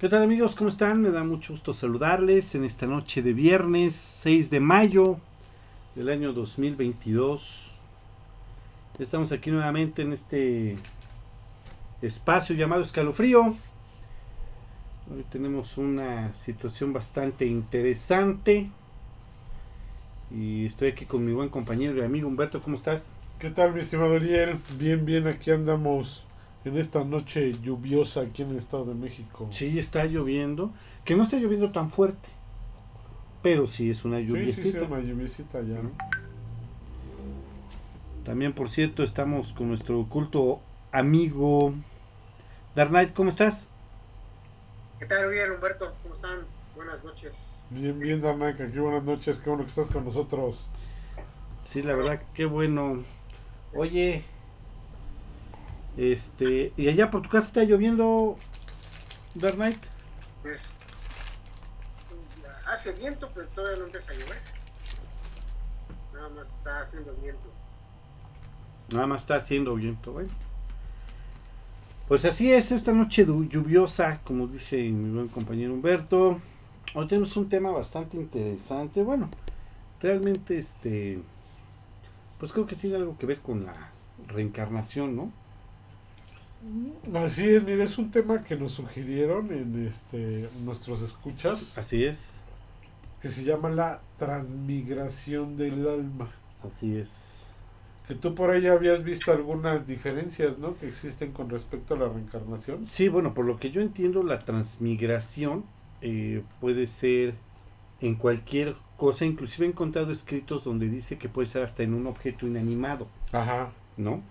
¿Qué 0.00 0.08
tal 0.08 0.24
amigos? 0.24 0.56
¿Cómo 0.56 0.68
están? 0.68 1.00
Me 1.00 1.10
da 1.10 1.22
mucho 1.22 1.52
gusto 1.52 1.74
saludarles 1.74 2.56
en 2.56 2.64
esta 2.64 2.86
noche 2.86 3.22
de 3.22 3.32
viernes 3.32 3.94
6 3.94 4.50
de 4.50 4.58
mayo 4.58 5.18
del 5.94 6.08
año 6.08 6.32
2022. 6.32 7.78
Estamos 8.98 9.30
aquí 9.30 9.50
nuevamente 9.50 10.02
en 10.02 10.12
este 10.12 10.76
espacio 12.02 12.56
llamado 12.56 12.82
escalofrío. 12.82 13.54
Hoy 15.12 15.24
tenemos 15.30 15.78
una 15.78 16.34
situación 16.34 16.92
bastante 16.92 17.46
interesante. 17.46 18.70
Y 20.32 20.66
estoy 20.66 20.88
aquí 20.88 21.04
con 21.04 21.24
mi 21.24 21.32
buen 21.32 21.48
compañero 21.48 21.96
y 21.96 22.00
amigo 22.00 22.26
Humberto. 22.26 22.60
¿Cómo 22.60 22.76
estás? 22.76 23.19
¿Qué 23.40 23.48
tal, 23.50 23.72
mi 23.72 23.80
estimado 23.80 24.16
Ariel? 24.16 24.58
Bien, 24.76 25.06
bien, 25.06 25.26
aquí 25.26 25.50
andamos 25.50 26.22
en 26.66 26.76
esta 26.76 27.04
noche 27.04 27.52
lluviosa 27.62 28.20
aquí 28.20 28.42
en 28.42 28.50
el 28.50 28.58
Estado 28.58 28.84
de 28.84 28.94
México. 28.94 29.48
Sí, 29.50 29.78
está 29.78 30.04
lloviendo. 30.04 30.70
Que 31.06 31.16
no 31.16 31.22
está 31.22 31.38
lloviendo 31.38 31.72
tan 31.72 31.90
fuerte. 31.90 32.28
Pero 33.42 33.66
sí 33.66 33.88
es 33.88 34.04
una 34.04 34.18
Sí, 34.18 34.24
sí, 34.24 34.28
lluviecita. 34.28 34.78
sí, 34.80 34.84
una 34.84 35.00
lluviecita 35.00 35.62
ya. 35.62 35.80
También, 38.26 38.52
por 38.52 38.68
cierto, 38.68 39.02
estamos 39.02 39.54
con 39.54 39.68
nuestro 39.68 39.98
oculto 39.98 40.60
amigo 40.92 41.72
Dark 42.76 42.90
Knight. 42.90 43.14
¿Cómo 43.14 43.30
estás? 43.30 43.68
¿Qué 44.98 45.06
tal, 45.06 45.30
bien, 45.30 45.50
Humberto? 45.50 45.90
¿Cómo 46.02 46.14
están? 46.14 46.40
Buenas 46.76 47.02
noches. 47.02 47.64
Bien, 47.70 47.98
bien, 47.98 48.20
Danak, 48.20 48.60
aquí 48.60 48.78
buenas 48.78 49.02
noches, 49.02 49.38
qué 49.38 49.48
bueno 49.48 49.64
que 49.64 49.70
estás 49.70 49.88
con 49.88 50.04
nosotros. 50.04 50.58
Sí, 51.64 51.82
la 51.82 51.94
verdad, 51.94 52.20
qué 52.34 52.44
bueno. 52.44 53.02
Oye, 53.72 54.24
este, 55.96 56.72
¿y 56.76 56.88
allá 56.88 57.10
por 57.10 57.22
tu 57.22 57.28
casa 57.28 57.46
está 57.46 57.64
lloviendo, 57.64 58.36
Dark 59.34 59.54
Knight? 59.54 59.78
Pues 60.42 60.72
hace 62.66 62.92
viento, 62.92 63.30
pero 63.34 63.46
todavía 63.48 63.78
no 63.78 63.86
empieza 63.86 64.12
a 64.12 64.14
llover. 64.14 64.38
Nada 66.14 66.28
más 66.30 66.48
está 66.48 66.80
haciendo 66.80 67.14
viento. 67.14 67.52
Nada 68.92 69.06
más 69.06 69.22
está 69.22 69.36
haciendo 69.36 69.74
viento, 69.74 70.12
bueno. 70.12 70.30
Pues 72.08 72.24
así 72.24 72.50
es 72.50 72.72
esta 72.72 72.92
noche 72.92 73.24
lluviosa, 73.24 74.20
como 74.24 74.48
dice 74.48 74.76
mi 74.78 75.14
buen 75.14 75.28
compañero 75.28 75.72
Humberto. 75.72 76.40
Hoy 76.94 77.06
tenemos 77.06 77.36
un 77.36 77.48
tema 77.48 77.70
bastante 77.70 78.16
interesante. 78.16 79.04
Bueno, 79.04 79.30
realmente 80.00 80.58
este, 80.58 81.20
pues 82.40 82.52
creo 82.52 82.66
que 82.66 82.74
tiene 82.74 82.96
algo 82.96 83.16
que 83.18 83.26
ver 83.26 83.38
con 83.40 83.64
la 83.66 83.92
reencarnación, 84.26 85.14
¿no? 85.14 85.30
Así 87.14 87.48
es, 87.48 87.62
mira, 87.62 87.84
es 87.84 87.96
un 87.98 88.10
tema 88.10 88.42
que 88.44 88.56
nos 88.56 88.72
sugirieron 88.72 89.50
en 89.50 89.86
este 89.86 90.48
nuestros 90.62 91.00
escuchas, 91.02 91.76
Así 91.78 92.04
es, 92.04 92.40
que 93.22 93.30
se 93.30 93.44
llama 93.44 93.70
la 93.70 94.00
transmigración 94.18 95.56
del 95.56 95.88
alma. 95.88 96.30
así 96.66 96.96
es. 96.96 97.46
Que 98.06 98.14
tú 98.14 98.34
por 98.34 98.50
ahí 98.50 98.66
habías 98.66 99.04
visto 99.04 99.30
algunas 99.32 99.86
diferencias, 99.86 100.58
¿no? 100.58 100.76
Que 100.78 100.88
existen 100.88 101.32
con 101.32 101.48
respecto 101.48 101.94
a 101.94 101.98
la 101.98 102.08
reencarnación. 102.08 102.86
Sí, 102.86 103.08
bueno, 103.08 103.34
por 103.34 103.44
lo 103.44 103.58
que 103.58 103.70
yo 103.70 103.80
entiendo, 103.80 104.22
la 104.22 104.38
transmigración 104.38 105.64
eh, 106.02 106.42
puede 106.60 106.86
ser 106.86 107.34
en 108.00 108.16
cualquier 108.16 108.74
cosa, 109.00 109.24
inclusive 109.24 109.66
he 109.66 109.70
encontrado 109.70 110.12
escritos 110.12 110.64
donde 110.64 110.86
dice 110.90 111.16
que 111.16 111.30
puede 111.30 111.46
ser 111.46 111.62
hasta 111.62 111.82
en 111.82 111.94
un 111.94 112.06
objeto 112.06 112.46
inanimado, 112.46 113.08
Ajá. 113.32 113.70
¿no? 113.96 114.22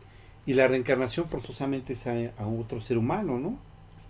Y 0.46 0.53
la 0.53 0.68
reencarnación 0.68 1.28
forzosamente 1.28 1.94
es 1.94 2.06
a, 2.06 2.13
a 2.38 2.46
otro 2.46 2.79
ser 2.79 3.00
humano, 3.00 3.40
¿no? 3.40 3.59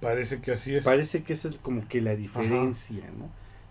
Parece 0.02 0.42
que 0.42 0.52
así 0.52 0.76
es. 0.76 0.84
Parece 0.84 1.24
que 1.24 1.32
esa 1.32 1.48
es 1.48 1.56
como 1.56 1.88
que 1.88 2.02
la 2.02 2.14
diferencia, 2.14 3.06
¿no? 3.18 3.30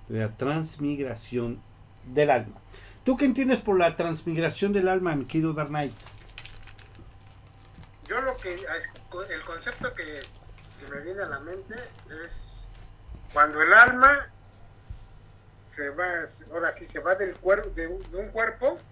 La 0.09 0.35
transmigración 0.35 1.61
del 2.07 2.31
alma. 2.31 2.57
¿Tú 3.05 3.19
qué 3.19 3.27
entiendes 3.27 3.61
por 3.61 3.79
la 3.79 3.95
transmigración 3.95 4.73
del 4.73 4.89
alma, 4.89 5.15
mi 5.15 5.27
querido 5.27 5.53
Dark 5.53 5.69
Knight? 5.69 5.93
Yo 8.09 8.19
lo 8.23 8.35
que, 8.39 8.55
el 8.55 9.43
concepto 9.45 9.93
que, 9.93 10.05
que 10.05 10.91
me 10.91 11.03
viene 11.03 11.21
a 11.21 11.27
la 11.27 11.41
mente 11.41 11.75
es 12.25 12.67
cuando 13.35 13.61
el 13.61 13.75
alma 13.75 14.31
se 15.69 15.91
va, 15.91 16.23
ahora 16.53 16.71
sí, 16.73 16.87
se 16.87 17.01
va 17.01 17.15
del 17.15 17.39
cuerpo, 17.39 17.71
de, 17.71 17.87
un- 17.87 18.11
de 18.11 18.17
un 18.19 18.31
cuerpo 18.31 18.87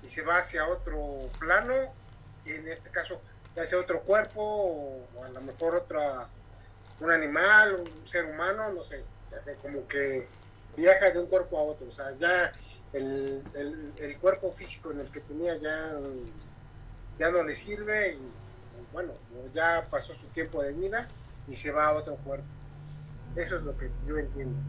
y 0.00 0.08
se 0.08 0.22
va 0.22 0.38
hacia 0.38 0.68
otro 0.68 1.34
plano, 1.38 1.96
y 2.44 2.52
en 2.52 2.68
este 2.68 2.90
caso, 2.90 3.24
sea 3.54 3.78
otro 3.78 4.04
cuerpo 4.04 4.42
o, 4.42 5.24
a 5.24 5.28
lo 5.30 5.40
mejor 5.42 5.76
otra, 5.76 6.30
un 6.98 7.10
animal, 7.10 7.74
un 7.76 8.06
ser 8.06 8.24
humano, 8.26 8.72
no 8.72 8.84
sé, 8.84 9.08
como 9.60 9.86
que 9.88 10.32
viaja 10.76 11.10
de 11.10 11.20
un 11.20 11.28
cuerpo 11.28 11.58
a 11.58 11.62
otro, 11.64 11.88
o 11.88 11.92
sea, 11.92 12.16
ya 12.18 12.52
el, 12.92 13.50
el, 13.54 13.94
el 13.98 14.18
cuerpo 14.20 14.52
físico 14.52 14.92
en 14.92 15.00
el 15.00 15.10
que 15.10 15.20
tenía 15.22 15.56
ya, 15.56 15.92
ya 17.16 17.30
no 17.30 17.42
le 17.42 17.54
sirve 17.54 18.14
y 18.14 18.36
bueno, 18.90 19.20
ya 19.50 19.88
pasó 19.90 20.14
su 20.14 20.30
tiempo 20.30 20.62
de 20.62 20.72
vida 20.72 21.12
y 21.46 21.54
se 21.56 21.70
va 21.70 21.86
a 21.88 21.94
otro 21.96 22.16
cuerpo. 22.18 22.48
Eso 23.34 23.56
es 23.56 23.62
lo 23.62 23.76
que 23.76 23.96
yo 24.02 24.18
entiendo. 24.18 24.62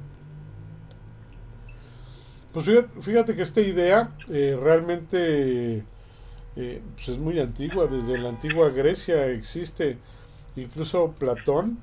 Pues 2.55 2.67
fíjate, 2.67 3.01
fíjate 3.01 3.35
que 3.35 3.41
esta 3.41 3.59
idea 3.59 4.11
eh, 4.29 4.57
realmente 4.57 5.83
eh, 6.55 6.81
pues 6.95 7.09
es 7.09 7.17
muy 7.17 7.37
antigua, 7.41 7.85
desde 7.85 8.17
la 8.17 8.29
antigua 8.29 8.69
Grecia 8.69 9.27
existe, 9.27 9.97
incluso 10.55 11.13
Platón 11.19 11.77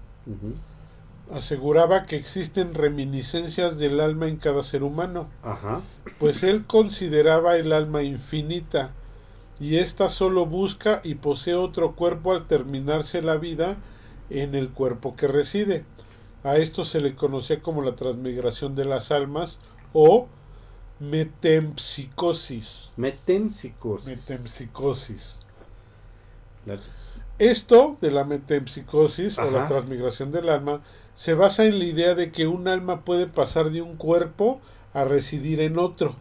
aseguraba 1.30 2.06
que 2.06 2.16
existen 2.16 2.72
reminiscencias 2.72 3.78
del 3.78 4.00
alma 4.00 4.28
en 4.28 4.38
cada 4.38 4.62
ser 4.62 4.82
humano, 4.82 5.28
Ajá. 5.42 5.82
pues 6.18 6.42
él 6.42 6.64
consideraba 6.66 7.58
el 7.58 7.74
alma 7.74 8.02
infinita 8.02 8.92
y 9.60 9.76
ésta 9.76 10.08
solo 10.08 10.46
busca 10.46 11.02
y 11.04 11.16
posee 11.16 11.54
otro 11.54 11.92
cuerpo 11.92 12.32
al 12.32 12.46
terminarse 12.46 13.20
la 13.20 13.36
vida 13.36 13.76
en 14.30 14.54
el 14.54 14.70
cuerpo 14.70 15.16
que 15.16 15.28
reside. 15.28 15.84
A 16.44 16.56
esto 16.56 16.86
se 16.86 17.02
le 17.02 17.14
conocía 17.14 17.60
como 17.60 17.82
la 17.82 17.94
transmigración 17.94 18.74
de 18.74 18.86
las 18.86 19.10
almas 19.10 19.58
o 19.92 20.28
metempsicosis. 21.10 22.88
Metempsicosis. 22.96 24.06
Metempsicosis. 24.08 25.34
La- 26.66 26.78
Esto 27.38 27.96
de 28.00 28.10
la 28.12 28.24
metempsicosis 28.24 29.38
o 29.38 29.50
la 29.50 29.66
transmigración 29.66 30.30
del 30.30 30.48
alma 30.48 30.80
se 31.16 31.34
basa 31.34 31.64
en 31.64 31.78
la 31.78 31.84
idea 31.86 32.14
de 32.14 32.30
que 32.30 32.46
un 32.46 32.68
alma 32.68 33.00
puede 33.04 33.26
pasar 33.26 33.70
de 33.70 33.82
un 33.82 33.96
cuerpo 33.96 34.60
a 34.94 35.04
residir 35.04 35.60
en 35.60 35.78
otro, 35.78 36.14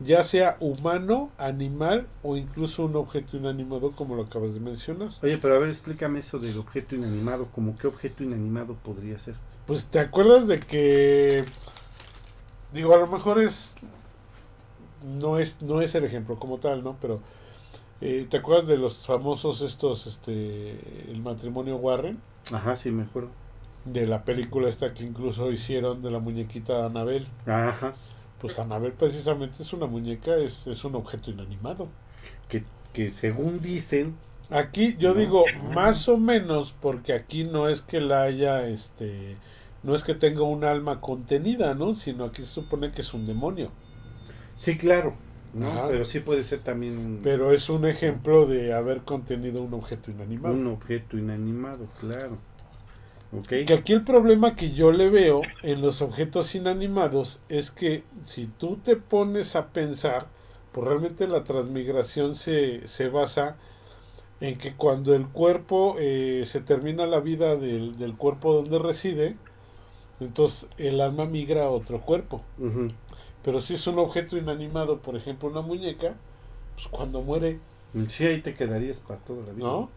ya 0.00 0.24
sea 0.24 0.56
humano, 0.60 1.30
animal 1.38 2.06
o 2.22 2.36
incluso 2.36 2.84
un 2.84 2.96
objeto 2.96 3.36
inanimado 3.36 3.92
como 3.92 4.14
lo 4.14 4.24
acabas 4.24 4.52
de 4.52 4.60
mencionar. 4.60 5.10
Oye, 5.22 5.38
pero 5.38 5.54
a 5.56 5.58
ver, 5.58 5.70
explícame 5.70 6.18
eso 6.18 6.38
del 6.38 6.58
objeto 6.58 6.94
inanimado. 6.96 7.48
¿Cómo 7.54 7.76
qué 7.78 7.86
objeto 7.86 8.22
inanimado 8.24 8.74
podría 8.74 9.18
ser? 9.18 9.36
Pues 9.66 9.86
te 9.86 10.00
acuerdas 10.00 10.46
de 10.46 10.60
que 10.60 11.44
digo, 12.74 12.94
a 12.94 12.98
lo 12.98 13.06
mejor 13.06 13.40
es 13.40 13.70
no 15.02 15.38
es 15.38 15.60
no 15.62 15.80
es 15.82 15.94
el 15.94 16.04
ejemplo 16.04 16.38
como 16.38 16.58
tal, 16.58 16.82
¿no? 16.84 16.98
Pero 17.00 17.22
eh, 18.00 18.26
¿te 18.30 18.38
acuerdas 18.38 18.68
de 18.68 18.78
los 18.78 19.06
famosos 19.06 19.62
estos 19.62 20.06
este 20.06 21.10
el 21.12 21.20
matrimonio 21.22 21.76
Warren? 21.76 22.22
Ajá, 22.52 22.76
sí, 22.76 22.90
me 22.90 23.04
acuerdo. 23.04 23.30
de 23.84 24.06
la 24.06 24.24
película 24.24 24.68
esta 24.68 24.94
que 24.94 25.04
incluso 25.04 25.50
hicieron 25.50 26.02
de 26.02 26.10
la 26.10 26.18
muñequita 26.20 26.84
Anabel. 26.86 27.26
Ajá. 27.46 27.94
Pues 28.40 28.58
Anabel 28.58 28.92
precisamente 28.92 29.62
es 29.62 29.72
una 29.72 29.86
muñeca, 29.86 30.36
es, 30.36 30.66
es 30.66 30.84
un 30.84 30.94
objeto 30.94 31.30
inanimado. 31.30 31.88
Que, 32.48 32.64
que 32.92 33.10
según 33.10 33.60
dicen, 33.60 34.16
Aquí 34.50 34.96
yo 34.98 35.14
No. 35.14 35.14
digo 35.14 35.52
más 35.74 36.08
o 36.08 36.16
menos 36.18 36.72
porque 36.80 37.12
aquí 37.12 37.44
no 37.44 37.68
es 37.68 37.82
que 37.82 38.00
la 38.00 38.22
haya, 38.22 38.66
este, 38.68 39.36
no 39.82 39.94
es 39.94 40.04
que 40.04 40.14
tenga 40.14 40.42
un 40.42 40.64
alma 40.64 41.00
contenida, 41.00 41.74
¿no? 41.74 41.94
Sino 41.94 42.24
aquí 42.24 42.42
se 42.44 42.52
supone 42.52 42.92
que 42.92 43.02
es 43.02 43.12
un 43.14 43.26
demonio. 43.26 43.70
Sí, 44.58 44.76
claro, 44.76 45.14
¿no? 45.54 45.68
Ajá. 45.68 45.88
Pero 45.88 46.04
sí 46.04 46.20
puede 46.20 46.44
ser 46.44 46.60
también 46.62 47.20
Pero 47.22 47.52
es 47.52 47.68
un 47.68 47.86
ejemplo 47.86 48.46
de 48.46 48.72
haber 48.74 49.04
contenido 49.04 49.62
un 49.62 49.74
objeto 49.74 50.10
inanimado. 50.10 50.54
un 50.54 50.66
objeto 50.66 51.16
inanimado, 51.16 51.86
claro. 52.00 52.38
¿Ok? 53.32 53.52
Que 53.64 53.74
aquí 53.74 53.92
el 53.92 54.02
problema 54.04 54.56
que 54.56 54.72
yo 54.72 54.90
le 54.92 55.10
veo 55.10 55.42
en 55.62 55.82
los 55.82 56.02
objetos 56.02 56.54
inanimados 56.56 57.40
es 57.48 57.70
que 57.70 58.02
si 58.26 58.46
tú 58.48 58.78
te 58.78 58.96
pones 58.96 59.54
a 59.56 59.68
pensar, 59.68 60.26
pues 60.72 60.86
realmente 60.88 61.28
la 61.28 61.44
transmigración 61.44 62.34
se, 62.36 62.88
se 62.88 63.08
basa 63.08 63.56
en 64.40 64.58
que 64.58 64.76
cuando 64.76 65.14
el 65.14 65.28
cuerpo 65.28 65.96
eh, 65.98 66.44
se 66.46 66.60
termina 66.62 67.06
la 67.06 67.20
vida 67.20 67.56
del, 67.56 67.98
del 67.98 68.16
cuerpo 68.16 68.54
donde 68.54 68.78
reside, 68.80 69.36
entonces 70.20 70.68
el 70.78 71.00
alma 71.00 71.26
migra 71.26 71.64
a 71.66 71.70
otro 71.70 72.02
cuerpo. 72.02 72.44
Pero 73.44 73.60
si 73.60 73.74
es 73.74 73.86
un 73.86 73.98
objeto 73.98 74.36
inanimado, 74.36 74.98
por 74.98 75.16
ejemplo 75.16 75.48
una 75.48 75.60
muñeca, 75.62 76.16
pues 76.74 76.86
cuando 76.90 77.22
muere, 77.22 77.58
Sí, 78.08 78.26
ahí 78.26 78.42
te 78.42 78.54
quedarías 78.54 79.00
para 79.00 79.18
toda 79.20 79.46
la 79.46 79.52
vida. 79.52 79.66
¿no? 79.66 79.88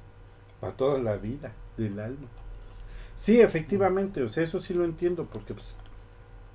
Para 0.60 0.74
toda 0.74 1.00
la 1.00 1.18
vida 1.18 1.52
del 1.78 2.00
alma. 2.00 2.28
Sí, 3.16 3.42
efectivamente, 3.42 4.24
o 4.24 4.30
sea, 4.30 4.44
eso 4.44 4.60
sí 4.60 4.74
lo 4.74 4.86
entiendo, 4.86 5.26
porque 5.26 5.54
pues, 5.54 5.76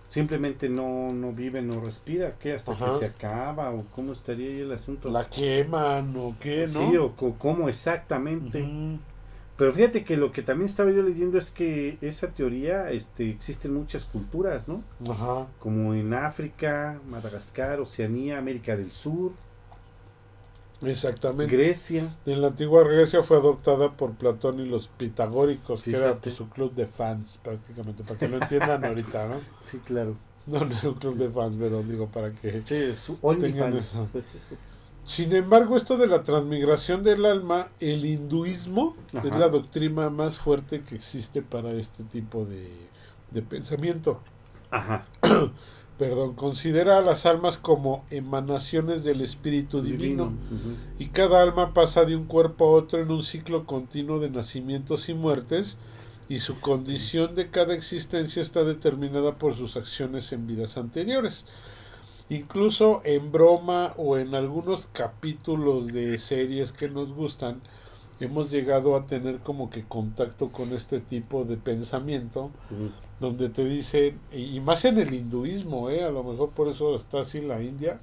simplemente 0.09 0.69
no, 0.69 1.12
no 1.12 1.33
vive, 1.33 1.62
no 1.62 1.81
respira, 1.81 2.37
¿qué? 2.38 2.55
Hasta 2.55 2.73
Ajá. 2.73 2.85
que 2.93 2.99
se 2.99 3.05
acaba, 3.06 3.71
o 3.71 3.85
cómo 3.94 4.12
estaría 4.12 4.49
ahí 4.49 4.61
el 4.61 4.73
asunto. 4.73 5.11
La 5.11 5.29
queman 5.29 6.15
o 6.17 6.35
qué, 6.41 6.67
¿no? 6.67 6.81
Sí, 6.91 6.97
o 6.97 7.15
co- 7.15 7.35
cómo 7.38 7.69
exactamente. 7.69 8.62
Ujú. 8.62 8.99
Pero 9.56 9.73
fíjate 9.73 10.05
que 10.05 10.17
lo 10.17 10.32
que 10.32 10.43
también 10.43 10.67
estaba 10.67 10.91
yo 10.91 11.03
leyendo 11.03 11.38
es 11.38 11.50
que 11.50 11.97
esa 12.03 12.29
teoría, 12.29 12.91
este, 12.91 13.31
existen 13.31 13.73
muchas 13.73 14.05
culturas, 14.05 14.69
¿no? 14.69 14.82
Ajá. 15.08 15.47
Como 15.58 15.94
en 15.94 16.12
África, 16.12 17.00
Madagascar, 17.08 17.81
Oceanía, 17.81 18.38
América 18.38 18.76
del 18.76 18.93
Sur, 18.93 19.32
Exactamente. 20.82 21.56
Grecia. 21.56 22.14
En 22.26 22.43
la 22.43 22.49
antigua 22.49 22.85
Grecia 22.85 23.23
fue 23.23 23.38
adoptada 23.38 23.93
por 23.93 24.12
Platón 24.14 24.61
y 24.61 24.67
los 24.67 24.88
pitagóricos, 24.88 25.82
que 25.82 25.97
era 25.97 26.17
pues, 26.17 26.35
su 26.35 26.49
club 26.49 26.75
de 26.75 26.87
fans, 26.87 27.38
prácticamente, 27.43 28.05
para 28.05 28.19
que 28.19 28.29
lo 28.29 28.37
entiendan 28.37 28.85
ahorita, 28.85 29.26
¿no? 29.26 29.37
Sí, 29.61 29.79
claro. 29.79 30.17
No, 30.47 30.64
no 30.64 30.79
era 30.79 30.88
un 30.88 30.94
club 30.94 31.17
de 31.17 31.31
fans, 31.31 31.56
pero 31.59 31.82
digo, 31.82 32.06
para 32.09 32.31
que... 32.32 32.62
Sí, 32.67 32.94
su 32.97 33.17
Tengan 33.17 33.75
eso. 33.76 34.06
Sin 35.06 35.35
embargo, 35.35 35.76
esto 35.76 35.97
de 35.97 36.08
la 36.08 36.25
transmigración 36.25 37.03
del 37.05 37.26
alma, 37.26 37.69
el 37.79 38.05
hinduismo 38.05 38.97
Ajá. 39.14 39.26
es 39.26 39.37
la 39.37 39.49
doctrina 39.49 40.11
más 40.11 40.37
fuerte 40.37 40.82
que 40.82 40.97
existe 40.97 41.43
para 41.43 41.70
este 41.73 42.03
tipo 42.05 42.44
de, 42.44 42.69
de 43.31 43.43
pensamiento. 43.43 44.20
Ajá. 44.70 45.06
Perdón, 45.99 46.35
considera 46.35 46.99
a 46.99 47.00
las 47.00 47.25
almas 47.25 47.56
como 47.56 48.05
emanaciones 48.11 49.03
del 49.03 49.23
espíritu 49.23 49.81
divino. 49.81 50.32
Y 50.99 51.06
cada 51.06 51.41
alma 51.41 51.73
pasa 51.73 52.05
de 52.05 52.14
un 52.14 52.26
cuerpo 52.26 52.67
a 52.67 52.70
otro 52.73 53.00
en 53.00 53.11
un 53.11 53.23
ciclo 53.23 53.64
continuo 53.64 54.19
de 54.19 54.29
nacimientos 54.29 55.09
y 55.09 55.14
muertes, 55.14 55.79
y 56.29 56.41
su 56.41 56.61
condición 56.61 57.35
de 57.35 57.49
cada 57.50 57.75
existencia 57.75 58.43
está 58.43 58.62
determinada 58.64 59.38
por 59.38 59.56
sus 59.56 59.79
acciones 59.79 60.32
en 60.32 60.47
vidas 60.47 60.76
anteriores. 60.76 61.47
Incluso 62.28 63.02
en 63.05 63.31
broma 63.31 63.94
o 63.96 64.19
en 64.19 64.34
algunos 64.34 64.87
capítulos 64.93 65.87
de 65.93 66.19
series 66.19 66.73
que 66.73 66.88
nos 66.88 67.12
gustan, 67.12 67.61
hemos 68.19 68.50
llegado 68.50 68.96
a 68.96 69.06
tener 69.06 69.38
como 69.40 69.70
que 69.70 69.84
contacto 69.84 70.50
con 70.50 70.73
este 70.73 70.99
tipo 71.00 71.44
de 71.44 71.56
pensamiento, 71.56 72.50
donde 73.20 73.49
te 73.49 73.64
dicen, 73.64 74.19
y 74.32 74.56
y 74.56 74.61
más 74.61 74.84
en 74.84 74.99
el 74.99 75.14
hinduismo, 75.14 75.88
¿eh? 75.90 76.02
a 76.02 76.11
lo 76.11 76.25
mejor 76.25 76.50
por 76.50 76.69
eso 76.69 76.96
está 76.96 77.20
así 77.20 77.40
la 77.40 77.62
India, 77.62 78.00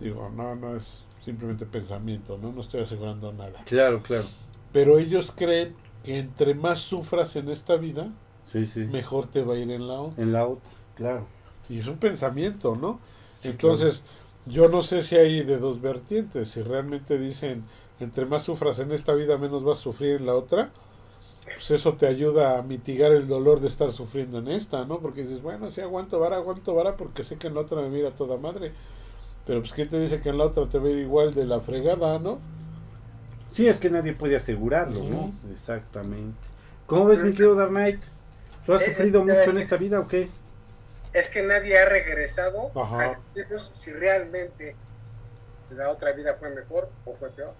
digo, 0.00 0.28
no, 0.36 0.54
no 0.54 0.76
es 0.76 1.06
simplemente 1.24 1.64
pensamiento, 1.66 2.38
no, 2.42 2.52
no 2.52 2.60
estoy 2.62 2.82
asegurando 2.82 3.32
nada. 3.32 3.62
Claro, 3.64 4.02
claro. 4.02 4.24
Pero 4.72 4.98
ellos 4.98 5.32
creen 5.34 5.74
que 6.04 6.18
entre 6.18 6.54
más 6.54 6.78
sufras 6.80 7.36
en 7.36 7.48
esta 7.50 7.76
vida, 7.76 8.08
Sí, 8.46 8.66
sí. 8.66 8.80
mejor 8.84 9.26
te 9.28 9.42
va 9.42 9.54
a 9.54 9.58
ir 9.58 9.70
en 9.70 9.86
la 9.88 10.00
otra. 10.00 10.22
En 10.22 10.32
la 10.32 10.46
otra, 10.46 10.70
claro. 10.94 11.26
Y 11.68 11.78
es 11.78 11.86
un 11.86 11.98
pensamiento, 11.98 12.76
¿no? 12.76 12.98
Sí, 13.40 13.50
Entonces, 13.50 14.02
yo 14.46 14.68
no 14.68 14.82
sé 14.82 15.02
si 15.02 15.16
hay 15.16 15.42
de 15.44 15.58
dos 15.58 15.80
vertientes, 15.80 16.50
si 16.50 16.62
realmente 16.62 17.18
dicen, 17.18 17.64
entre 17.98 18.26
más 18.26 18.44
sufras 18.44 18.78
en 18.78 18.92
esta 18.92 19.14
vida, 19.14 19.38
menos 19.38 19.64
vas 19.64 19.78
a 19.78 19.82
sufrir 19.82 20.16
en 20.16 20.26
la 20.26 20.34
otra, 20.34 20.72
pues 21.54 21.70
eso 21.72 21.96
te 21.96 22.06
ayuda 22.06 22.58
a 22.58 22.62
mitigar 22.62 23.12
el 23.12 23.28
dolor 23.28 23.60
de 23.60 23.68
estar 23.68 23.92
sufriendo 23.92 24.38
en 24.38 24.48
esta, 24.48 24.84
¿no? 24.86 25.00
Porque 25.00 25.22
dices, 25.24 25.42
bueno, 25.42 25.70
si 25.70 25.80
aguanto 25.82 26.20
vara, 26.20 26.36
aguanto 26.36 26.74
vara, 26.74 26.96
porque 26.96 27.24
sé 27.24 27.38
que 27.38 27.48
en 27.48 27.54
la 27.54 27.62
otra 27.62 27.82
me 27.82 27.90
mira 27.90 28.12
toda 28.16 28.38
madre. 28.38 28.74
Pero 29.46 29.60
pues, 29.60 29.72
¿quién 29.74 29.88
te 29.90 30.00
dice 30.00 30.20
que 30.20 30.30
en 30.30 30.38
la 30.38 30.46
otra 30.46 30.68
te 30.68 30.78
ir 30.78 30.98
igual 30.98 31.34
de 31.34 31.46
la 31.46 31.60
fregada, 31.60 32.18
¿no? 32.18 32.40
Sí, 33.50 33.66
es 33.68 33.78
que 33.78 33.90
nadie 33.90 34.12
puede 34.14 34.36
asegurarlo, 34.36 35.04
¿no? 35.04 35.34
Exactamente. 35.52 36.48
¿Cómo 36.86 37.06
ves, 37.06 37.22
mi 37.22 37.32
querido 37.32 37.54
Dark 37.54 37.70
Knight? 37.70 38.04
¿Tú 38.64 38.72
has 38.74 38.82
Eh, 38.82 38.84
sufrido 38.84 39.24
eh, 39.24 39.24
mucho 39.24 39.50
en 39.50 39.58
eh, 39.58 39.58
esta 39.58 39.76
vida 39.76 40.00
o 40.00 40.08
qué? 40.08 40.30
Es 41.12 41.28
que 41.30 41.42
nadie 41.42 41.78
ha 41.78 41.84
regresado 41.86 42.72
Ajá. 42.76 43.12
a 43.12 43.22
decirnos 43.34 43.68
si 43.78 43.92
realmente 43.92 44.76
la 45.68 45.90
otra 45.90 46.12
vida 46.12 46.36
fue 46.38 46.50
mejor 46.50 46.92
o 47.04 47.14
fue 47.14 47.34
peor. 47.34 47.56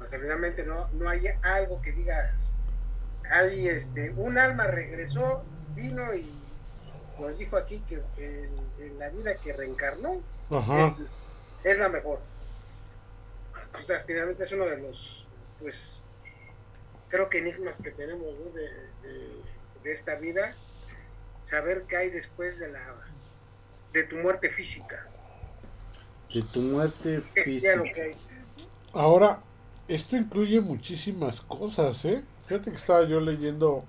O 0.00 0.04
sea, 0.06 0.18
finalmente 0.18 0.64
no, 0.64 0.88
no 0.92 1.08
hay 1.08 1.24
algo 1.42 1.80
que 1.82 1.92
digas, 1.92 2.58
hay 3.30 3.68
este, 3.68 4.10
un 4.16 4.38
alma 4.38 4.66
regresó, 4.66 5.44
vino 5.74 6.14
y 6.14 6.56
nos 7.16 7.38
dijo 7.38 7.56
aquí 7.56 7.84
que 7.84 8.02
en, 8.16 8.72
en 8.78 8.98
la 8.98 9.10
vida 9.10 9.38
que 9.40 9.52
reencarnó 9.52 10.22
Ajá. 10.50 10.96
es, 10.98 11.72
es 11.72 11.78
la 11.78 11.88
mejor. 11.88 12.20
O 13.78 13.82
sea, 13.82 14.00
finalmente 14.04 14.44
es 14.44 14.52
uno 14.52 14.66
de 14.66 14.78
los, 14.78 15.28
pues, 15.58 16.04
creo 17.08 17.28
que 17.28 17.38
enigmas 17.38 17.78
que 17.80 17.90
tenemos 17.92 18.26
¿no? 18.38 18.50
de, 18.52 18.92
de- 19.02 19.44
de 19.82 19.92
esta 19.92 20.16
vida, 20.16 20.56
saber 21.42 21.84
qué 21.88 21.96
hay 21.96 22.10
después 22.10 22.58
de 22.58 22.70
la 22.70 22.94
de 23.92 24.04
tu 24.04 24.16
muerte 24.16 24.50
física. 24.50 25.06
De 26.32 26.42
tu 26.42 26.60
muerte 26.60 27.22
¿Qué 27.34 27.44
sería 27.44 27.76
lo 27.76 27.84
física. 27.84 28.02
Ahora, 28.92 29.40
esto 29.86 30.16
incluye 30.16 30.60
muchísimas 30.60 31.40
cosas, 31.40 32.04
¿eh? 32.04 32.22
Fíjate 32.46 32.70
que 32.70 32.76
estaba 32.76 33.04
yo 33.04 33.20
leyendo 33.20 33.84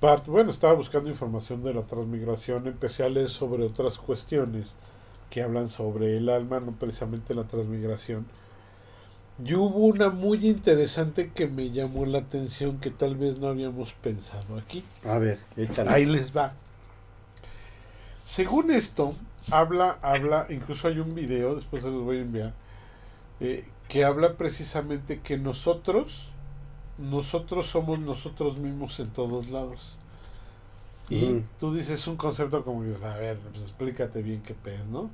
parte, 0.00 0.30
bueno, 0.30 0.50
estaba 0.50 0.74
buscando 0.74 1.10
información 1.10 1.62
de 1.62 1.74
la 1.74 1.82
transmigración, 1.82 2.66
empecé 2.66 3.04
a 3.04 3.08
leer 3.08 3.28
sobre 3.28 3.64
otras 3.64 3.98
cuestiones 3.98 4.74
que 5.30 5.42
hablan 5.42 5.68
sobre 5.68 6.16
el 6.16 6.28
alma, 6.28 6.60
no 6.60 6.72
precisamente 6.72 7.34
la 7.34 7.44
transmigración. 7.44 8.26
Y 9.44 9.54
hubo 9.54 9.86
una 9.86 10.10
muy 10.10 10.46
interesante 10.46 11.30
que 11.34 11.48
me 11.48 11.70
llamó 11.70 12.06
la 12.06 12.18
atención 12.18 12.78
que 12.78 12.90
tal 12.90 13.16
vez 13.16 13.38
no 13.38 13.48
habíamos 13.48 13.92
pensado 13.94 14.56
aquí. 14.56 14.84
A 15.04 15.18
ver, 15.18 15.38
échale. 15.56 15.90
Ahí 15.90 16.04
les 16.04 16.36
va. 16.36 16.52
Según 18.24 18.70
esto, 18.70 19.14
habla, 19.50 19.98
habla, 20.02 20.46
incluso 20.50 20.86
hay 20.88 21.00
un 21.00 21.14
video, 21.14 21.56
después 21.56 21.82
se 21.82 21.90
los 21.90 22.02
voy 22.02 22.18
a 22.18 22.20
enviar, 22.20 22.52
eh, 23.40 23.66
que 23.88 24.04
habla 24.04 24.34
precisamente 24.34 25.20
que 25.20 25.38
nosotros, 25.38 26.30
nosotros 26.98 27.66
somos 27.66 27.98
nosotros 27.98 28.58
mismos 28.58 29.00
en 29.00 29.10
todos 29.10 29.48
lados. 29.48 29.96
Y 31.10 31.42
tú 31.58 31.74
dices 31.74 32.06
un 32.06 32.16
concepto 32.16 32.64
como 32.64 32.82
que, 32.82 33.04
a 33.04 33.16
ver, 33.16 33.38
pues 33.38 33.62
explícate 33.62 34.22
bien 34.22 34.42
qué 34.42 34.54
pez, 34.54 34.82
¿no? 34.86 35.10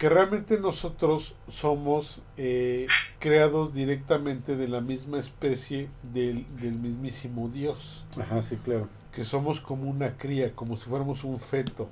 Que 0.00 0.08
realmente 0.08 0.58
nosotros 0.58 1.34
somos 1.50 2.22
eh, 2.38 2.86
creados 3.18 3.74
directamente 3.74 4.56
de 4.56 4.66
la 4.66 4.80
misma 4.80 5.18
especie 5.18 5.90
del, 6.14 6.46
del 6.56 6.72
mismísimo 6.78 7.50
Dios 7.50 8.06
Ajá, 8.18 8.40
sí, 8.40 8.56
claro. 8.56 8.88
que 9.12 9.24
somos 9.24 9.60
como 9.60 9.90
una 9.90 10.16
cría, 10.16 10.54
como 10.54 10.78
si 10.78 10.88
fuéramos 10.88 11.22
un 11.22 11.38
feto. 11.38 11.90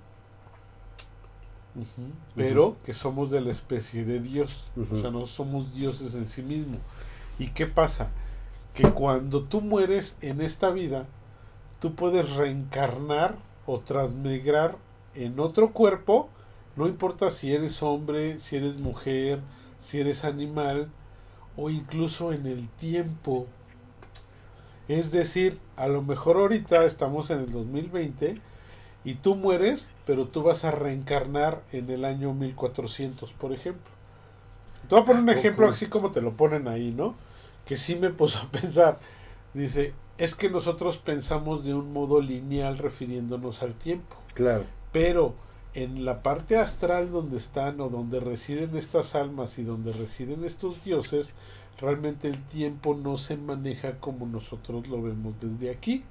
Pero 2.34 2.76
que 2.84 2.94
somos 2.94 3.30
de 3.30 3.40
la 3.40 3.52
especie 3.52 4.04
de 4.04 4.20
Dios. 4.20 4.64
O 4.90 4.96
sea, 4.96 5.10
no 5.10 5.26
somos 5.26 5.74
dioses 5.74 6.14
en 6.14 6.28
sí 6.28 6.42
mismo. 6.42 6.78
¿Y 7.38 7.48
qué 7.48 7.66
pasa? 7.66 8.08
Que 8.74 8.90
cuando 8.90 9.44
tú 9.44 9.60
mueres 9.60 10.16
en 10.20 10.40
esta 10.40 10.70
vida, 10.70 11.06
tú 11.78 11.94
puedes 11.94 12.30
reencarnar 12.34 13.36
o 13.66 13.80
transmigrar 13.80 14.76
en 15.14 15.38
otro 15.40 15.72
cuerpo, 15.72 16.30
no 16.78 16.88
importa 16.88 17.30
si 17.32 17.54
eres 17.54 17.82
hombre, 17.82 18.40
si 18.40 18.56
eres 18.56 18.78
mujer, 18.78 19.40
si 19.80 20.00
eres 20.00 20.24
animal, 20.24 20.90
o 21.56 21.70
incluso 21.70 22.32
en 22.32 22.46
el 22.46 22.68
tiempo. 22.70 23.48
Es 24.88 25.10
decir, 25.12 25.60
a 25.76 25.86
lo 25.88 26.02
mejor 26.02 26.36
ahorita 26.36 26.84
estamos 26.84 27.30
en 27.30 27.38
el 27.40 27.52
2020 27.52 28.40
y 29.04 29.14
tú 29.16 29.36
mueres, 29.36 29.88
pero 30.06 30.28
tú 30.28 30.42
vas 30.42 30.64
a 30.64 30.70
reencarnar 30.72 31.62
en 31.72 31.90
el 31.90 32.04
año 32.04 32.34
1400, 32.34 33.32
por 33.34 33.52
ejemplo. 33.52 33.92
Te 34.88 34.94
voy 34.94 35.02
a 35.02 35.06
poner 35.06 35.22
un 35.22 35.30
¿A 35.30 35.32
ejemplo 35.32 35.68
así 35.68 35.86
como 35.88 36.10
te 36.12 36.20
lo 36.22 36.36
ponen 36.36 36.68
ahí, 36.68 36.92
¿no? 36.92 37.16
Que 37.66 37.76
sí 37.76 37.96
me 37.96 38.10
puso 38.10 38.38
a 38.38 38.50
pensar. 38.50 39.00
Dice, 39.54 39.94
es 40.18 40.34
que 40.34 40.50
nosotros 40.50 40.98
pensamos 40.98 41.64
de 41.64 41.74
un 41.74 41.92
modo 41.92 42.20
lineal 42.20 42.78
refiriéndonos 42.78 43.62
al 43.62 43.74
tiempo, 43.74 44.16
Claro. 44.34 44.70
pero 44.92 45.34
en 45.74 46.04
la 46.04 46.22
parte 46.22 46.56
astral 46.56 47.10
donde 47.10 47.36
están 47.36 47.80
o 47.80 47.88
donde 47.88 48.20
residen 48.20 48.76
estas 48.76 49.14
almas 49.14 49.58
y 49.58 49.64
donde 49.64 49.92
residen 49.92 50.44
estos 50.44 50.82
dioses, 50.84 51.30
realmente 51.80 52.28
el 52.28 52.42
tiempo 52.44 52.94
no 52.94 53.18
se 53.18 53.36
maneja 53.36 53.98
como 53.98 54.26
nosotros 54.26 54.88
lo 54.88 55.02
vemos 55.02 55.34
desde 55.40 55.70
aquí. 55.70 56.04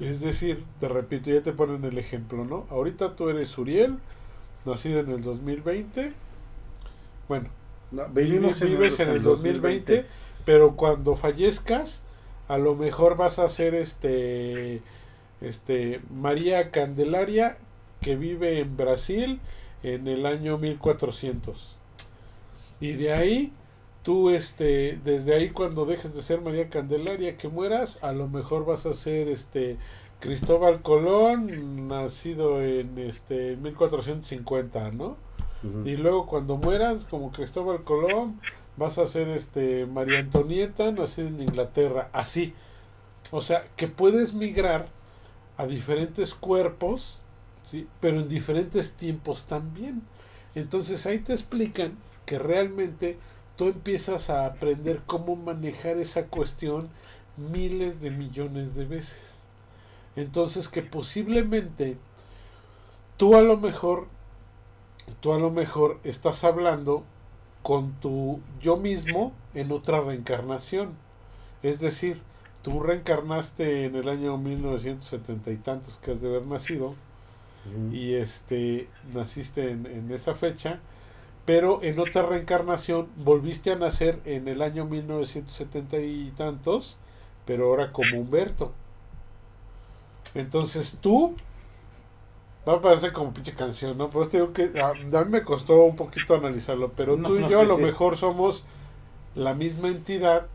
Es 0.00 0.20
decir, 0.20 0.64
te 0.80 0.88
repito, 0.88 1.30
ya 1.30 1.42
te 1.42 1.52
ponen 1.52 1.84
el 1.84 1.98
ejemplo, 1.98 2.44
¿no? 2.44 2.66
Ahorita 2.70 3.14
tú 3.16 3.28
eres 3.28 3.56
Uriel, 3.58 3.98
nacido 4.64 5.00
en 5.00 5.10
el 5.10 5.22
2020. 5.22 6.12
Bueno, 7.28 7.48
No, 7.90 8.08
vivimos 8.08 8.60
en 8.62 8.68
vives 8.68 8.98
en 9.00 9.10
el 9.10 9.22
2020, 9.22 10.06
pero 10.44 10.74
cuando 10.76 11.16
fallezcas, 11.16 12.02
a 12.48 12.58
lo 12.58 12.74
mejor 12.74 13.16
vas 13.16 13.38
a 13.38 13.48
ser 13.48 13.74
este, 13.74 14.82
este 15.40 16.00
María 16.10 16.70
Candelaria, 16.70 17.56
que 18.04 18.16
vive 18.16 18.60
en 18.60 18.76
Brasil 18.76 19.40
en 19.82 20.06
el 20.08 20.26
año 20.26 20.58
1400. 20.58 21.76
Y 22.80 22.92
de 22.92 23.14
ahí 23.14 23.52
tú 24.02 24.28
este 24.28 24.98
desde 25.02 25.34
ahí 25.34 25.50
cuando 25.50 25.86
dejes 25.86 26.14
de 26.14 26.20
ser 26.20 26.42
María 26.42 26.68
Candelaria 26.68 27.38
que 27.38 27.48
mueras 27.48 27.98
a 28.02 28.12
lo 28.12 28.28
mejor 28.28 28.66
vas 28.66 28.84
a 28.84 28.92
ser 28.92 29.28
este 29.28 29.78
Cristóbal 30.20 30.82
Colón 30.82 31.88
nacido 31.88 32.62
en 32.62 32.98
este 32.98 33.56
1450 33.56 34.90
no 34.90 35.16
y 35.86 35.96
luego 35.96 36.26
cuando 36.26 36.58
mueras 36.58 37.06
como 37.08 37.32
Cristóbal 37.32 37.84
Colón 37.84 38.38
vas 38.76 38.98
a 38.98 39.06
ser 39.06 39.28
este 39.28 39.86
María 39.86 40.18
Antonieta 40.18 40.92
nacida 40.92 41.28
en 41.28 41.40
Inglaterra. 41.40 42.10
Así. 42.12 42.52
O 43.30 43.40
sea 43.40 43.64
que 43.76 43.88
puedes 43.88 44.34
migrar 44.34 44.88
a 45.56 45.66
diferentes 45.66 46.34
cuerpos 46.34 47.22
sí 47.64 47.88
pero 48.00 48.20
en 48.20 48.28
diferentes 48.28 48.92
tiempos 48.92 49.44
también 49.44 50.02
entonces 50.54 51.04
ahí 51.06 51.18
te 51.18 51.32
explican 51.32 51.96
que 52.26 52.38
realmente 52.38 53.18
tú 53.56 53.68
empiezas 53.68 54.30
a 54.30 54.46
aprender 54.46 55.02
cómo 55.06 55.36
manejar 55.36 55.98
esa 55.98 56.26
cuestión 56.26 56.88
miles 57.36 58.00
de 58.00 58.10
millones 58.10 58.74
de 58.74 58.84
veces. 58.84 59.18
Entonces 60.16 60.68
que 60.68 60.82
posiblemente 60.82 61.96
tú 63.16 63.36
a 63.36 63.42
lo 63.42 63.56
mejor, 63.56 64.06
tú 65.20 65.32
a 65.32 65.38
lo 65.38 65.50
mejor 65.50 65.98
estás 66.04 66.44
hablando 66.44 67.04
con 67.62 67.92
tu 67.94 68.40
yo 68.60 68.76
mismo 68.76 69.32
en 69.54 69.72
otra 69.72 70.00
reencarnación. 70.00 70.92
Es 71.62 71.80
decir, 71.80 72.22
tú 72.62 72.80
reencarnaste 72.80 73.86
en 73.86 73.96
el 73.96 74.08
año 74.08 74.36
1970 74.36 75.50
y 75.50 75.56
tantos 75.56 75.96
que 75.96 76.12
has 76.12 76.20
de 76.20 76.28
haber 76.28 76.46
nacido 76.46 76.94
Y 77.90 78.14
este 78.14 78.90
naciste 79.12 79.70
en, 79.70 79.86
en 79.86 80.10
esa 80.12 80.34
fecha, 80.34 80.80
pero 81.46 81.82
en 81.82 81.98
otra 82.00 82.22
reencarnación 82.24 83.08
volviste 83.16 83.72
a 83.72 83.76
nacer 83.76 84.20
en 84.26 84.48
el 84.48 84.62
año 84.62 84.86
1970 84.86 85.98
y 86.00 86.32
tantos, 86.32 86.98
pero 87.46 87.66
ahora 87.66 87.92
como 87.92 88.20
Humberto. 88.20 88.72
Entonces 90.34 90.98
tú 91.00 91.34
va 92.68 92.74
a 92.74 92.80
parecer 92.82 93.12
como 93.12 93.32
pinche 93.34 93.54
canción, 93.54 93.96
¿no? 93.98 94.10
Por 94.10 94.22
eso 94.22 94.30
te 94.30 94.36
digo 94.38 94.52
que 94.52 94.80
a, 94.80 94.88
a 94.90 95.24
mí 95.24 95.30
me 95.30 95.42
costó 95.42 95.84
un 95.84 95.96
poquito 95.96 96.34
analizarlo, 96.34 96.92
pero 96.96 97.18
No, 97.22 97.22
tú 97.22 97.38
y 97.38 97.46
no, 97.46 97.48
yo 97.48 97.60
a 97.60 97.64
lo 97.64 97.78
sí. 97.78 97.84
mejor 97.88 98.16
somos 98.16 98.64
la 99.34 99.54
misma 99.54 99.88
entidad, 99.88 100.48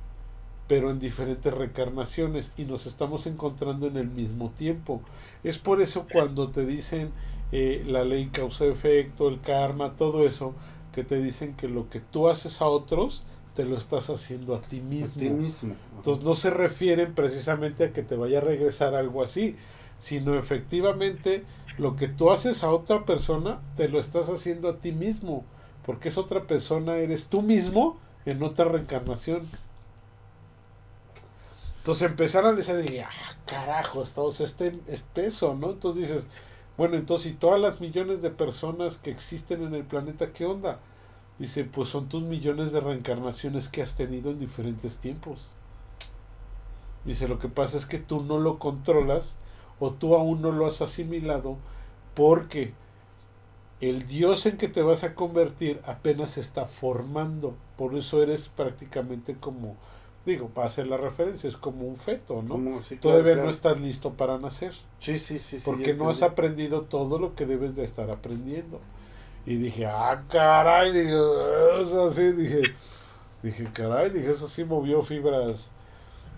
pero 0.70 0.92
en 0.92 1.00
diferentes 1.00 1.54
reencarnaciones 1.54 2.54
y 2.58 2.64
nos 2.66 2.86
estamos 2.88 3.28
encontrando 3.28 3.88
en 3.88 3.98
el 3.98 4.08
mismo 4.10 4.52
tiempo. 4.52 5.02
Es 5.44 5.58
por 5.58 5.82
eso 5.82 6.08
cuando 6.14 6.52
te 6.52 6.66
dicen 6.66 7.12
eh, 7.52 7.84
la 7.88 8.06
ley 8.06 8.28
causa-efecto, 8.28 9.28
el 9.30 9.42
karma, 9.42 9.98
todo 9.98 10.26
eso, 10.28 10.56
que 10.94 11.04
te 11.04 11.22
dicen 11.22 11.56
que 11.56 11.68
lo 11.68 11.90
que 11.90 12.00
tú 12.00 12.30
haces 12.30 12.62
a 12.62 12.68
otros, 12.68 13.24
te 13.56 13.66
lo 13.66 13.78
estás 13.78 14.10
haciendo 14.12 14.56
a 14.56 14.62
ti 14.62 14.80
A 14.80 14.84
mismo. 14.84 15.20
ti 15.20 15.30
mismo. 15.30 15.76
Entonces 15.98 16.24
no 16.24 16.36
se 16.36 16.52
refieren 16.52 17.16
precisamente 17.16 17.86
a 17.86 17.94
que 17.94 18.04
te 18.04 18.16
vaya 18.16 18.38
a 18.38 18.42
regresar 18.42 18.96
algo 18.96 19.24
así, 19.24 19.58
sino 19.98 20.36
efectivamente 20.36 21.44
lo 21.78 21.96
que 21.96 22.08
tú 22.08 22.32
haces 22.32 22.64
a 22.64 22.72
otra 22.72 23.06
persona, 23.06 23.60
te 23.76 23.90
lo 23.90 24.00
estás 24.00 24.30
haciendo 24.30 24.70
a 24.70 24.78
ti 24.78 24.92
mismo, 24.92 25.46
porque 25.86 26.10
esa 26.10 26.22
otra 26.22 26.48
persona 26.48 26.98
eres 26.98 27.26
tú 27.26 27.42
mismo 27.42 28.00
en 28.26 28.44
otra 28.44 28.66
reencarnación. 28.66 29.50
Entonces 31.90 32.12
empezar 32.12 32.46
a 32.46 32.54
decir, 32.54 32.76
de, 32.76 33.02
ah, 33.02 33.10
carajo, 33.48 34.04
estamos 34.04 34.40
este 34.42 34.80
espeso, 34.86 35.56
¿no? 35.56 35.72
Entonces 35.72 36.08
dices, 36.08 36.24
bueno, 36.78 36.98
entonces, 36.98 37.32
¿y 37.32 37.34
todas 37.34 37.60
las 37.60 37.82
millones 37.82 38.22
de 38.22 38.30
personas 38.30 38.98
que 38.98 39.10
existen 39.10 39.64
en 39.64 39.74
el 39.74 39.86
planeta, 39.86 40.32
qué 40.32 40.46
onda? 40.46 40.78
Dice, 41.40 41.64
pues 41.64 41.90
son 41.90 42.08
tus 42.08 42.22
millones 42.22 42.72
de 42.72 42.80
reencarnaciones 42.80 43.70
que 43.70 43.82
has 43.82 43.96
tenido 43.96 44.30
en 44.30 44.40
diferentes 44.40 44.98
tiempos. 44.98 45.48
Dice, 47.06 47.28
lo 47.28 47.40
que 47.40 47.48
pasa 47.48 47.78
es 47.78 47.88
que 47.88 47.98
tú 47.98 48.22
no 48.22 48.38
lo 48.38 48.60
controlas 48.60 49.34
o 49.80 49.90
tú 49.90 50.14
aún 50.14 50.44
no 50.44 50.52
lo 50.52 50.68
has 50.68 50.84
asimilado 50.84 51.58
porque 52.14 52.72
el 53.82 54.06
Dios 54.06 54.46
en 54.46 54.58
que 54.58 54.68
te 54.68 54.84
vas 54.84 55.04
a 55.04 55.16
convertir 55.16 55.82
apenas 55.88 56.30
se 56.30 56.42
está 56.42 56.68
formando. 56.68 57.56
Por 57.80 57.96
eso 57.96 58.22
eres 58.22 58.48
prácticamente 58.48 59.38
como, 59.40 59.76
digo, 60.26 60.50
para 60.50 60.68
hacer 60.68 60.88
la 60.88 60.98
referencia, 60.98 61.50
es 61.50 61.58
como 61.58 61.88
un 61.88 61.98
feto, 61.98 62.42
¿no? 62.42 62.56
Como- 62.56 62.84
sí, 62.84 62.98
claro, 62.98 63.18
Todavía 63.18 63.34
claro. 63.34 63.46
no 63.48 63.52
estás 63.52 63.80
listo 63.80 64.14
para 64.14 64.38
nacer 64.38 64.74
Sí, 65.00 65.18
sí, 65.18 65.40
sí. 65.40 65.58
porque 65.66 65.94
no 65.94 66.10
has 66.10 66.22
aprendido 66.24 66.82
todo 66.82 67.20
lo 67.20 67.36
que 67.36 67.46
debes 67.46 67.76
de 67.76 67.86
estar 67.86 68.10
aprendiendo. 68.12 68.80
Y 69.46 69.56
dije, 69.56 69.86
ah, 69.88 70.24
caray, 70.30 70.92
dije, 70.92 71.14
"Ah", 71.14 71.80
o 71.82 72.12
sea, 72.12 72.14
sí, 72.14 72.32
dije, 72.34 72.72
dije, 73.42 73.68
caray, 73.74 74.10
dije, 74.10 74.32
eso 74.32 74.48
sí 74.48 74.64
movió 74.64 75.02
fibras 75.02 75.60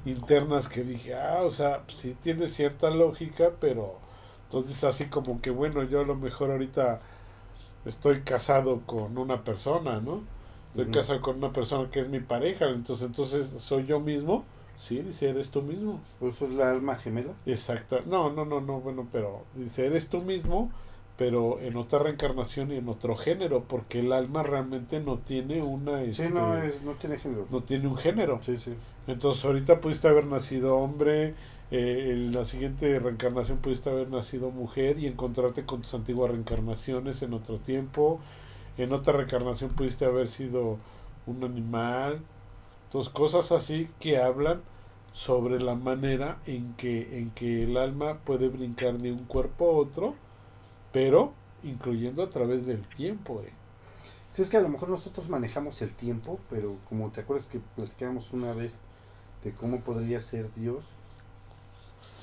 internas 0.05 0.67
que 0.67 0.83
dije, 0.83 1.15
ah, 1.15 1.41
o 1.43 1.51
sea, 1.51 1.83
sí 1.89 2.15
tiene 2.23 2.47
cierta 2.49 2.89
lógica, 2.89 3.51
pero 3.59 3.95
entonces 4.45 4.83
así 4.83 5.05
como 5.05 5.41
que, 5.41 5.49
bueno, 5.51 5.83
yo 5.83 6.01
a 6.01 6.05
lo 6.05 6.15
mejor 6.15 6.51
ahorita 6.51 7.01
estoy 7.85 8.21
casado 8.21 8.79
con 8.85 9.17
una 9.17 9.43
persona, 9.43 9.99
¿no? 9.99 10.21
Estoy 10.75 10.85
casado 10.87 11.21
con 11.21 11.37
una 11.37 11.51
persona 11.51 11.89
que 11.89 11.99
es 11.99 12.09
mi 12.09 12.21
pareja, 12.21 12.69
entonces, 12.69 13.05
entonces, 13.05 13.47
¿soy 13.59 13.85
yo 13.85 13.99
mismo? 13.99 14.45
Sí, 14.77 15.01
dice, 15.01 15.29
eres 15.29 15.51
tú 15.51 15.61
mismo. 15.61 15.99
¿Pues 16.19 16.35
¿Eso 16.35 16.45
es 16.45 16.53
la 16.53 16.71
alma 16.71 16.95
gemela? 16.95 17.33
Exacto. 17.45 18.01
No, 18.07 18.31
no, 18.31 18.45
no, 18.45 18.61
no, 18.61 18.79
bueno, 18.79 19.07
pero 19.11 19.43
dice, 19.53 19.85
eres 19.85 20.07
tú 20.07 20.21
mismo, 20.21 20.71
pero 21.17 21.59
en 21.59 21.75
otra 21.75 21.99
reencarnación 21.99 22.71
y 22.71 22.77
en 22.77 22.89
otro 22.89 23.15
género, 23.15 23.65
porque 23.67 23.99
el 23.99 24.11
alma 24.11 24.43
realmente 24.43 24.99
no 24.99 25.19
tiene 25.19 25.61
una... 25.61 25.99
Sí, 26.03 26.09
este, 26.09 26.29
no, 26.29 26.57
es, 26.57 26.81
no 26.81 26.93
tiene 26.93 27.19
género. 27.19 27.45
no 27.51 27.61
tiene 27.61 27.87
un 27.87 27.97
género. 27.97 28.39
Sí, 28.43 28.57
sí. 28.57 28.73
Entonces 29.07 29.43
ahorita 29.45 29.81
pudiste 29.81 30.07
haber 30.07 30.25
nacido 30.25 30.77
hombre, 30.77 31.35
eh, 31.69 32.09
en 32.11 32.31
la 32.31 32.45
siguiente 32.45 32.97
reencarnación 32.97 33.59
pudiste 33.59 33.89
haber 33.89 34.09
nacido 34.09 34.51
mujer 34.51 34.99
y 34.99 35.07
encontrarte 35.07 35.63
con 35.65 35.81
tus 35.81 35.93
antiguas 35.93 36.31
reencarnaciones 36.31 37.21
en 37.21 37.33
otro 37.33 37.59
tiempo. 37.59 38.19
En 38.77 38.93
otra 38.93 39.13
reencarnación 39.13 39.71
pudiste 39.71 40.05
haber 40.05 40.27
sido 40.29 40.77
un 41.25 41.43
animal. 41.43 42.21
Entonces 42.85 43.13
cosas 43.13 43.51
así 43.51 43.89
que 43.99 44.17
hablan 44.17 44.61
sobre 45.13 45.59
la 45.61 45.75
manera 45.75 46.39
en 46.45 46.73
que, 46.75 47.17
en 47.17 47.31
que 47.31 47.63
el 47.63 47.77
alma 47.77 48.19
puede 48.25 48.47
brincar 48.47 48.97
de 48.97 49.11
un 49.11 49.25
cuerpo 49.25 49.69
a 49.69 49.73
otro, 49.77 50.15
pero 50.91 51.33
incluyendo 51.63 52.23
a 52.23 52.29
través 52.29 52.65
del 52.65 52.81
tiempo. 52.87 53.41
eh. 53.45 53.51
Sí, 54.31 54.41
es 54.41 54.49
que 54.49 54.57
a 54.57 54.61
lo 54.61 54.69
mejor 54.69 54.89
nosotros 54.89 55.27
manejamos 55.29 55.81
el 55.81 55.91
tiempo, 55.93 56.39
pero 56.49 56.77
como 56.87 57.09
te 57.11 57.21
acuerdas 57.21 57.47
que 57.47 57.59
platicábamos 57.75 58.31
una 58.31 58.53
vez 58.53 58.79
de 59.43 59.51
cómo 59.51 59.81
podría 59.81 60.21
ser 60.21 60.53
Dios, 60.55 60.83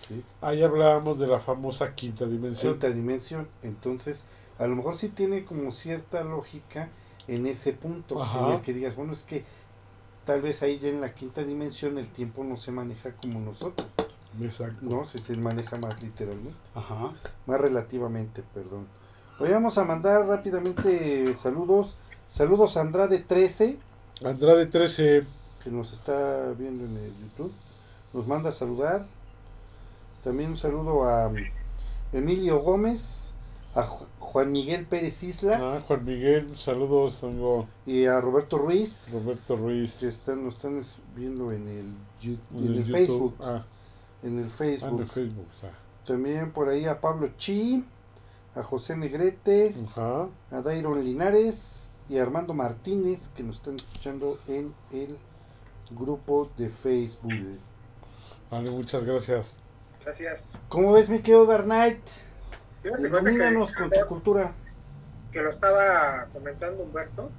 ¿sí? 0.09 0.23
Ahí 0.41 0.63
hablábamos 0.63 1.19
de 1.19 1.27
la 1.27 1.41
famosa 1.41 1.95
quinta 1.95 2.27
dimensión. 2.27 2.73
Quinta 2.75 2.89
dimensión, 2.91 3.49
entonces 3.63 4.25
a 4.59 4.67
lo 4.67 4.77
mejor 4.77 4.97
sí 4.97 5.09
tiene 5.09 5.45
como 5.45 5.71
cierta 5.73 6.23
lógica 6.25 6.89
en 7.27 7.47
ese 7.47 7.73
punto, 7.73 8.23
Ajá. 8.23 8.47
en 8.49 8.53
el 8.55 8.61
que 8.63 8.73
digas, 8.73 8.97
bueno, 8.97 9.13
es 9.13 9.23
que 9.25 9.45
tal 10.25 10.41
vez 10.43 10.63
ahí 10.63 10.79
ya 10.79 10.89
en 10.89 11.01
la 11.01 11.15
quinta 11.15 11.43
dimensión 11.43 11.99
el 11.99 12.09
tiempo 12.09 12.45
no 12.45 12.57
se 12.57 12.73
maneja 12.73 13.13
como 13.13 13.41
nosotros, 13.41 13.87
Exacto. 14.41 14.79
no, 14.83 15.05
se, 15.05 15.19
se 15.19 15.37
maneja 15.37 15.77
más 15.77 16.03
literalmente, 16.03 16.59
Ajá. 16.75 17.13
más 17.47 17.61
relativamente, 17.61 18.43
perdón. 18.55 18.87
Hoy 19.41 19.51
vamos 19.51 19.79
a 19.79 19.85
mandar 19.85 20.27
rápidamente 20.27 21.35
saludos, 21.37 21.97
saludos 22.29 22.77
a 22.77 22.81
Andrade 22.81 23.19
13, 23.21 23.79
Andrade 24.25 24.67
13. 24.67 25.25
que 25.63 25.71
nos 25.71 25.93
está 25.93 26.53
viendo 26.59 26.85
en 26.85 26.97
el 26.97 27.13
YouTube, 27.23 27.53
nos 28.13 28.27
manda 28.27 28.51
a 28.51 28.53
saludar. 28.53 29.07
También 30.25 30.51
un 30.51 30.57
saludo 30.57 31.09
a 31.09 31.31
Emilio 32.13 32.59
Gómez, 32.61 33.28
a 33.79 33.85
Ju- 33.87 34.07
Juan 34.19 34.53
Miguel 34.53 34.85
Pérez 34.87 35.23
Islas 35.23 35.63
Ah, 35.63 35.81
Juan 35.87 36.05
Miguel, 36.05 36.59
saludos, 36.59 37.23
amigo 37.23 37.67
y 37.87 38.05
a 38.07 38.21
Roberto 38.21 38.59
Ruiz. 38.59 39.09
Roberto 39.13 39.57
Ruiz. 39.57 39.95
Que 40.01 40.09
están, 40.09 40.45
nos 40.45 40.55
están 40.57 40.79
es- 40.79 40.97
viendo 41.15 41.53
en 41.53 41.69
el, 41.69 41.95
En 42.55 42.65
en 42.65 42.75
el. 42.75 42.85
Facebook. 42.85 43.35
Ah, 43.41 43.65
En 44.23 44.39
el 44.39 44.45
ah, 44.45 44.47
en 44.47 44.51
Facebook. 44.51 45.01
el 45.01 45.07
Facebook. 45.09 45.47
ah. 45.63 45.69
También 46.07 46.53
por 46.53 46.69
ahí 46.69 46.87
a 46.87 47.01
Pablo 47.01 47.31
Chi, 47.37 47.85
a 48.55 48.63
José 48.63 48.97
Negrete, 48.97 49.75
Ajá. 49.89 50.29
a 50.51 50.61
Dairon 50.63 51.03
Linares 51.05 51.91
y 52.09 52.17
a 52.19 52.23
Armando 52.23 52.55
Martínez 52.55 53.29
que 53.37 53.43
nos 53.43 53.57
están 53.57 53.77
escuchando 53.77 54.39
en 54.49 54.75
el 54.93 55.17
grupo 55.91 56.51
de 56.57 56.69
Facebook. 56.71 57.33
Vale, 58.51 58.71
muchas 58.71 59.05
gracias. 59.05 59.53
Gracias. 60.05 60.59
¿Cómo 60.69 60.93
ves, 60.93 61.09
mi 61.11 61.19
querido 61.19 61.45
Dark 61.47 61.65
Knight? 61.65 62.01
Ilumínanos 62.85 63.75
que, 63.75 63.83
con 63.83 63.91
tu 63.91 64.07
cultura. 64.07 64.53
que 65.33 65.43
lo 65.43 65.51
estaba 65.51 66.27
comentando 66.33 66.83
Humberto. 66.83 67.31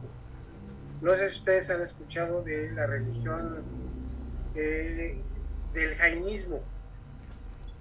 No 1.02 1.14
sé 1.16 1.30
si 1.30 1.38
ustedes 1.38 1.70
han 1.70 1.82
escuchado 1.82 2.44
de 2.44 2.72
la 2.72 2.86
religión 2.88 3.64
eh, 4.56 5.18
del 5.74 5.96
jainismo. 5.96 6.62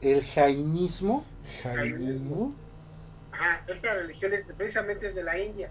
El 0.00 0.24
jainismo. 0.24 1.26
Jainismo. 1.62 2.54
Ajá, 3.32 3.64
esta 3.66 3.94
religión 3.94 4.32
es, 4.32 4.44
precisamente 4.56 5.06
es 5.06 5.14
de 5.14 5.24
la 5.24 5.38
India. 5.38 5.70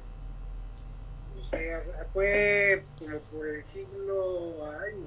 o 1.37 1.41
sea, 1.41 1.81
fue 2.11 2.83
como 2.99 3.19
por 3.19 3.47
el 3.47 3.63
siglo 3.63 4.69
ay, 4.81 5.05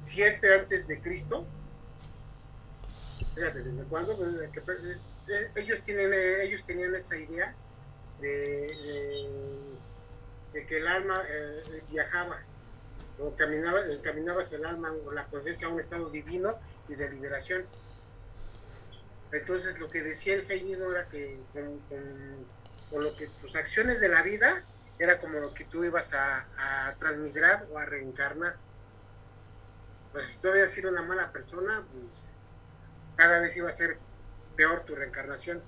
7 0.00 0.58
antes 0.60 0.86
de 0.86 1.00
Cristo. 1.00 1.46
Fíjate, 3.34 3.62
¿desde 3.62 3.82
cuándo? 3.84 4.16
Pues 4.16 4.34
desde 4.34 4.50
que, 4.50 4.60
eh, 5.28 5.50
ellos, 5.56 5.82
tienen, 5.82 6.12
eh, 6.12 6.44
ellos 6.44 6.64
tenían 6.64 6.94
esa 6.94 7.16
idea 7.16 7.54
de, 8.20 9.18
que 10.52 10.76
el 10.76 10.86
alma 10.86 11.22
eh, 11.28 11.82
viajaba 11.90 12.40
o 13.18 13.34
caminaba, 13.36 13.80
caminaba 14.02 14.42
el 14.42 14.64
alma 14.64 14.92
o 14.92 15.12
la 15.12 15.26
conciencia 15.26 15.66
a 15.66 15.70
un 15.70 15.80
estado 15.80 16.10
divino 16.10 16.58
y 16.88 16.94
de 16.94 17.10
liberación. 17.10 17.66
Entonces 19.32 19.78
lo 19.78 19.90
que 19.90 20.02
decía 20.02 20.34
el 20.34 20.46
jainismo 20.46 20.90
era 20.90 21.08
que 21.08 21.40
con, 21.52 21.80
con, 21.88 22.46
con, 22.90 23.02
lo 23.02 23.16
que 23.16 23.28
tus 23.40 23.56
acciones 23.56 24.00
de 24.00 24.08
la 24.08 24.22
vida 24.22 24.62
era 24.98 25.18
como 25.18 25.40
lo 25.40 25.54
que 25.54 25.64
tú 25.64 25.84
ibas 25.84 26.12
a, 26.12 26.46
a 26.56 26.94
transmigrar 26.96 27.66
o 27.72 27.78
a 27.78 27.84
reencarnar. 27.84 28.56
Pues 30.12 30.30
si 30.30 30.38
tú 30.38 30.48
habías 30.48 30.70
sido 30.70 30.90
una 30.90 31.02
mala 31.02 31.32
persona, 31.32 31.84
pues 31.92 32.28
cada 33.16 33.40
vez 33.40 33.56
iba 33.56 33.68
a 33.68 33.72
ser 33.72 33.98
peor 34.56 34.84
tu 34.84 34.94
reencarnación. 34.94 35.62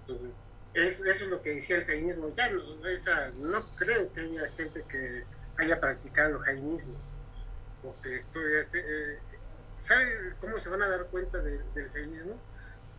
Entonces, 0.00 0.36
eso, 0.74 1.04
eso 1.04 1.24
es 1.24 1.30
lo 1.30 1.40
que 1.40 1.54
decía 1.54 1.76
el 1.76 1.84
jainismo. 1.84 2.30
Ya 2.34 2.50
no, 2.50 2.86
esa, 2.88 3.30
no 3.38 3.64
creo 3.76 4.12
que 4.12 4.20
haya 4.20 4.48
gente 4.56 4.84
que 4.88 5.24
haya 5.56 5.80
practicado 5.80 6.36
el 6.36 6.42
jainismo. 6.42 6.94
Porque 7.82 8.16
estoy, 8.16 8.56
este, 8.58 8.80
eh, 8.80 9.18
¿sabes 9.78 10.34
cómo 10.40 10.58
se 10.58 10.68
van 10.68 10.82
a 10.82 10.88
dar 10.88 11.06
cuenta 11.06 11.38
de, 11.38 11.58
del 11.74 11.90
jainismo? 11.90 12.36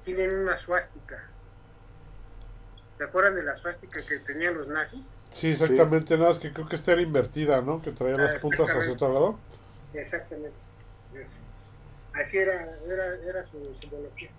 Tienen 0.03 0.31
una 0.31 0.55
suástica. 0.55 1.23
¿Te 2.97 3.03
acuerdan 3.03 3.35
de 3.35 3.43
la 3.43 3.55
suástica 3.55 4.05
que 4.05 4.19
tenían 4.19 4.53
los 4.53 4.69
nazis? 4.69 5.09
Sí, 5.31 5.51
exactamente, 5.51 6.13
sí. 6.13 6.19
nada 6.19 6.29
más 6.29 6.39
que 6.39 6.53
creo 6.53 6.67
que 6.69 6.77
esta 6.77 6.93
era 6.93 7.01
invertida, 7.01 7.61
¿no? 7.61 7.81
Que 7.81 7.91
traía 7.91 8.15
las 8.15 8.41
puntas 8.41 8.69
hacia 8.69 8.93
otro 8.93 9.13
lado. 9.13 9.39
Exactamente. 9.93 10.55
Eso. 11.13 11.33
Así 12.15 12.37
era, 12.37 12.77
era, 12.87 13.15
era 13.15 13.45
su 13.45 13.73
simbología. 13.75 14.29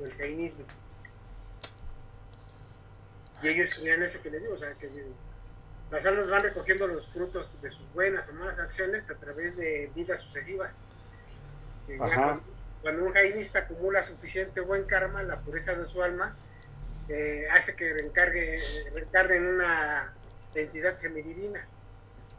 El 0.00 0.12
jainismo. 0.14 0.64
Y 3.42 3.48
ellos 3.48 3.74
creían 3.74 4.02
eso 4.02 4.20
que 4.22 4.30
les 4.30 4.42
digo, 4.42 4.54
o 4.54 4.58
sea, 4.58 4.72
que 4.74 4.90
las 5.90 6.04
almas 6.04 6.28
van 6.28 6.42
recogiendo 6.42 6.86
los 6.86 7.06
frutos 7.08 7.60
de 7.62 7.70
sus 7.70 7.90
buenas 7.92 8.28
o 8.28 8.32
malas 8.34 8.58
acciones 8.58 9.08
a 9.10 9.14
través 9.14 9.56
de 9.56 9.90
vidas 9.94 10.20
sucesivas. 10.20 10.76
Cuando, 11.96 12.42
cuando, 12.82 13.06
un 13.06 13.12
jainista 13.12 13.60
acumula 13.60 14.02
suficiente 14.02 14.60
buen 14.60 14.84
karma, 14.84 15.22
la 15.22 15.40
pureza 15.40 15.74
de 15.74 15.86
su 15.86 16.02
alma 16.02 16.36
eh, 17.08 17.46
hace 17.52 17.76
que 17.76 17.92
reencargue, 17.92 18.58
reencargue 18.92 19.36
en 19.36 19.46
una 19.46 20.12
entidad 20.54 20.96
semidivina. 20.96 21.64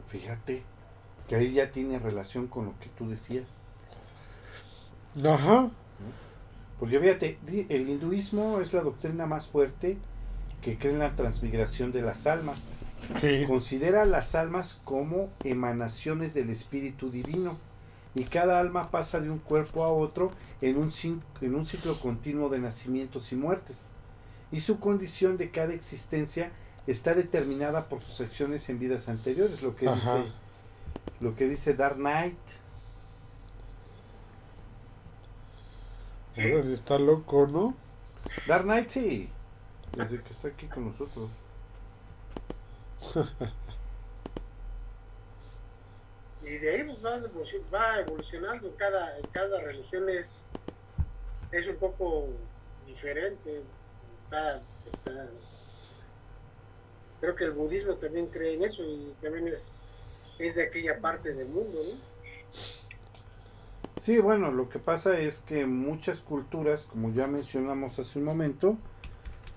Fíjate 0.08 0.62
que 1.26 1.36
ahí 1.36 1.54
ya 1.54 1.70
tiene 1.70 1.98
relación 1.98 2.48
con 2.48 2.66
lo 2.66 2.78
que 2.78 2.88
tú 2.90 3.08
decías. 3.08 3.48
Ajá. 5.24 5.70
Porque 6.78 7.00
fíjate, 7.00 7.38
el 7.68 7.88
hinduismo 7.88 8.60
es 8.60 8.72
la 8.72 8.82
doctrina 8.82 9.26
más 9.26 9.48
fuerte 9.48 9.98
que 10.62 10.78
cree 10.78 10.92
en 10.92 11.00
la 11.00 11.16
transmigración 11.16 11.92
de 11.92 12.02
las 12.02 12.26
almas. 12.26 12.72
Sí. 13.20 13.44
Considera 13.46 14.04
las 14.04 14.34
almas 14.34 14.80
como 14.84 15.30
emanaciones 15.44 16.34
del 16.34 16.50
Espíritu 16.50 17.10
Divino 17.10 17.56
y 18.14 18.24
cada 18.24 18.58
alma 18.60 18.90
pasa 18.90 19.20
de 19.20 19.30
un 19.30 19.38
cuerpo 19.38 19.84
a 19.84 19.88
otro 19.88 20.30
en 20.60 20.76
un, 20.76 20.90
en 21.40 21.54
un 21.54 21.66
ciclo 21.66 21.98
continuo 21.98 22.48
de 22.48 22.58
nacimientos 22.58 23.32
y 23.32 23.36
muertes. 23.36 23.92
Y 24.50 24.60
su 24.60 24.78
condición 24.80 25.36
de 25.36 25.50
cada 25.50 25.74
existencia 25.74 26.52
está 26.86 27.14
determinada 27.14 27.88
por 27.88 28.00
sus 28.00 28.20
acciones 28.20 28.68
en 28.68 28.78
vidas 28.78 29.08
anteriores, 29.08 29.62
lo 29.62 29.76
que 29.76 29.88
Ajá. 29.88 30.18
dice 30.18 30.32
lo 31.20 31.34
que 31.34 31.48
dice 31.48 31.74
Dark 31.74 31.96
Knight. 31.96 32.38
Sí. 36.38 36.52
Está 36.72 36.98
loco, 36.98 37.46
¿no? 37.48 37.74
Dark 38.46 38.62
Knight 38.62 38.88
sí. 38.90 39.28
Desde 39.96 40.22
que 40.22 40.30
está 40.30 40.46
aquí 40.48 40.66
con 40.68 40.92
nosotros. 40.92 41.30
y 46.42 46.58
de 46.58 46.70
ahí 46.70 46.84
pues, 46.84 47.04
va, 47.04 47.20
va, 47.72 47.98
evolucionando. 48.00 48.72
Cada, 48.76 49.16
cada 49.32 49.60
religión 49.62 50.08
es, 50.08 50.46
es 51.50 51.66
un 51.66 51.76
poco 51.76 52.28
diferente. 52.86 53.64
Está, 54.24 54.62
está, 54.86 55.28
creo 57.20 57.34
que 57.34 57.44
el 57.44 57.52
budismo 57.52 57.94
también 57.94 58.28
cree 58.28 58.54
en 58.54 58.62
eso 58.62 58.84
y 58.84 59.12
también 59.20 59.48
es, 59.48 59.82
es 60.38 60.54
de 60.54 60.62
aquella 60.62 61.00
parte 61.00 61.34
del 61.34 61.48
mundo, 61.48 61.80
¿no? 61.82 61.98
Sí, 64.00 64.18
bueno, 64.18 64.52
lo 64.52 64.68
que 64.68 64.78
pasa 64.78 65.18
es 65.18 65.40
que 65.40 65.66
muchas 65.66 66.20
culturas, 66.20 66.84
como 66.84 67.12
ya 67.12 67.26
mencionamos 67.26 67.98
hace 67.98 68.18
un 68.18 68.24
momento, 68.24 68.76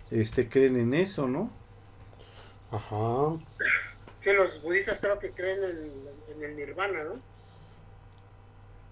este 0.10 0.50
creen 0.50 0.80
en 0.80 0.94
eso, 0.94 1.28
¿no? 1.28 1.50
Ajá. 2.72 3.38
Sí, 4.18 4.32
los 4.34 4.62
budistas 4.62 5.00
creo 5.00 5.20
que 5.20 5.32
creen 5.32 5.60
en, 5.64 6.36
en 6.36 6.44
el 6.44 6.56
nirvana, 6.56 7.04
¿no? 7.04 7.14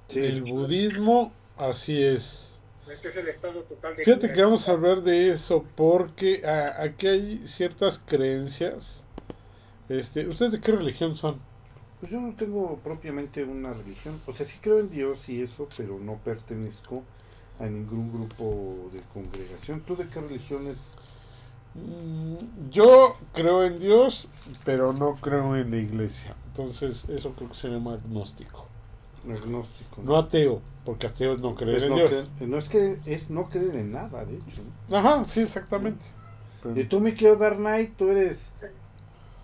Sí. 0.07 0.19
El 0.19 0.41
budismo, 0.43 1.31
así 1.57 2.03
es. 2.03 2.49
Que 3.01 3.09
es 3.09 3.15
el 3.17 3.27
estado 3.27 3.62
total 3.62 3.95
de 3.95 4.03
Fíjate 4.03 4.33
que 4.33 4.41
vamos 4.41 4.67
a 4.67 4.71
hablar 4.71 5.03
de 5.03 5.29
eso 5.29 5.63
porque 5.75 6.41
a, 6.43 6.81
aquí 6.81 7.07
hay 7.07 7.47
ciertas 7.47 8.01
creencias. 8.05 9.03
Este, 9.88 10.27
¿Ustedes 10.27 10.53
de 10.53 10.62
qué 10.62 10.71
religión 10.71 11.15
son? 11.15 11.39
Pues 11.99 12.12
yo 12.12 12.21
no 12.21 12.33
tengo 12.33 12.79
propiamente 12.83 13.43
una 13.43 13.73
religión. 13.73 14.21
O 14.25 14.31
sea, 14.33 14.45
sí 14.45 14.57
creo 14.62 14.79
en 14.79 14.89
Dios 14.89 15.27
y 15.29 15.41
eso, 15.41 15.67
pero 15.75 15.99
no 15.99 16.15
pertenezco 16.15 17.03
a 17.59 17.65
ningún 17.65 18.12
grupo 18.13 18.89
de 18.93 19.01
congregación. 19.13 19.81
¿Tú 19.81 19.95
de 19.97 20.07
qué 20.07 20.21
religión 20.21 20.67
es? 20.67 20.77
Mm, 21.75 22.69
Yo 22.71 23.15
creo 23.33 23.65
en 23.65 23.79
Dios, 23.79 24.27
pero 24.63 24.93
no 24.93 25.15
creo 25.15 25.55
en 25.55 25.71
la 25.71 25.77
iglesia. 25.77 26.35
Entonces, 26.47 27.03
eso 27.09 27.33
creo 27.33 27.49
que 27.49 27.55
se 27.55 27.67
llama 27.67 27.93
agnóstico. 27.95 28.65
Agnóstico. 29.29 30.01
No 30.01 30.17
ateo, 30.17 30.62
porque 30.85 31.07
ateo 31.07 31.33
es 31.33 31.41
no 31.41 31.53
creer 31.55 31.77
Es 31.77 31.83
en 31.83 31.89
no, 31.89 31.95
Dios. 31.97 32.09
creer- 32.12 32.47
no 32.47 32.57
es 32.57 32.69
que 32.69 32.99
es 33.05 33.29
no 33.29 33.49
creer 33.49 33.75
en 33.75 33.91
nada, 33.91 34.23
de 34.23 34.35
hecho. 34.35 34.62
Ajá, 34.89 35.25
sí, 35.25 35.41
exactamente. 35.41 36.05
Y 36.75 36.83
tú, 36.85 36.99
mi 36.99 37.13
querido 37.13 37.38
Knight, 37.38 37.95
tú 37.97 38.09
eres. 38.09 38.53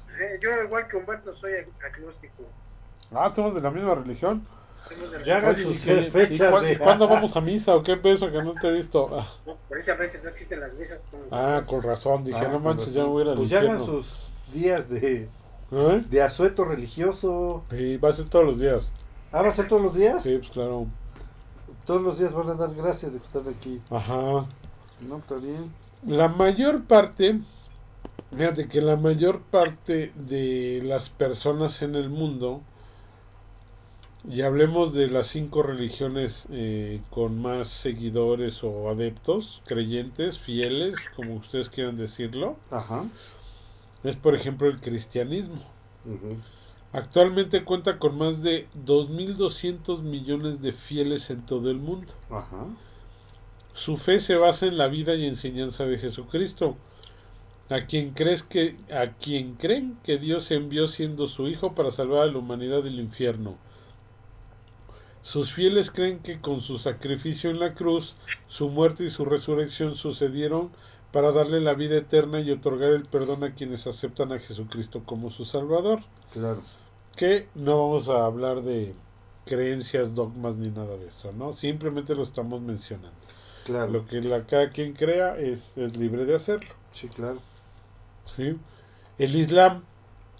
Sí, 0.05 0.23
yo 0.41 0.63
igual 0.63 0.87
que 0.87 0.97
Humberto 0.97 1.33
soy 1.33 1.51
ag- 1.53 1.85
agnóstico. 1.93 2.43
Ah, 3.13 3.31
somos 3.35 3.55
de 3.55 3.61
la 3.61 3.71
misma 3.71 3.95
religión. 3.95 4.45
Somos 4.87 5.11
de 5.11 5.19
la- 5.19 5.25
Ya 5.25 5.37
hagan 5.37 5.57
sus 5.57 5.83
¿y 5.83 5.85
qué- 5.87 6.11
fechas 6.11 6.47
¿y 6.47 6.51
cuán- 6.51 6.63
de- 6.65 6.77
¿Cuándo 6.77 7.07
vamos 7.07 7.35
a 7.35 7.41
misa 7.41 7.75
o 7.75 7.83
qué 7.83 7.97
peso 7.97 8.31
que 8.31 8.37
no 8.43 8.53
te 8.53 8.67
he 8.67 8.71
visto? 8.71 9.07
Ah, 9.19 9.27
No, 9.45 9.57
precisamente 9.69 10.19
no 10.23 10.29
existen 10.29 10.59
las 10.59 10.73
misas. 10.75 11.07
ah, 11.31 11.61
con 11.65 11.81
razón, 11.81 12.23
dije, 12.23 12.37
Ah, 12.39 12.49
no 12.49 12.59
manches, 12.59 12.93
ya 12.93 13.01
razón. 13.01 13.05
me 13.05 13.11
voy 13.13 13.21
a 13.21 13.25
ir 13.25 13.29
al 13.31 13.37
Pues 13.37 13.49
ya 13.49 13.59
hagan 13.59 13.79
sus 13.79 14.29
días 14.53 14.87
de, 14.89 15.27
¿Eh? 15.71 16.03
de 16.07 16.21
asueto 16.21 16.65
religioso. 16.65 17.63
Y 17.71 17.97
va 17.97 18.09
a 18.09 18.13
ser 18.13 18.29
todos 18.29 18.45
los 18.45 18.59
días. 18.59 18.91
¿Ah, 19.31 19.41
va 19.41 19.49
a 19.49 19.51
ser 19.51 19.67
todos 19.67 19.81
los 19.81 19.95
días? 19.95 20.21
Sí, 20.23 20.37
pues 20.37 20.51
claro. 20.51 20.85
Todos 21.85 22.01
los 22.01 22.17
días 22.19 22.33
van 22.33 22.49
a 22.49 22.53
dar 22.53 22.73
gracias 22.73 23.11
de 23.13 23.17
estar 23.19 23.41
aquí. 23.49 23.81
Ajá. 23.89 24.45
No, 25.01 25.17
está 25.17 25.35
bien. 25.35 25.73
La 26.05 26.27
mayor 26.29 26.83
parte, 26.83 27.39
fíjate 28.35 28.67
que 28.67 28.81
la 28.81 28.95
mayor 28.97 29.41
parte 29.41 30.11
de 30.15 30.81
las 30.83 31.09
personas 31.09 31.81
en 31.81 31.95
el 31.95 32.09
mundo, 32.09 32.61
y 34.29 34.41
hablemos 34.41 34.93
de 34.93 35.07
las 35.07 35.27
cinco 35.27 35.61
religiones 35.61 36.45
eh, 36.51 37.01
con 37.11 37.41
más 37.41 37.67
seguidores 37.67 38.63
o 38.63 38.89
adeptos, 38.89 39.61
creyentes, 39.65 40.39
fieles, 40.39 40.95
como 41.15 41.35
ustedes 41.35 41.69
quieran 41.69 41.97
decirlo, 41.97 42.55
Ajá. 42.71 43.05
es 44.03 44.15
por 44.15 44.35
ejemplo 44.35 44.67
el 44.67 44.79
cristianismo. 44.81 45.61
Actualmente 46.91 47.63
cuenta 47.63 47.99
con 47.99 48.17
más 48.17 48.41
de 48.41 48.67
2.200 48.85 50.01
millones 50.01 50.61
de 50.61 50.71
fieles 50.71 51.29
en 51.29 51.45
todo 51.45 51.69
el 51.69 51.77
mundo. 51.77 52.13
Ajá. 52.29 52.65
Su 53.73 53.97
fe 53.97 54.19
se 54.19 54.35
basa 54.37 54.65
en 54.65 54.77
la 54.77 54.87
vida 54.87 55.15
y 55.15 55.25
enseñanza 55.25 55.85
de 55.85 55.97
Jesucristo, 55.97 56.77
a 57.69 57.85
quien 57.85 58.11
crees 58.11 58.43
que 58.43 58.75
a 58.91 59.13
quien 59.13 59.55
creen 59.55 59.97
que 60.03 60.17
Dios 60.17 60.51
envió 60.51 60.87
siendo 60.87 61.27
su 61.27 61.47
hijo 61.47 61.73
para 61.73 61.91
salvar 61.91 62.23
a 62.23 62.31
la 62.31 62.37
humanidad 62.37 62.83
del 62.83 62.99
infierno. 62.99 63.57
Sus 65.23 65.51
fieles 65.51 65.89
creen 65.89 66.19
que 66.19 66.39
con 66.39 66.61
su 66.61 66.77
sacrificio 66.77 67.49
en 67.49 67.59
la 67.59 67.73
cruz, 67.73 68.15
su 68.47 68.69
muerte 68.69 69.05
y 69.05 69.09
su 69.09 69.25
resurrección 69.25 69.95
sucedieron 69.95 70.69
para 71.11 71.31
darle 71.31 71.61
la 71.61 71.73
vida 71.73 71.97
eterna 71.97 72.41
y 72.41 72.51
otorgar 72.51 72.91
el 72.91 73.03
perdón 73.03 73.43
a 73.43 73.55
quienes 73.55 73.87
aceptan 73.87 74.31
a 74.33 74.39
Jesucristo 74.39 75.01
como 75.03 75.31
su 75.31 75.45
Salvador. 75.45 76.01
Claro. 76.31 76.61
Que 77.15 77.47
no 77.55 77.79
vamos 77.79 78.07
a 78.07 78.25
hablar 78.25 78.61
de 78.61 78.93
creencias, 79.45 80.13
dogmas 80.13 80.55
ni 80.57 80.69
nada 80.69 80.97
de 80.97 81.07
eso, 81.07 81.31
¿no? 81.31 81.55
Simplemente 81.55 82.13
lo 82.13 82.23
estamos 82.23 82.61
mencionando. 82.61 83.17
Claro. 83.63 83.91
Lo 83.91 84.05
que 84.05 84.21
la, 84.21 84.45
cada 84.45 84.69
quien 84.69 84.93
crea 84.93 85.37
es, 85.37 85.75
es 85.75 85.97
libre 85.97 86.25
de 86.25 86.35
hacerlo. 86.35 86.69
Sí, 86.91 87.07
claro. 87.07 87.39
¿Sí? 88.35 88.57
El 89.17 89.35
Islam 89.35 89.83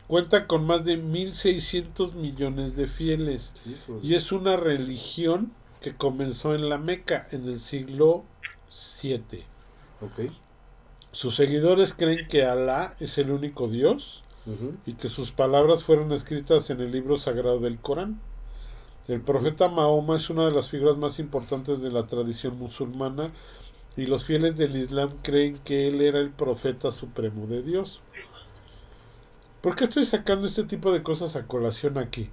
cuenta 0.07 0.47
con 0.47 0.65
más 0.65 0.85
de 0.85 1.01
1.600 1.01 2.13
millones 2.13 2.75
de 2.75 2.87
fieles 2.87 3.51
Híjole. 3.65 3.99
y 4.03 4.15
es 4.15 4.31
una 4.31 4.55
religión 4.55 5.51
que 5.81 5.95
comenzó 5.95 6.55
en 6.55 6.69
la 6.69 6.77
Meca 6.77 7.27
en 7.31 7.47
el 7.47 7.59
siglo 7.59 8.23
VII. 9.01 9.43
Sus 11.11 11.35
seguidores 11.35 11.93
creen 11.93 12.27
que 12.27 12.43
Alá 12.43 12.95
es 12.99 13.17
el 13.17 13.31
único 13.31 13.67
Dios 13.67 14.21
y 14.85 14.93
que 14.93 15.09
sus 15.09 15.31
palabras 15.31 15.83
fueron 15.83 16.11
escritas 16.11 16.69
en 16.69 16.81
el 16.81 16.91
libro 16.91 17.17
sagrado 17.17 17.59
del 17.59 17.79
Corán. 17.79 18.19
El 19.07 19.21
profeta 19.21 19.69
Mahoma 19.69 20.17
es 20.17 20.29
una 20.29 20.45
de 20.45 20.51
las 20.51 20.69
figuras 20.69 20.97
más 20.97 21.19
importantes 21.19 21.79
de 21.81 21.91
la 21.91 22.05
tradición 22.05 22.57
musulmana 22.59 23.31
y 23.97 24.05
los 24.07 24.25
fieles 24.25 24.57
del 24.57 24.75
Islam 24.75 25.11
creen 25.21 25.57
que 25.59 25.87
él 25.87 26.01
era 26.01 26.19
el 26.19 26.31
profeta 26.31 26.91
supremo 26.91 27.47
de 27.47 27.63
Dios. 27.63 28.01
¿Por 29.61 29.75
qué 29.75 29.85
estoy 29.85 30.05
sacando 30.05 30.47
este 30.47 30.63
tipo 30.63 30.91
de 30.91 31.01
cosas 31.01 31.35
a 31.35 31.47
colación 31.47 31.97
aquí? 31.97 32.29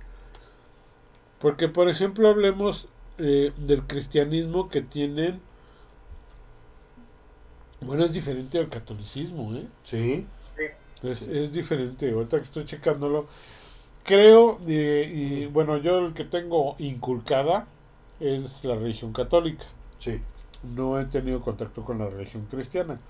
Porque, 1.38 1.68
por 1.68 1.88
ejemplo, 1.88 2.29
hablemos 2.29 2.88
eh, 3.18 3.53
del 3.57 3.83
cristianismo 3.85 4.68
que 4.68 4.83
tienen... 4.83 5.40
Bueno, 7.81 8.05
es 8.05 8.12
diferente 8.12 8.59
al 8.59 8.68
catolicismo, 8.68 9.55
¿eh? 9.55 9.66
Sí. 9.83 10.27
Es, 11.03 11.22
es 11.22 11.53
diferente, 11.53 12.12
ahorita 12.12 12.38
que 12.38 12.44
estoy 12.44 12.64
checándolo. 12.64 13.27
Creo, 14.05 14.61
y, 14.66 14.75
y, 14.75 15.46
bueno, 15.46 15.79
yo 15.79 15.98
el 15.98 16.12
que 16.14 16.25
tengo 16.25 16.77
inculcada 16.79 17.66
es 18.20 18.62
la 18.62 18.77
religión 18.77 19.12
católica. 19.12 19.64
Sí. 19.98 20.20
No 20.62 20.98
he 21.01 21.07
tenido 21.07 21.40
contacto 21.42 21.85
con 21.85 21.98
la 21.98 22.09
religión 22.09 22.46
cristiana. 22.46 23.01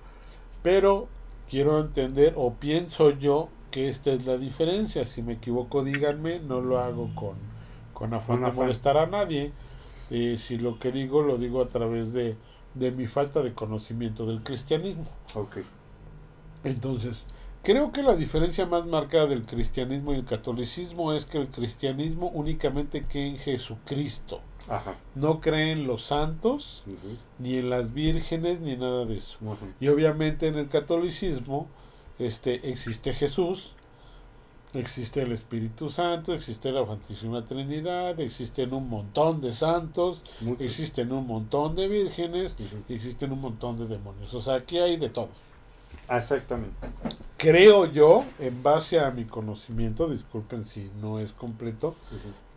Pero 0.61 1.07
quiero 1.49 1.79
entender, 1.79 2.33
o 2.37 2.55
pienso 2.55 3.11
yo, 3.11 3.49
que 3.71 3.89
esta 3.89 4.11
es 4.11 4.25
la 4.25 4.37
diferencia. 4.37 5.05
Si 5.05 5.21
me 5.23 5.33
equivoco, 5.33 5.83
díganme, 5.83 6.39
no 6.39 6.61
lo 6.61 6.79
hago 6.79 7.13
con, 7.15 7.37
con 7.93 8.13
afán 8.13 8.43
de 8.43 8.51
molestar 8.51 8.97
a 8.97 9.07
nadie. 9.07 9.53
Eh, 10.09 10.37
si 10.37 10.57
lo 10.57 10.79
que 10.79 10.91
digo, 10.91 11.23
lo 11.23 11.37
digo 11.37 11.61
a 11.61 11.69
través 11.69 12.13
de, 12.13 12.37
de 12.73 12.91
mi 12.91 13.07
falta 13.07 13.41
de 13.41 13.53
conocimiento 13.53 14.25
del 14.25 14.43
cristianismo. 14.43 15.07
Ok. 15.35 15.57
Entonces, 16.63 17.25
creo 17.61 17.91
que 17.91 18.03
la 18.03 18.15
diferencia 18.15 18.65
más 18.65 18.85
marcada 18.85 19.27
del 19.27 19.45
cristianismo 19.45 20.13
y 20.13 20.17
el 20.17 20.25
catolicismo 20.25 21.13
es 21.13 21.25
que 21.25 21.39
el 21.39 21.49
cristianismo 21.49 22.29
únicamente 22.29 23.07
cree 23.07 23.27
en 23.27 23.37
Jesucristo. 23.37 24.41
Ajá. 24.69 24.95
No 25.15 25.41
cree 25.41 25.71
en 25.71 25.87
los 25.87 26.03
santos, 26.05 26.83
ni 27.39 27.57
en 27.57 27.69
las 27.69 27.93
vírgenes, 27.93 28.59
ni 28.61 28.75
nada 28.75 29.05
de 29.05 29.17
eso. 29.17 29.37
Y 29.79 29.87
obviamente 29.89 30.47
en 30.47 30.55
el 30.57 30.69
catolicismo 30.69 31.67
este, 32.19 32.69
existe 32.69 33.13
Jesús, 33.13 33.71
existe 34.73 35.21
el 35.21 35.31
Espíritu 35.33 35.89
Santo, 35.89 36.33
existe 36.33 36.71
la 36.71 36.85
Santísima 36.85 37.45
Trinidad, 37.45 38.19
existen 38.19 38.73
un 38.73 38.89
montón 38.89 39.41
de 39.41 39.53
santos, 39.53 40.21
Muchos. 40.41 40.65
existen 40.65 41.11
un 41.11 41.27
montón 41.27 41.75
de 41.75 41.87
vírgenes, 41.87 42.55
y 42.87 42.93
existen 42.93 43.31
un 43.31 43.41
montón 43.41 43.77
de 43.77 43.87
demonios. 43.87 44.33
O 44.33 44.41
sea, 44.41 44.55
aquí 44.55 44.79
hay 44.79 44.97
de 44.97 45.09
todo. 45.09 45.29
Ah, 46.07 46.17
Exactamente. 46.17 46.75
creo 47.37 47.85
yo, 47.85 48.25
en 48.39 48.63
base 48.63 48.99
a 48.99 49.11
mi 49.11 49.25
conocimiento, 49.25 50.09
disculpen 50.09 50.65
si 50.65 50.89
no 51.01 51.19
es 51.19 51.33
completo. 51.33 51.95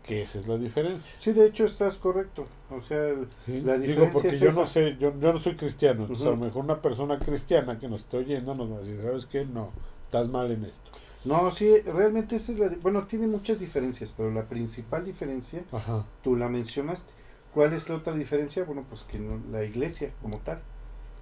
Que 0.07 0.23
esa 0.23 0.39
es 0.39 0.47
la 0.47 0.57
diferencia. 0.57 1.13
Sí, 1.19 1.31
de 1.33 1.45
hecho 1.47 1.65
estás 1.65 1.97
correcto. 1.97 2.47
O 2.69 2.81
sea. 2.81 3.13
La 3.61 3.77
Digo, 3.85 4.05
diferencia 4.05 4.11
porque 4.11 4.35
es 4.35 4.39
yo 4.39 4.49
esa. 4.49 4.61
no 4.61 4.65
sé, 4.65 4.97
yo, 4.99 5.17
yo 5.19 5.33
no 5.33 5.39
soy 5.41 5.55
cristiano, 5.57 6.03
entonces 6.03 6.25
a 6.27 6.31
lo 6.31 6.37
mejor 6.37 6.63
una 6.63 6.81
persona 6.81 7.21
cristiana 7.21 7.79
que 7.79 7.87
nos 7.89 8.01
esté 8.01 8.17
oyendo 8.17 8.55
nos 8.55 8.71
va 8.71 8.77
a 8.77 8.79
decir, 8.81 9.01
¿sabes 9.01 9.25
qué? 9.25 9.45
No, 9.45 9.73
estás 10.05 10.29
mal 10.29 10.51
en 10.51 10.65
esto. 10.65 10.91
no, 11.23 11.51
sí, 11.51 11.79
realmente 11.81 12.35
esa 12.37 12.51
es 12.53 12.59
la. 12.59 12.69
Bueno, 12.81 13.05
tiene 13.07 13.27
muchas 13.27 13.59
diferencias, 13.59 14.13
pero 14.15 14.31
la 14.31 14.47
principal 14.47 15.05
diferencia, 15.05 15.65
Ajá. 15.71 16.05
tú 16.21 16.35
la 16.35 16.49
mencionaste. 16.49 17.13
¿Cuál 17.53 17.73
es 17.73 17.89
la 17.89 17.95
otra 17.95 18.13
diferencia? 18.13 18.63
Bueno, 18.65 18.85
pues 18.89 19.03
que 19.03 19.19
no, 19.19 19.41
la 19.51 19.63
iglesia 19.63 20.13
como 20.21 20.39
tal. 20.39 20.61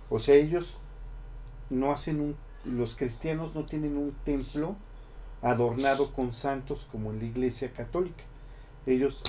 O 0.10 0.19
sea, 0.19 0.36
ellos 0.36 0.82
no 1.69 1.91
hacen 1.91 2.19
un. 2.21 2.38
Los 2.63 2.95
cristianos 2.95 3.56
no 3.56 3.65
tienen 3.65 3.98
un 3.98 4.13
templo 4.24 4.76
adornado 5.41 6.13
con 6.13 6.34
santos 6.34 6.86
como 6.91 7.12
en 7.12 7.19
la 7.19 7.26
iglesia 7.26 7.71
católica. 7.74 8.24
Ellos 8.86 9.24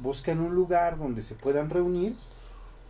buscan 0.00 0.40
un 0.40 0.54
lugar 0.54 0.98
donde 0.98 1.22
se 1.22 1.34
puedan 1.34 1.70
reunir 1.70 2.16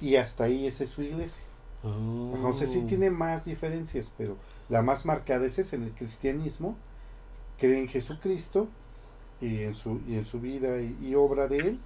y 0.00 0.16
hasta 0.16 0.44
ahí 0.44 0.66
esa 0.66 0.84
es 0.84 0.90
su 0.90 1.02
iglesia. 1.02 1.44
Ajá, 1.82 2.48
O 2.48 2.54
sea, 2.56 2.66
sí 2.66 2.80
Ah. 2.82 2.86
tiene 2.86 3.10
más 3.10 3.44
diferencias, 3.44 4.12
pero 4.16 4.36
la 4.68 4.82
más 4.82 5.04
marcada 5.04 5.46
es 5.46 5.58
esa, 5.58 5.76
en 5.76 5.84
el 5.84 5.90
cristianismo, 5.92 6.76
creen 7.58 7.80
en 7.80 7.88
Jesucristo 7.88 8.68
y 9.40 9.62
en 9.62 9.74
su, 9.74 10.00
y 10.08 10.14
en 10.14 10.24
su 10.24 10.40
vida 10.40 10.80
y, 10.80 10.96
y 11.02 11.14
obra 11.14 11.46
de 11.46 11.58
él, 11.58 11.78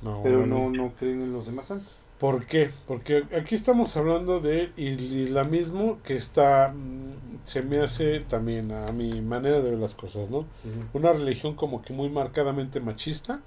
No, 0.00 0.20
pero 0.22 0.46
no, 0.46 0.70
no 0.70 0.92
creen 0.94 1.20
en 1.22 1.32
los 1.32 1.46
demás 1.46 1.66
santos. 1.66 1.92
¿Por 2.22 2.46
qué? 2.46 2.70
Porque 2.86 3.24
aquí 3.36 3.56
estamos 3.56 3.96
hablando 3.96 4.38
del 4.38 4.72
islamismo 4.78 5.98
que 6.04 6.14
está, 6.14 6.68
mm, 6.68 7.40
se 7.46 7.62
me 7.62 7.80
hace 7.80 8.20
también 8.20 8.70
a 8.70 8.92
mi 8.92 9.20
manera 9.22 9.60
de 9.60 9.70
ver 9.70 9.78
las 9.80 9.94
cosas, 9.94 10.30
¿no? 10.30 10.46
Una 10.92 11.12
religión 11.12 11.56
como 11.56 11.82
que 11.82 11.92
muy 11.92 12.08
marcadamente 12.10 12.78
machista, 12.78 13.40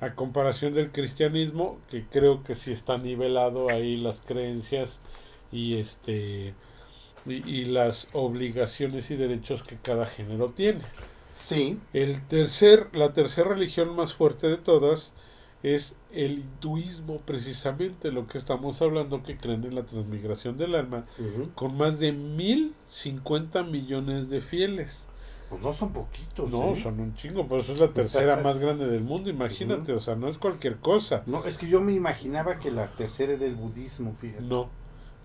a 0.00 0.14
comparación 0.14 0.72
del 0.72 0.90
cristianismo, 0.90 1.78
que 1.90 2.06
creo 2.06 2.42
que 2.44 2.54
sí 2.54 2.72
está 2.72 2.96
nivelado 2.96 3.68
ahí 3.68 3.98
las 3.98 4.16
creencias 4.24 4.98
y 5.52 5.76
este 5.76 6.54
y, 7.26 7.34
y 7.46 7.64
las 7.66 8.08
obligaciones 8.14 9.10
y 9.10 9.16
derechos 9.16 9.62
que 9.62 9.76
cada 9.76 10.06
género 10.06 10.50
tiene. 10.52 10.80
Sí, 11.30 11.78
El 11.92 12.26
tercer, 12.26 12.88
la 12.92 13.12
tercera 13.12 13.50
religión 13.50 13.94
más 13.94 14.14
fuerte 14.14 14.48
de 14.48 14.56
todas 14.56 15.12
es 15.62 15.96
el 16.10 16.38
hinduismo, 16.40 17.20
precisamente 17.22 18.12
lo 18.12 18.26
que 18.26 18.38
estamos 18.38 18.80
hablando, 18.82 19.22
que 19.22 19.36
creen 19.38 19.64
en 19.64 19.74
la 19.74 19.84
transmigración 19.86 20.56
del 20.56 20.74
alma, 20.74 21.06
con 21.54 21.76
más 21.76 21.98
de 21.98 22.12
mil 22.12 22.76
cincuenta 22.88 23.62
millones 23.64 24.28
de 24.30 24.40
fieles. 24.40 25.08
pues 25.48 25.60
no 25.62 25.72
son 25.72 25.92
poquitos. 25.92 26.50
No, 26.50 26.74
¿eh? 26.74 26.80
son 26.82 27.00
un 27.00 27.14
chingo, 27.14 27.48
pero 27.48 27.60
eso 27.62 27.72
es 27.72 27.80
la 27.80 27.92
tercera 27.92 28.36
más 28.42 28.58
grande 28.58 28.86
del 28.86 29.02
mundo, 29.02 29.30
imagínate, 29.30 29.92
o 29.92 30.00
sea, 30.00 30.14
no 30.16 30.28
es 30.28 30.38
cualquier 30.38 30.78
cosa. 30.78 31.22
No, 31.26 31.44
es 31.44 31.58
que 31.58 31.68
yo 31.68 31.80
me 31.80 31.92
imaginaba 31.94 32.58
que 32.58 32.70
la 32.70 32.94
tercera 32.94 33.32
era 33.34 33.46
el 33.46 33.56
budismo, 33.56 34.14
fíjate. 34.14 34.42
No, 34.44 34.70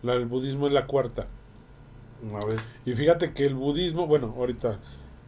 la, 0.02 0.14
el 0.16 0.26
budismo 0.26 0.68
es 0.68 0.74
la 0.74 0.88
cuarta. 0.88 1.28
A 2.34 2.46
ver, 2.46 2.66
Y 2.86 2.94
fíjate 2.94 3.34
que 3.34 3.46
el 3.46 3.56
budismo, 3.56 4.08
bueno, 4.08 4.34
ahorita, 4.38 4.80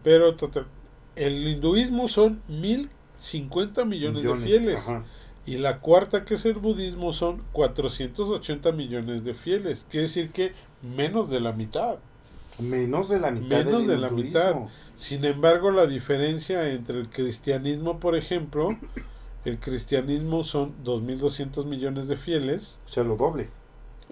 pero 0.02 0.36
total, 0.38 0.68
el 1.16 1.46
hinduismo 1.48 2.08
son 2.08 2.44
mil 2.48 2.90
cincuenta 3.26 3.86
millones, 3.86 4.24
de 4.24 4.36
fieles. 4.38 4.78
ajá. 4.80 5.04
Y 5.48 5.58
la 5.58 5.80
cuarta, 5.80 6.26
que 6.26 6.36
es 6.36 6.46
el 6.46 6.56
budismo, 6.56 7.14
son 7.14 7.44
480 7.52 8.72
millones 8.72 9.24
de 9.24 9.34
fieles. 9.36 9.86
Quiere 9.92 10.08
decir 10.08 10.32
que 10.32 10.54
menos 10.82 11.30
de 11.30 11.40
la 11.40 11.52
mitad. 11.52 11.98
Menos 12.58 13.10
de 13.10 13.20
la 13.20 13.32
mitad. 13.32 13.64
Menos 13.66 13.80
del 13.82 13.88
de 13.88 13.98
la 13.98 14.10
mitad. 14.10 14.56
Sin 14.98 15.24
embargo, 15.26 15.70
la 15.72 15.86
diferencia 15.86 16.72
entre 16.72 17.00
el 17.00 17.10
cristianismo, 17.10 18.00
por 18.00 18.16
ejemplo, 18.16 18.70
el 19.44 19.60
cristianismo 19.60 20.44
son 20.44 20.74
2.200 20.84 21.66
millones 21.66 22.08
de 22.08 22.16
fieles, 22.18 22.80
O 22.88 22.90
sea, 22.90 23.04
lo 23.04 23.16
doble. 23.16 23.50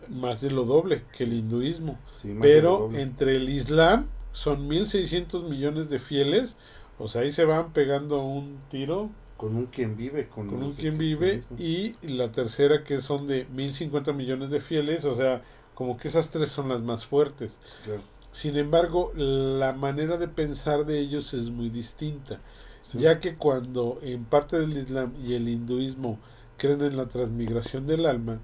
más 0.10 0.42
de 0.42 0.52
lo 0.52 0.66
doble 0.66 1.04
que 1.18 1.24
el 1.24 1.34
hinduismo. 1.34 1.98
Sí, 2.16 2.36
Pero 2.40 2.92
entre 2.94 3.38
el 3.38 3.50
Islam 3.50 4.06
son 4.34 4.70
1.600 4.70 5.50
millones 5.50 5.90
de 5.90 5.98
fieles. 6.00 6.56
O 7.00 7.08
sea, 7.08 7.22
ahí 7.22 7.32
se 7.32 7.46
van 7.46 7.74
pegando 7.74 8.24
un 8.24 8.60
tiro 8.70 9.10
con 9.38 9.56
un 9.56 9.66
quien 9.66 9.98
vive. 9.98 10.28
Con, 10.28 10.54
un 10.54 10.74
quien 10.74 10.98
vive. 10.98 11.44
Y 11.58 11.96
la 12.02 12.32
tercera 12.32 12.84
que 12.84 13.02
son 13.02 13.28
de 13.28 13.48
1.050 13.50 14.14
millones 14.14 14.50
de 14.50 14.62
fieles. 14.62 15.04
O 15.06 15.16
sea, 15.16 15.42
como 15.74 15.98
que 15.98 16.08
esas 16.08 16.30
tres 16.30 16.50
son 16.50 16.70
las 16.70 16.82
más 16.82 17.06
fuertes. 17.06 17.52
Claro. 17.84 18.02
Sin 18.32 18.58
embargo, 18.58 19.12
la 19.16 19.74
manera 19.74 20.18
de 20.18 20.28
pensar 20.28 20.86
de 20.86 21.00
ellos 21.00 21.34
es 21.34 21.52
muy 21.52 21.70
distinta. 21.70 22.40
Sí. 22.84 23.00
Ya 23.00 23.20
que 23.20 23.36
cuando 23.36 24.00
en 24.02 24.26
parte 24.26 24.60
del 24.60 24.78
Islam 24.78 25.14
y 25.24 25.34
el 25.34 25.50
hinduismo 25.50 26.20
creen 26.58 26.82
en 26.82 26.98
la 26.98 27.08
transmigración 27.08 27.86
del 27.86 28.06
alma, 28.06 28.40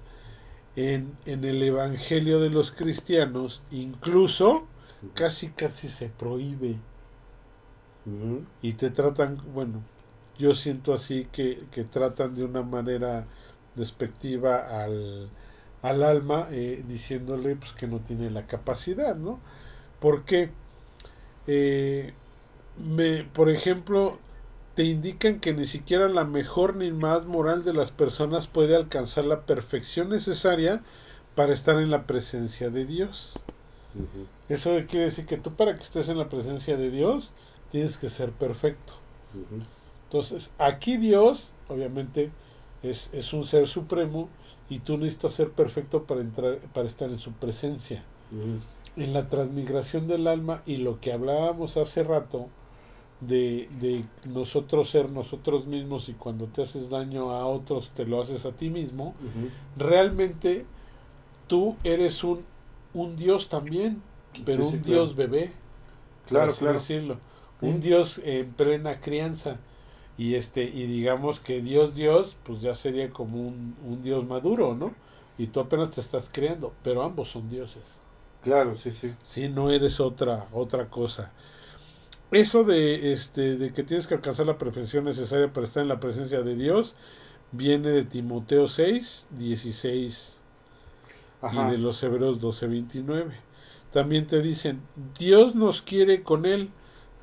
en, 0.76 1.16
en 1.26 1.44
el 1.44 1.62
Evangelio 1.62 2.40
de 2.40 2.50
los 2.50 2.70
cristianos 2.70 3.60
incluso 3.70 4.66
casi 5.14 5.48
casi 5.48 5.88
se 5.88 6.08
prohíbe 6.08 6.76
Y 8.62 8.74
te 8.74 8.90
tratan, 8.90 9.40
bueno, 9.54 9.82
yo 10.38 10.54
siento 10.54 10.94
así 10.94 11.28
que, 11.32 11.64
que 11.70 11.84
tratan 11.84 12.34
de 12.34 12.44
una 12.44 12.62
manera 12.62 13.26
despectiva 13.76 14.82
al, 14.82 15.28
al 15.82 16.02
alma 16.02 16.48
eh, 16.50 16.84
diciéndole 16.86 17.56
pues 17.56 17.72
que 17.72 17.86
no 17.86 18.00
tiene 18.00 18.30
la 18.30 18.42
capacidad, 18.44 19.16
¿no? 19.16 19.38
Porque, 20.00 20.50
eh, 21.46 22.14
me, 22.78 23.24
por 23.24 23.50
ejemplo, 23.50 24.18
te 24.74 24.84
indican 24.84 25.40
que 25.40 25.52
ni 25.52 25.66
siquiera 25.66 26.08
la 26.08 26.24
mejor 26.24 26.76
ni 26.76 26.90
más 26.92 27.26
moral 27.26 27.64
de 27.64 27.74
las 27.74 27.90
personas 27.90 28.46
puede 28.46 28.76
alcanzar 28.76 29.24
la 29.24 29.42
perfección 29.42 30.08
necesaria 30.10 30.82
para 31.34 31.52
estar 31.52 31.78
en 31.80 31.90
la 31.90 32.04
presencia 32.06 32.70
de 32.70 32.86
Dios. 32.86 33.34
Eso 34.48 34.70
quiere 34.88 35.06
decir 35.06 35.26
que 35.26 35.36
tú 35.36 35.54
para 35.54 35.76
que 35.76 35.84
estés 35.84 36.08
en 36.08 36.18
la 36.18 36.28
presencia 36.28 36.76
de 36.76 36.90
Dios 36.90 37.30
tienes 37.70 37.98
que 37.98 38.10
ser 38.10 38.32
perfecto. 38.32 38.94
Entonces, 40.04 40.50
aquí 40.58 40.96
Dios, 40.96 41.48
obviamente, 41.68 42.32
es, 42.82 43.08
es 43.12 43.32
un 43.32 43.44
ser 43.46 43.68
supremo 43.68 44.28
y 44.68 44.80
tú 44.80 44.98
necesitas 44.98 45.34
ser 45.34 45.52
perfecto 45.52 46.04
para 46.06 46.20
entrar, 46.20 46.58
para 46.72 46.88
estar 46.88 47.10
en 47.10 47.18
su 47.18 47.32
presencia. 47.32 48.04
En 48.96 49.12
la 49.12 49.28
transmigración 49.28 50.08
del 50.08 50.26
alma 50.26 50.62
y 50.66 50.78
lo 50.78 51.00
que 51.00 51.12
hablábamos 51.12 51.76
hace 51.76 52.02
rato 52.04 52.50
de, 53.20 53.68
de 53.72 54.06
nosotros 54.24 54.90
ser 54.90 55.10
nosotros 55.10 55.66
mismos 55.66 56.08
y 56.08 56.14
cuando 56.14 56.48
te 56.48 56.62
haces 56.62 56.90
daño 56.90 57.30
a 57.32 57.46
otros 57.46 57.92
te 57.94 58.06
lo 58.06 58.22
haces 58.22 58.46
a 58.46 58.52
ti 58.56 58.70
mismo, 58.70 59.14
realmente 59.76 60.66
tú 61.46 61.76
eres 61.84 62.24
un, 62.24 62.46
un 62.94 63.16
Dios 63.16 63.48
también, 63.48 64.02
pero 64.44 64.64
Sí, 64.64 64.70
sí, 64.70 64.76
un 64.76 64.82
claro. 64.82 65.02
Dios 65.04 65.16
bebé. 65.16 65.52
Claro, 66.26 66.56
claro. 66.56 66.78
decirlo. 66.78 67.18
Sí. 67.60 67.68
Un 67.68 67.80
Dios 67.80 68.20
en 68.24 68.52
plena 68.54 69.00
crianza. 69.00 69.58
Y 70.18 70.34
este, 70.36 70.64
y 70.64 70.86
digamos 70.86 71.40
que 71.40 71.62
Dios, 71.62 71.94
Dios, 71.94 72.36
pues 72.44 72.60
ya 72.60 72.74
sería 72.74 73.10
como 73.10 73.38
un, 73.40 73.76
un 73.84 74.02
Dios 74.02 74.26
maduro, 74.26 74.74
¿no? 74.74 74.94
Y 75.38 75.48
tú 75.48 75.60
apenas 75.60 75.90
te 75.92 76.00
estás 76.02 76.28
creando, 76.32 76.74
pero 76.82 77.02
ambos 77.02 77.30
son 77.30 77.48
dioses. 77.50 77.84
Claro, 78.42 78.74
sí, 78.76 78.90
sí. 78.92 79.14
Sí, 79.22 79.48
no 79.48 79.70
eres 79.70 80.00
otra, 80.00 80.48
otra 80.52 80.88
cosa. 80.90 81.32
Eso 82.30 82.64
de 82.64 83.12
este, 83.12 83.56
de 83.58 83.72
que 83.72 83.84
tienes 83.84 84.06
que 84.06 84.14
alcanzar 84.14 84.46
la 84.46 84.58
perfección 84.58 85.04
necesaria 85.04 85.52
para 85.52 85.66
estar 85.66 85.82
en 85.82 85.88
la 85.88 86.00
presencia 86.00 86.42
de 86.42 86.54
Dios, 86.56 86.94
viene 87.52 87.90
de 87.90 88.04
Timoteo 88.04 88.68
6, 88.68 89.28
16 89.30 90.38
Ajá. 91.40 91.64
y 91.64 91.64
de 91.64 91.78
los 91.78 92.02
Hebreos 92.02 92.40
12:29. 92.40 93.34
También 93.92 94.26
te 94.26 94.42
dicen, 94.42 94.82
Dios 95.18 95.54
nos 95.56 95.82
quiere 95.82 96.22
con 96.22 96.46
Él, 96.46 96.70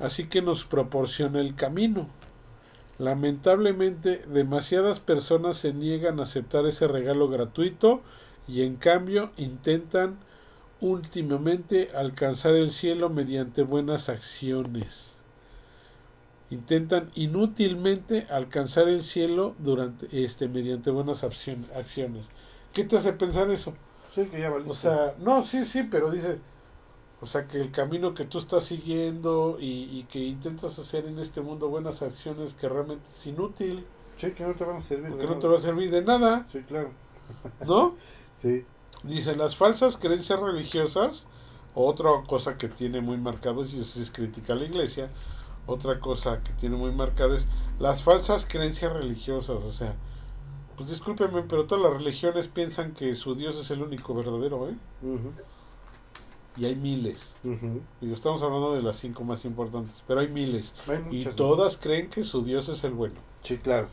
así 0.00 0.28
que 0.28 0.42
nos 0.42 0.64
proporciona 0.64 1.40
el 1.40 1.54
camino. 1.54 2.08
Lamentablemente, 2.98 4.22
demasiadas 4.26 4.98
personas 4.98 5.56
se 5.56 5.72
niegan 5.72 6.18
a 6.18 6.24
aceptar 6.24 6.66
ese 6.66 6.88
regalo 6.88 7.28
gratuito 7.28 8.02
y 8.48 8.62
en 8.62 8.76
cambio 8.76 9.30
intentan 9.36 10.16
últimamente 10.80 11.90
alcanzar 11.94 12.54
el 12.54 12.72
cielo 12.72 13.08
mediante 13.08 13.62
buenas 13.62 14.08
acciones. 14.08 15.12
Intentan 16.50 17.10
inútilmente 17.14 18.26
alcanzar 18.30 18.88
el 18.88 19.02
cielo 19.02 19.54
durante 19.58 20.24
este 20.24 20.48
mediante 20.48 20.90
buenas 20.90 21.22
accion- 21.22 21.70
acciones. 21.76 22.24
¿Qué 22.72 22.84
te 22.84 22.96
hace 22.96 23.12
pensar 23.12 23.50
eso? 23.50 23.74
Sí, 24.14 24.24
que 24.24 24.40
ya 24.40 24.48
valiste. 24.48 24.72
O 24.72 24.74
sea, 24.74 25.14
no, 25.20 25.42
sí, 25.42 25.64
sí, 25.64 25.82
pero 25.84 26.10
dice, 26.10 26.38
o 27.20 27.26
sea, 27.26 27.46
que 27.48 27.60
el 27.60 27.70
camino 27.72 28.14
que 28.14 28.24
tú 28.24 28.38
estás 28.38 28.64
siguiendo 28.66 29.58
y, 29.60 29.98
y 29.98 30.04
que 30.04 30.20
intentas 30.20 30.78
hacer 30.78 31.06
en 31.06 31.18
este 31.18 31.40
mundo 31.40 31.68
buenas 31.68 32.02
acciones 32.02 32.54
que 32.54 32.68
realmente 32.68 33.08
es 33.08 33.26
inútil, 33.26 33.86
sí, 34.16 34.32
que 34.32 34.44
no 34.44 34.54
te 34.54 34.64
van 34.64 34.76
a 34.76 34.82
servir. 34.82 35.10
porque 35.10 35.22
de 35.22 35.26
no 35.26 35.34
nada. 35.34 35.40
te 35.40 35.48
va 35.48 35.56
a 35.56 35.60
servir 35.60 35.90
de 35.90 36.02
nada, 36.02 36.46
Sí, 36.52 36.60
claro. 36.62 36.90
¿no? 37.66 37.96
Sí. 38.38 38.64
Dice, 39.02 39.34
las 39.36 39.56
falsas 39.56 39.96
creencias 39.96 40.40
religiosas, 40.40 41.26
otra 41.74 42.10
cosa 42.28 42.56
que 42.58 42.68
tiene 42.68 43.00
muy 43.00 43.16
marcado, 43.16 43.64
y 43.64 43.80
eso 43.80 44.00
es 44.00 44.10
crítica 44.10 44.52
a 44.52 44.56
la 44.56 44.64
iglesia, 44.64 45.10
otra 45.66 46.00
cosa 46.00 46.42
que 46.42 46.52
tiene 46.54 46.76
muy 46.76 46.92
marcada 46.92 47.36
es 47.36 47.46
las 47.78 48.02
falsas 48.02 48.46
creencias 48.46 48.92
religiosas, 48.92 49.62
o 49.62 49.72
sea, 49.72 49.94
pues 50.76 50.90
discúlpenme, 50.90 51.42
pero 51.44 51.66
todas 51.66 51.84
las 51.84 51.94
religiones 52.02 52.48
piensan 52.48 52.94
que 52.94 53.14
su 53.14 53.34
Dios 53.34 53.56
es 53.58 53.70
el 53.70 53.82
único 53.82 54.14
verdadero, 54.14 54.68
¿eh? 54.68 54.76
Ujú, 55.02 55.32
Y 56.58 56.64
hay 56.64 56.74
miles. 56.74 57.20
Digo, 58.00 58.14
estamos 58.14 58.42
hablando 58.42 58.74
de 58.74 58.82
las 58.82 58.96
cinco 58.98 59.22
más 59.22 59.44
importantes, 59.44 60.02
pero 60.06 60.20
hay 60.20 60.28
miles. 60.28 60.74
Hay 60.88 61.04
Y 61.10 61.24
todas 61.24 61.76
creen 61.76 62.10
que 62.10 62.24
su 62.24 62.42
Dios 62.42 62.68
es 62.68 62.82
el 62.84 62.92
bueno. 62.92 63.14
Sí, 63.42 63.58
claro. 63.58 63.88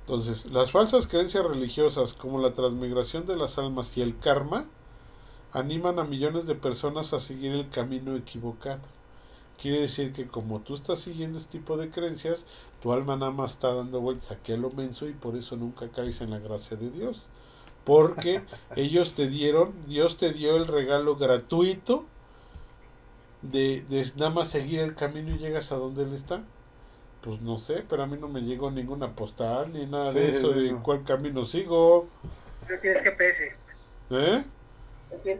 Entonces, 0.00 0.46
las 0.46 0.72
falsas 0.72 1.06
creencias 1.06 1.44
religiosas 1.44 2.12
como 2.14 2.40
la 2.40 2.52
transmigración 2.52 3.26
de 3.26 3.36
las 3.36 3.58
almas 3.58 3.96
y 3.96 4.02
el 4.02 4.18
karma 4.18 4.66
animan 5.52 5.98
a 5.98 6.04
millones 6.04 6.46
de 6.46 6.54
personas 6.54 7.12
a 7.12 7.20
seguir 7.20 7.52
el 7.52 7.70
camino 7.70 8.16
equivocado. 8.16 8.80
Quiere 9.60 9.80
decir 9.82 10.12
que 10.12 10.26
como 10.26 10.60
tú 10.60 10.74
estás 10.74 11.00
siguiendo 11.00 11.38
este 11.38 11.58
tipo 11.58 11.76
de 11.76 11.90
creencias, 11.90 12.44
tu 12.82 12.92
alma 12.92 13.16
nada 13.16 13.32
más 13.32 13.52
está 13.52 13.74
dando 13.74 14.00
vueltas 14.00 14.30
aquí 14.30 14.52
a 14.52 14.56
lo 14.56 14.70
menso 14.70 15.06
y 15.06 15.12
por 15.12 15.36
eso 15.36 15.56
nunca 15.56 15.88
caes 15.88 16.20
en 16.20 16.30
la 16.30 16.38
gracia 16.38 16.76
de 16.76 16.90
Dios. 16.90 17.22
Porque 17.84 18.46
ellos 18.74 19.14
te 19.14 19.28
dieron, 19.28 19.84
Dios 19.86 20.16
te 20.18 20.32
dio 20.32 20.56
el 20.56 20.66
regalo 20.68 21.16
gratuito 21.16 22.12
de, 23.40 23.82
de 23.88 24.12
nada 24.16 24.30
más 24.30 24.50
seguir 24.50 24.80
el 24.80 24.94
camino 24.94 25.30
y 25.34 25.38
llegas 25.38 25.72
a 25.72 25.76
donde 25.76 26.04
Él 26.04 26.14
está. 26.14 26.50
Pues 27.20 27.40
no 27.42 27.58
sé, 27.60 27.82
pero 27.88 28.04
a 28.04 28.06
mí 28.06 28.18
no 28.18 28.28
me 28.28 28.42
llegó 28.42 28.70
ninguna 28.70 29.14
postal 29.16 29.72
ni 29.72 29.86
nada 29.86 30.12
Sí, 30.12 30.18
de 30.18 30.30
eso 30.30 30.52
de 30.54 30.72
no. 30.72 30.82
cuál 30.82 31.04
camino 31.04 31.44
sigo. 31.46 32.16
No 32.68 32.78
tienes 32.78 33.02
GPS. 33.02 33.60
¿Eh? 34.10 34.44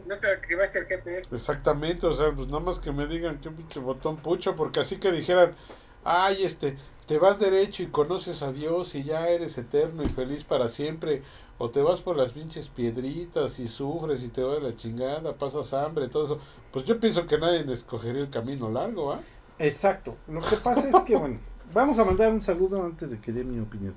No 0.05 0.19
te 0.19 0.27
activaste 0.31 0.79
el 0.79 0.85
GPS. 0.87 1.29
Exactamente, 1.31 2.05
o 2.07 2.13
sea, 2.13 2.33
pues 2.35 2.47
nada 2.49 2.59
más 2.59 2.79
que 2.79 2.91
me 2.91 3.07
digan 3.07 3.39
qué 3.39 3.49
pinche 3.51 3.79
botón 3.79 4.21
pucho, 4.21 4.55
porque 4.55 4.81
así 4.81 4.99
que 4.99 5.11
dijeran, 5.13 5.55
ay, 6.03 6.43
este, 6.43 6.77
te 7.05 7.17
vas 7.19 7.39
derecho 7.39 7.83
y 7.83 7.91
conoces 7.91 8.41
a 8.41 8.51
Dios 8.51 8.95
y 8.95 9.03
ya 9.03 9.29
eres 9.29 9.57
eterno 9.57 10.03
y 10.03 10.09
feliz 10.09 10.43
para 10.43 10.67
siempre, 10.67 11.23
o 11.61 11.69
te 11.69 11.79
vas 11.79 11.99
por 11.99 12.17
las 12.17 12.31
pinches 12.31 12.69
piedritas 12.69 13.59
y 13.59 13.67
sufres 13.67 14.23
y 14.23 14.29
te 14.29 14.41
va 14.41 14.55
de 14.55 14.61
la 14.61 14.75
chingada, 14.75 15.35
pasas 15.35 15.73
hambre, 15.75 16.07
todo 16.07 16.25
eso. 16.25 16.39
Pues 16.73 16.85
yo 16.85 16.99
pienso 16.99 17.27
que 17.27 17.37
nadie 17.37 17.71
escogería 17.71 18.21
el 18.23 18.31
camino 18.31 18.67
largo, 18.67 19.13
¿ah? 19.13 19.19
Exacto. 19.59 20.15
Lo 20.27 20.41
que 20.41 20.57
pasa 20.57 20.89
es 20.89 20.95
que, 21.03 21.15
bueno, 21.15 21.37
vamos 21.73 21.99
a 21.99 22.05
mandar 22.05 22.31
un 22.31 22.41
saludo 22.41 22.83
antes 22.83 23.11
de 23.11 23.19
que 23.19 23.31
dé 23.31 23.43
mi 23.43 23.59
opinión. 23.59 23.93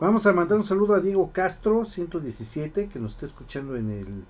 Vamos 0.00 0.24
a 0.24 0.32
mandar 0.32 0.56
un 0.56 0.64
saludo 0.64 0.94
a 0.94 1.00
Diego 1.00 1.30
Castro, 1.32 1.84
117, 1.84 2.88
que 2.88 2.98
nos 2.98 3.12
está 3.12 3.26
escuchando 3.26 3.76
en 3.76 3.90
el 3.90 4.24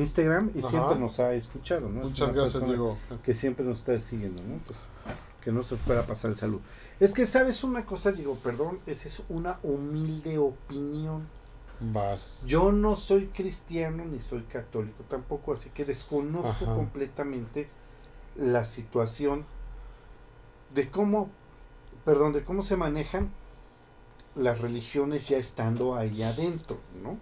Instagram 0.00 0.52
y 0.54 0.60
Ajá. 0.60 0.68
siempre 0.68 0.96
nos 0.96 1.18
ha 1.18 1.32
escuchado, 1.34 1.88
¿no? 1.88 2.02
Muchas 2.02 2.32
gracias, 2.32 2.64
Diego. 2.64 2.96
Que 3.24 3.34
siempre 3.34 3.64
nos 3.64 3.80
está 3.80 3.98
siguiendo, 3.98 4.44
¿no? 4.44 4.60
Pues 4.64 4.78
que 5.42 5.50
no 5.50 5.64
se 5.64 5.74
pueda 5.74 6.06
pasar 6.06 6.30
el 6.30 6.36
saludo. 6.36 6.60
Es 7.00 7.12
que, 7.12 7.26
¿sabes 7.26 7.64
una 7.64 7.84
cosa? 7.84 8.12
Digo, 8.12 8.36
perdón, 8.36 8.78
esa 8.86 9.08
es 9.08 9.22
una 9.28 9.58
humilde 9.64 10.38
opinión. 10.38 11.26
Vas. 11.80 12.40
Yo 12.44 12.72
no 12.72 12.96
soy 12.96 13.26
cristiano 13.28 14.04
ni 14.04 14.20
soy 14.20 14.42
católico 14.42 15.04
tampoco, 15.08 15.52
así 15.52 15.70
que 15.70 15.84
desconozco 15.84 16.64
Ajá. 16.64 16.74
completamente 16.74 17.68
la 18.36 18.64
situación 18.64 19.44
de 20.74 20.90
cómo, 20.90 21.30
perdón, 22.04 22.32
de 22.32 22.44
cómo 22.44 22.62
se 22.62 22.76
manejan 22.76 23.30
las 24.34 24.60
religiones 24.60 25.28
ya 25.28 25.38
estando 25.38 25.94
ahí 25.94 26.22
adentro, 26.22 26.78
¿no? 27.02 27.18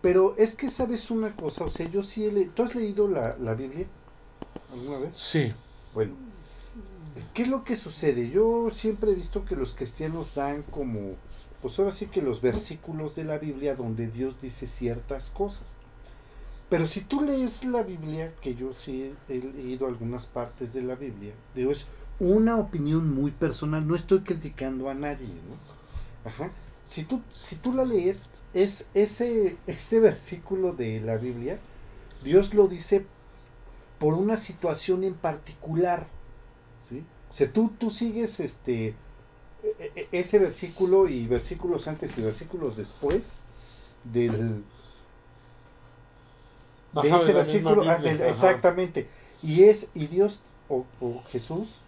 Pero 0.00 0.34
es 0.36 0.54
que 0.54 0.68
sabes 0.68 1.10
una 1.10 1.34
cosa, 1.34 1.64
o 1.64 1.70
sea, 1.70 1.88
yo 1.88 2.02
sí 2.02 2.26
he 2.26 2.32
leído, 2.32 2.52
¿tú 2.54 2.62
has 2.62 2.74
leído 2.74 3.08
la, 3.08 3.36
la 3.38 3.54
Biblia 3.54 3.86
alguna 4.72 4.98
vez? 4.98 5.14
Sí. 5.14 5.52
Bueno, 5.94 6.14
¿qué 7.32 7.42
es 7.42 7.48
lo 7.48 7.64
que 7.64 7.76
sucede? 7.76 8.28
Yo 8.30 8.68
siempre 8.70 9.12
he 9.12 9.14
visto 9.14 9.44
que 9.44 9.56
los 9.56 9.74
cristianos 9.74 10.34
dan 10.34 10.62
como, 10.62 11.14
pues 11.64 11.78
ahora 11.78 11.92
sí 11.92 12.08
que 12.08 12.20
los 12.20 12.42
versículos 12.42 13.14
de 13.14 13.24
la 13.24 13.38
Biblia 13.38 13.74
donde 13.74 14.06
Dios 14.08 14.38
dice 14.38 14.66
ciertas 14.66 15.30
cosas. 15.30 15.78
Pero 16.68 16.84
si 16.84 17.00
tú 17.00 17.22
lees 17.22 17.64
la 17.64 17.82
Biblia, 17.82 18.34
que 18.42 18.54
yo 18.54 18.74
sí 18.74 19.14
he 19.30 19.38
leído 19.38 19.86
algunas 19.86 20.26
partes 20.26 20.74
de 20.74 20.82
la 20.82 20.94
Biblia, 20.94 21.32
digo, 21.54 21.72
es 21.72 21.86
una 22.20 22.58
opinión 22.58 23.14
muy 23.14 23.30
personal, 23.30 23.88
no 23.88 23.96
estoy 23.96 24.20
criticando 24.20 24.90
a 24.90 24.94
nadie, 24.94 25.26
¿no? 25.26 26.28
Ajá. 26.28 26.50
Si 26.84 27.04
tú, 27.04 27.22
si 27.40 27.56
tú 27.56 27.72
la 27.72 27.86
lees, 27.86 28.28
es 28.52 28.90
ese, 28.92 29.56
ese 29.66 30.00
versículo 30.00 30.74
de 30.74 31.00
la 31.00 31.16
Biblia, 31.16 31.58
Dios 32.22 32.52
lo 32.52 32.68
dice 32.68 33.06
por 33.98 34.12
una 34.12 34.36
situación 34.36 35.02
en 35.02 35.14
particular. 35.14 36.08
¿sí? 36.82 37.02
O 37.30 37.34
sea, 37.34 37.50
tú, 37.50 37.72
tú 37.78 37.88
sigues 37.88 38.38
este, 38.40 38.94
ese 40.12 40.38
versículo 40.38 41.08
y 41.08 41.26
versículos 41.26 41.88
antes 41.88 42.16
y 42.18 42.22
versículos 42.22 42.76
después 42.76 43.40
del, 44.04 44.64
de 46.92 47.08
ese 47.16 47.32
de 47.32 47.32
versículo. 47.32 47.82
ah, 47.88 47.96
Biblia, 47.96 47.98
del- 47.98 48.20
ajá. 48.30 48.30
exactamente. 48.30 49.08
Y 49.42 49.64
es, 49.64 49.88
y 49.94 50.06
Dios 50.06 50.42
o, 50.68 50.86
o 51.00 51.22
Jesús, 51.28 51.80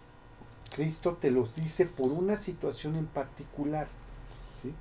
Cristo 0.75 1.17
te 1.19 1.31
los 1.31 1.55
dice 1.55 1.85
por 1.85 2.11
una 2.11 2.37
situación 2.37 2.95
en 2.95 3.07
particular. 3.07 3.87
¿sí? 4.61 4.73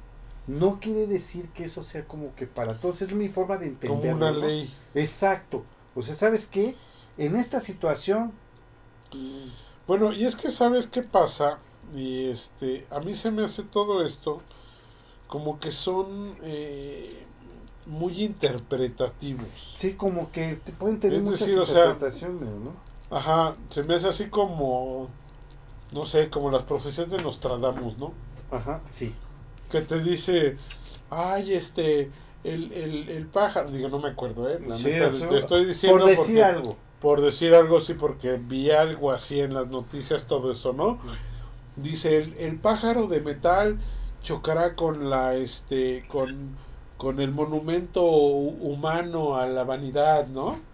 No 0.47 0.81
quiere 0.81 1.07
decir 1.07 1.49
que 1.51 1.65
eso 1.65 1.83
sea 1.83 2.07
como 2.07 2.35
que 2.35 2.47
para 2.47 2.79
todos, 2.81 3.03
es 3.03 3.13
mi 3.13 3.29
forma 3.29 3.57
de 3.59 3.67
Como 3.85 4.05
entenderlo. 4.05 4.17
una 4.17 4.33
¿no? 4.39 4.47
ley. 4.47 4.75
Exacto. 4.95 5.65
O 5.95 6.03
sea, 6.03 6.15
¿sabes 6.15 6.47
qué? 6.47 6.77
En 7.19 7.37
esta 7.37 7.61
situación, 7.61 8.33
Bueno, 9.87 10.13
y 10.13 10.25
es 10.25 10.37
que 10.37 10.51
sabes 10.51 10.87
qué 10.89 11.03
pasa, 11.03 11.59
y 11.95 12.27
este, 12.31 12.87
a 12.91 13.01
mí 13.01 13.15
se 13.15 13.31
me 13.31 13.45
hace 13.45 13.63
todo 13.63 14.05
esto 14.05 14.39
como 15.29 15.59
que 15.59 15.73
son 15.73 16.37
eh, 16.43 17.25
muy 17.87 18.23
interpretativos. 18.23 19.49
Sí, 19.75 19.95
como 19.95 20.31
que 20.33 20.57
te 20.65 20.73
pueden 20.73 21.01
tener 21.01 21.19
Es 21.19 21.25
muchas 21.25 21.41
decir, 21.41 21.59
o 21.59 21.67
sea, 21.67 21.85
interpretaciones, 21.87 22.55
¿no? 22.55 22.73
Ajá, 23.17 23.57
se 23.71 23.83
me 23.85 23.95
hace 23.95 24.09
así 24.09 24.27
como, 24.29 25.09
no 25.93 26.07
sé, 26.07 26.29
como 26.31 26.51
las 26.51 26.63
profecías 26.65 27.09
de 27.11 27.19
Nostradamus, 27.19 27.99
¿no? 27.99 28.13
Ajá, 28.51 28.81
sí. 28.91 29.15
Que 29.71 29.81
te 29.81 30.01
dice, 30.01 30.57
ay, 31.11 31.55
este, 31.55 32.11
el, 32.45 32.73
el, 32.73 33.09
el 33.09 33.27
pájaro, 33.27 33.71
digo, 33.71 33.89
no 33.89 33.99
me 33.99 34.11
acuerdo, 34.11 34.49
¿eh? 34.49 34.61
La 34.67 34.77
Sí, 34.77 34.91
neta, 34.91 35.11
te 35.13 35.39
estoy 35.39 35.65
diciendo 35.67 35.99
Por 35.99 36.09
decir 36.09 36.25
porque- 36.37 36.43
algo. 36.45 36.77
Por 37.01 37.21
decir 37.21 37.55
algo 37.55 37.79
así, 37.79 37.93
porque 37.95 38.39
vi 38.43 38.71
algo 38.71 39.13
así 39.13 39.39
en 39.39 39.53
las 39.55 39.69
noticias, 39.69 40.25
todo 40.27 40.51
eso, 40.51 40.73
¿no? 40.73 40.99
Dice, 41.77 42.17
el, 42.19 42.35
el 42.35 42.61
pájaro 42.61 43.07
de 43.07 43.21
metal 43.21 43.81
chocará 44.21 44.75
con 44.77 45.11
la, 45.11 45.35
este, 45.37 46.07
con, 46.09 46.59
con 46.97 47.21
el 47.21 47.31
monumento 47.33 48.03
hu- 48.03 48.59
humano 48.61 49.37
a 49.37 49.47
la 49.47 49.65
vanidad, 49.65 50.27
¿no? 50.29 50.67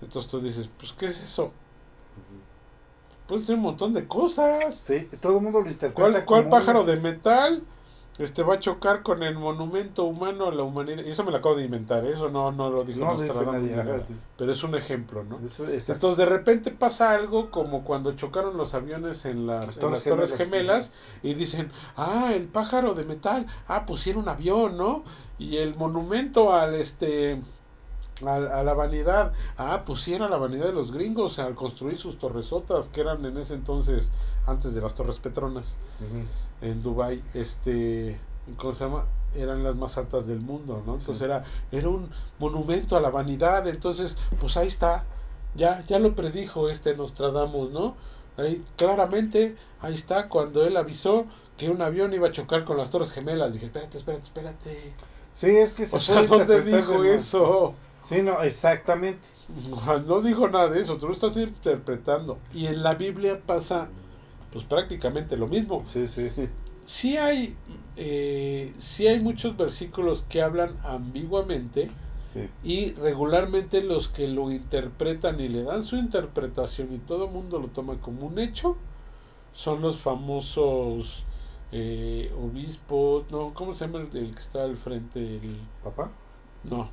Entonces 0.00 0.30
tú 0.30 0.40
dices, 0.42 0.68
pues, 0.78 0.92
¿qué 0.94 1.06
es 1.08 1.20
eso? 1.22 1.54
Puede 3.26 3.44
ser 3.44 3.54
un 3.56 3.62
montón 3.62 3.92
de 3.94 4.06
cosas. 4.08 4.76
Sí, 4.82 5.08
todo 5.20 5.36
el 5.36 5.42
mundo 5.42 5.60
lo 5.60 5.70
interpreta. 5.70 6.10
¿Cuál, 6.12 6.24
cuál 6.24 6.44
como 6.44 6.50
pájaro 6.50 6.84
de 6.84 6.96
metal 6.96 7.66
este 8.18 8.42
va 8.42 8.54
a 8.54 8.58
chocar 8.58 9.02
con 9.02 9.22
el 9.22 9.34
monumento 9.36 10.04
humano 10.04 10.46
a 10.46 10.54
la 10.54 10.62
humanidad? 10.62 11.04
Y 11.04 11.10
eso 11.10 11.24
me 11.24 11.30
lo 11.30 11.38
acabo 11.38 11.56
de 11.56 11.64
inventar, 11.64 12.04
¿eh? 12.04 12.12
eso 12.12 12.28
no, 12.28 12.52
no 12.52 12.68
lo 12.70 12.84
dijo 12.84 13.00
No 13.00 13.16
nadie. 13.52 13.74
nada. 13.76 14.04
Pero 14.36 14.52
es 14.52 14.62
un 14.62 14.74
ejemplo, 14.74 15.24
¿no? 15.24 15.38
Eso. 15.38 15.66
Entonces 15.68 16.18
de 16.18 16.26
repente 16.26 16.70
pasa 16.70 17.12
algo 17.12 17.50
como 17.50 17.82
cuando 17.84 18.12
chocaron 18.12 18.56
los 18.56 18.74
aviones 18.74 19.24
en 19.24 19.46
las, 19.46 19.66
Las 19.66 19.76
en 19.76 19.80
Torres 19.80 19.98
las 19.98 20.04
Torres 20.04 20.34
Gemelas, 20.34 20.90
Gemelas 20.90 20.90
y 21.22 21.34
dicen, 21.34 21.72
ah, 21.96 22.32
el 22.34 22.46
pájaro 22.46 22.94
de 22.94 23.04
metal, 23.04 23.46
ah, 23.68 23.86
pusieron 23.86 24.24
un 24.24 24.28
avión, 24.28 24.76
¿no? 24.76 25.04
Y 25.38 25.56
el 25.56 25.74
monumento 25.76 26.52
al 26.52 26.74
este 26.74 27.40
a, 28.26 28.34
a 28.34 28.62
la 28.62 28.74
vanidad, 28.74 29.32
ah, 29.56 29.82
a 29.82 30.28
la 30.28 30.36
vanidad 30.36 30.66
de 30.66 30.72
los 30.72 30.92
gringos 30.92 31.38
al 31.38 31.54
construir 31.54 31.98
sus 31.98 32.18
torresotas 32.18 32.88
que 32.88 33.00
eran 33.00 33.24
en 33.24 33.38
ese 33.38 33.54
entonces 33.54 34.08
antes 34.46 34.74
de 34.74 34.80
las 34.80 34.94
Torres 34.94 35.18
Petronas 35.18 35.74
Ujú. 36.00 36.24
En 36.62 36.82
Dubai, 36.82 37.22
este, 37.34 38.18
¿cómo 38.56 38.74
se 38.74 38.84
llama? 38.84 39.04
Eran 39.34 39.62
las 39.62 39.76
más 39.76 39.96
altas 39.96 40.26
del 40.26 40.40
mundo, 40.40 40.82
¿no? 40.86 40.94
Entonces 40.96 41.18
Sí. 41.18 41.24
era, 41.24 41.44
era 41.70 41.88
un 41.88 42.10
monumento 42.38 42.96
a 42.96 43.00
la 43.00 43.10
vanidad, 43.10 43.66
entonces, 43.68 44.16
pues 44.40 44.56
ahí 44.56 44.66
está, 44.68 45.04
ya, 45.54 45.84
ya 45.86 45.98
lo 45.98 46.14
predijo 46.14 46.68
este 46.68 46.94
Nostradamus, 46.96 47.70
¿no? 47.70 47.94
Ahí, 48.36 48.64
claramente, 48.76 49.56
ahí 49.80 49.94
está, 49.94 50.28
cuando 50.28 50.64
él 50.64 50.76
avisó 50.76 51.26
que 51.56 51.70
un 51.70 51.82
avión 51.82 52.12
iba 52.12 52.28
a 52.28 52.32
chocar 52.32 52.64
con 52.64 52.76
las 52.76 52.90
Torres 52.90 53.12
Gemelas, 53.12 53.52
dije, 53.52 53.66
espérate, 53.66 53.98
espérate, 53.98 54.24
espérate. 54.24 54.92
Sí, 55.32 55.48
es 55.50 55.72
que 55.72 55.86
se 55.86 55.96
O 55.96 56.00
sea, 56.00 56.22
puede 56.26 56.28
¿dónde 56.28 56.62
dijo 56.62 57.04
eso? 57.04 57.74
Sí, 58.02 58.22
no, 58.22 58.42
exactamente. 58.42 59.28
No 60.06 60.22
dijo 60.22 60.48
nada 60.48 60.68
de 60.68 60.80
eso, 60.80 60.96
tú 60.96 61.06
lo 61.08 61.12
estás 61.12 61.36
interpretando. 61.36 62.38
Y 62.54 62.66
en 62.66 62.82
la 62.82 62.94
Biblia 62.94 63.40
pasa, 63.44 63.88
pues 64.52 64.64
prácticamente 64.64 65.36
lo 65.36 65.46
mismo. 65.46 65.84
Sí, 65.86 66.08
sí. 66.08 66.30
sí 66.86 67.16
hay 67.16 67.56
eh, 67.96 68.72
sí 68.78 69.06
hay 69.06 69.20
muchos 69.20 69.56
versículos 69.56 70.24
que 70.28 70.42
hablan 70.42 70.76
ambiguamente 70.84 71.90
Sí. 72.32 72.48
y 72.62 72.92
regularmente 72.92 73.82
los 73.82 74.08
que 74.08 74.28
lo 74.28 74.52
interpretan 74.52 75.40
y 75.40 75.48
le 75.48 75.64
dan 75.64 75.84
su 75.84 75.96
interpretación 75.96 76.94
y 76.94 76.98
todo 76.98 77.24
el 77.24 77.32
mundo 77.32 77.58
lo 77.58 77.66
toma 77.68 77.96
como 78.00 78.26
un 78.26 78.38
hecho 78.38 78.76
son 79.52 79.82
los 79.82 79.96
famosos 79.96 81.24
eh, 81.72 82.32
obispos 82.40 83.24
no 83.32 83.52
cómo 83.54 83.74
se 83.74 83.86
llama 83.86 84.00
el, 84.00 84.16
el 84.16 84.32
que 84.34 84.40
está 84.40 84.62
al 84.62 84.76
frente 84.76 85.18
el 85.18 85.56
¿Papá? 85.82 86.10
no 86.62 86.88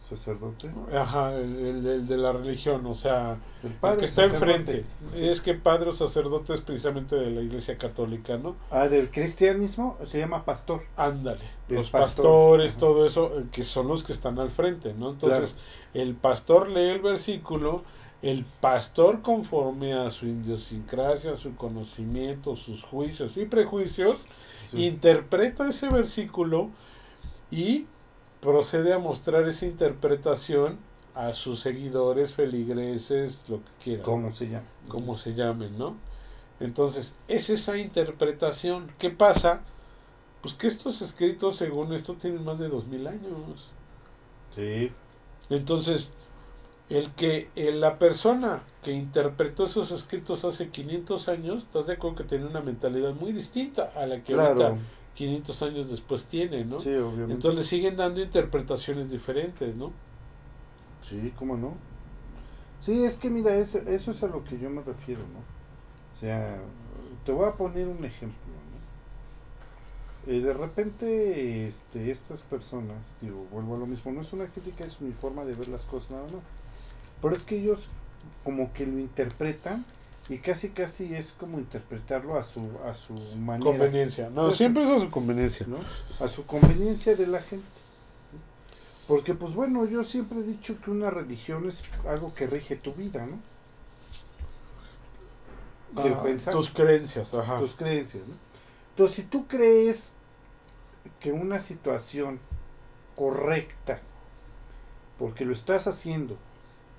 ¿Sacerdote? 0.00 0.70
ajá 0.92 1.36
el, 1.36 1.56
el- 1.56 1.86
el 1.86 2.06
de 2.08 2.16
la 2.16 2.32
religión 2.32 2.84
o 2.86 2.94
sea 2.96 3.36
El 3.62 3.70
el 3.70 3.76
padre 3.76 3.98
que 4.00 4.06
está 4.06 4.22
sacerdote. 4.28 4.54
enfrente 4.56 4.84
es 5.30 5.40
que 5.40 5.54
padre 5.54 5.90
o 5.90 5.94
sacerdote 5.94 6.54
es 6.54 6.62
precisamente 6.62 7.14
de 7.16 7.30
la 7.30 7.42
iglesia 7.42 7.76
católica 7.78 8.36
no 8.36 8.56
Ah, 8.70 8.88
del 8.88 9.10
cristianismo 9.10 9.98
se 10.06 10.18
llama 10.18 10.44
pastor. 10.44 10.82
Ándale, 10.96 11.44
El 11.68 11.76
los 11.76 11.90
pastor. 11.90 12.24
pastores, 12.24 12.70
Ajá. 12.72 12.80
todo 12.80 13.06
eso, 13.06 13.38
eh, 13.38 13.44
que 13.52 13.62
son 13.62 13.86
los 13.88 14.02
que 14.02 14.12
están 14.12 14.38
al 14.40 14.50
frente, 14.50 14.94
¿no? 14.94 15.10
Entonces, 15.10 15.54
el 15.94 16.14
pastor 16.14 16.68
lee 16.70 16.88
el 16.88 17.00
versículo, 17.00 17.82
el 18.22 18.44
pastor 18.60 19.22
conforme 19.22 19.92
a 19.94 20.10
su 20.10 20.26
idiosincrasia, 20.26 21.36
su 21.36 21.54
conocimiento, 21.56 22.56
sus 22.56 22.82
juicios 22.82 23.36
y 23.36 23.44
prejuicios, 23.44 24.16
Sí. 24.64 24.84
interpreta 24.86 25.68
ese 25.68 25.88
versículo 25.88 26.70
y 27.50 27.86
procede 28.40 28.92
a 28.92 28.98
mostrar 28.98 29.48
esa 29.48 29.66
interpretación 29.66 30.78
a 31.14 31.32
sus 31.34 31.60
seguidores, 31.60 32.34
feligreses, 32.34 33.40
lo 33.48 33.64
que 33.64 33.72
quieran 33.84 34.04
¿Cómo 34.04 34.32
se 34.32 34.48
llama? 34.48 34.66
como 34.88 35.18
se 35.18 35.34
llamen, 35.34 35.78
¿no? 35.78 35.96
Entonces, 36.60 37.14
es 37.28 37.50
esa 37.50 37.78
interpretación. 37.78 38.92
¿Qué 38.98 39.10
pasa? 39.10 39.64
Pues 40.42 40.54
que 40.54 40.68
estos 40.68 41.02
escritos, 41.02 41.56
según 41.56 41.92
esto, 41.94 42.16
tienen 42.16 42.44
más 42.44 42.58
de 42.58 42.68
dos 42.68 42.86
mil 42.86 43.06
años. 43.06 43.74
Sí. 44.54 44.90
Entonces, 45.48 46.12
el 46.88 47.14
que 47.14 47.52
la 47.56 47.98
persona 47.98 48.64
que 48.82 48.92
interpretó 48.92 49.66
esos 49.66 49.90
escritos 49.92 50.44
hace 50.44 50.70
500 50.70 51.28
años, 51.28 51.64
¿estás 51.64 51.86
de 51.86 51.94
acuerdo 51.94 52.16
que 52.18 52.24
tiene 52.24 52.46
una 52.46 52.60
mentalidad 52.62 53.14
muy 53.14 53.32
distinta 53.32 53.92
a 53.96 54.06
la 54.06 54.24
que 54.24 54.32
Claro. 54.32 54.34
ahorita 54.34 54.78
500 55.14 55.62
años 55.62 55.90
después 55.90 56.24
tiene, 56.24 56.64
¿no? 56.64 56.80
Sí, 56.80 56.90
obviamente. 56.94 57.34
Entonces 57.34 57.58
le 57.58 57.64
siguen 57.64 57.96
dando 57.96 58.20
interpretaciones 58.22 59.10
diferentes, 59.10 59.74
¿no? 59.76 59.92
Sí, 61.02 61.32
¿cómo 61.36 61.56
no? 61.56 61.74
Sí, 62.80 63.04
es 63.04 63.16
que 63.16 63.28
mira, 63.30 63.56
es- 63.56 63.74
eso 63.74 64.10
es 64.10 64.22
a 64.22 64.26
lo 64.26 64.44
que 64.44 64.58
yo 64.58 64.70
me 64.70 64.82
refiero, 64.82 65.20
¿no? 65.20 65.40
O 66.16 66.20
sea, 66.20 66.58
te 67.24 67.32
voy 67.32 67.48
a 67.48 67.52
poner 67.52 67.88
un 67.88 68.04
ejemplo, 68.04 68.36
¿no? 70.26 70.32
Eh, 70.32 70.40
de 70.40 70.52
repente, 70.54 71.66
este, 71.66 72.10
estas 72.10 72.40
personas, 72.42 72.96
digo, 73.20 73.46
vuelvo 73.50 73.76
a 73.76 73.78
lo 73.78 73.86
mismo, 73.86 74.12
no 74.12 74.20
es 74.22 74.32
una 74.32 74.46
crítica, 74.46 74.84
es 74.84 75.00
mi 75.00 75.12
forma 75.12 75.44
de 75.44 75.54
ver 75.54 75.68
las 75.68 75.82
cosas 75.84 76.10
nada 76.12 76.22
más. 76.24 76.42
Pero 77.22 77.34
es 77.34 77.42
que 77.42 77.58
ellos 77.58 77.88
como 78.44 78.72
que 78.72 78.86
lo 78.86 78.98
interpretan 78.98 79.84
y 80.30 80.38
casi 80.38 80.70
casi 80.70 81.14
es 81.14 81.32
como 81.32 81.58
interpretarlo 81.58 82.38
a 82.38 82.42
su, 82.42 82.70
a 82.86 82.94
su 82.94 83.12
manera. 83.14 83.68
Conveniencia. 83.70 84.30
No, 84.30 84.52
siempre 84.52 84.84
es 84.84 84.88
a 84.90 85.00
su 85.00 85.10
conveniencia. 85.10 85.66
¿no? 85.66 85.78
A 86.24 86.28
su 86.28 86.46
conveniencia 86.46 87.14
de 87.16 87.26
la 87.26 87.42
gente. 87.42 87.66
Porque 89.08 89.34
pues 89.34 89.54
bueno, 89.54 89.84
yo 89.86 90.04
siempre 90.04 90.38
he 90.38 90.44
dicho 90.44 90.80
que 90.80 90.92
una 90.92 91.10
religión 91.10 91.66
es 91.66 91.82
algo 92.08 92.32
que 92.32 92.46
rige 92.46 92.76
tu 92.76 92.92
vida, 92.94 93.26
¿no? 93.26 93.40
De 96.02 96.10
Ah, 96.14 96.22
pensar 96.22 96.54
tus 96.54 96.70
creencias, 96.70 97.34
ajá. 97.34 97.58
tus 97.58 97.74
creencias, 97.74 98.22
¿no? 98.26 98.34
Entonces, 98.90 99.16
si 99.16 99.22
tú 99.24 99.48
crees 99.48 100.14
que 101.18 101.32
una 101.32 101.58
situación 101.58 102.38
correcta, 103.16 104.00
porque 105.18 105.44
lo 105.44 105.52
estás 105.52 105.88
haciendo, 105.88 106.36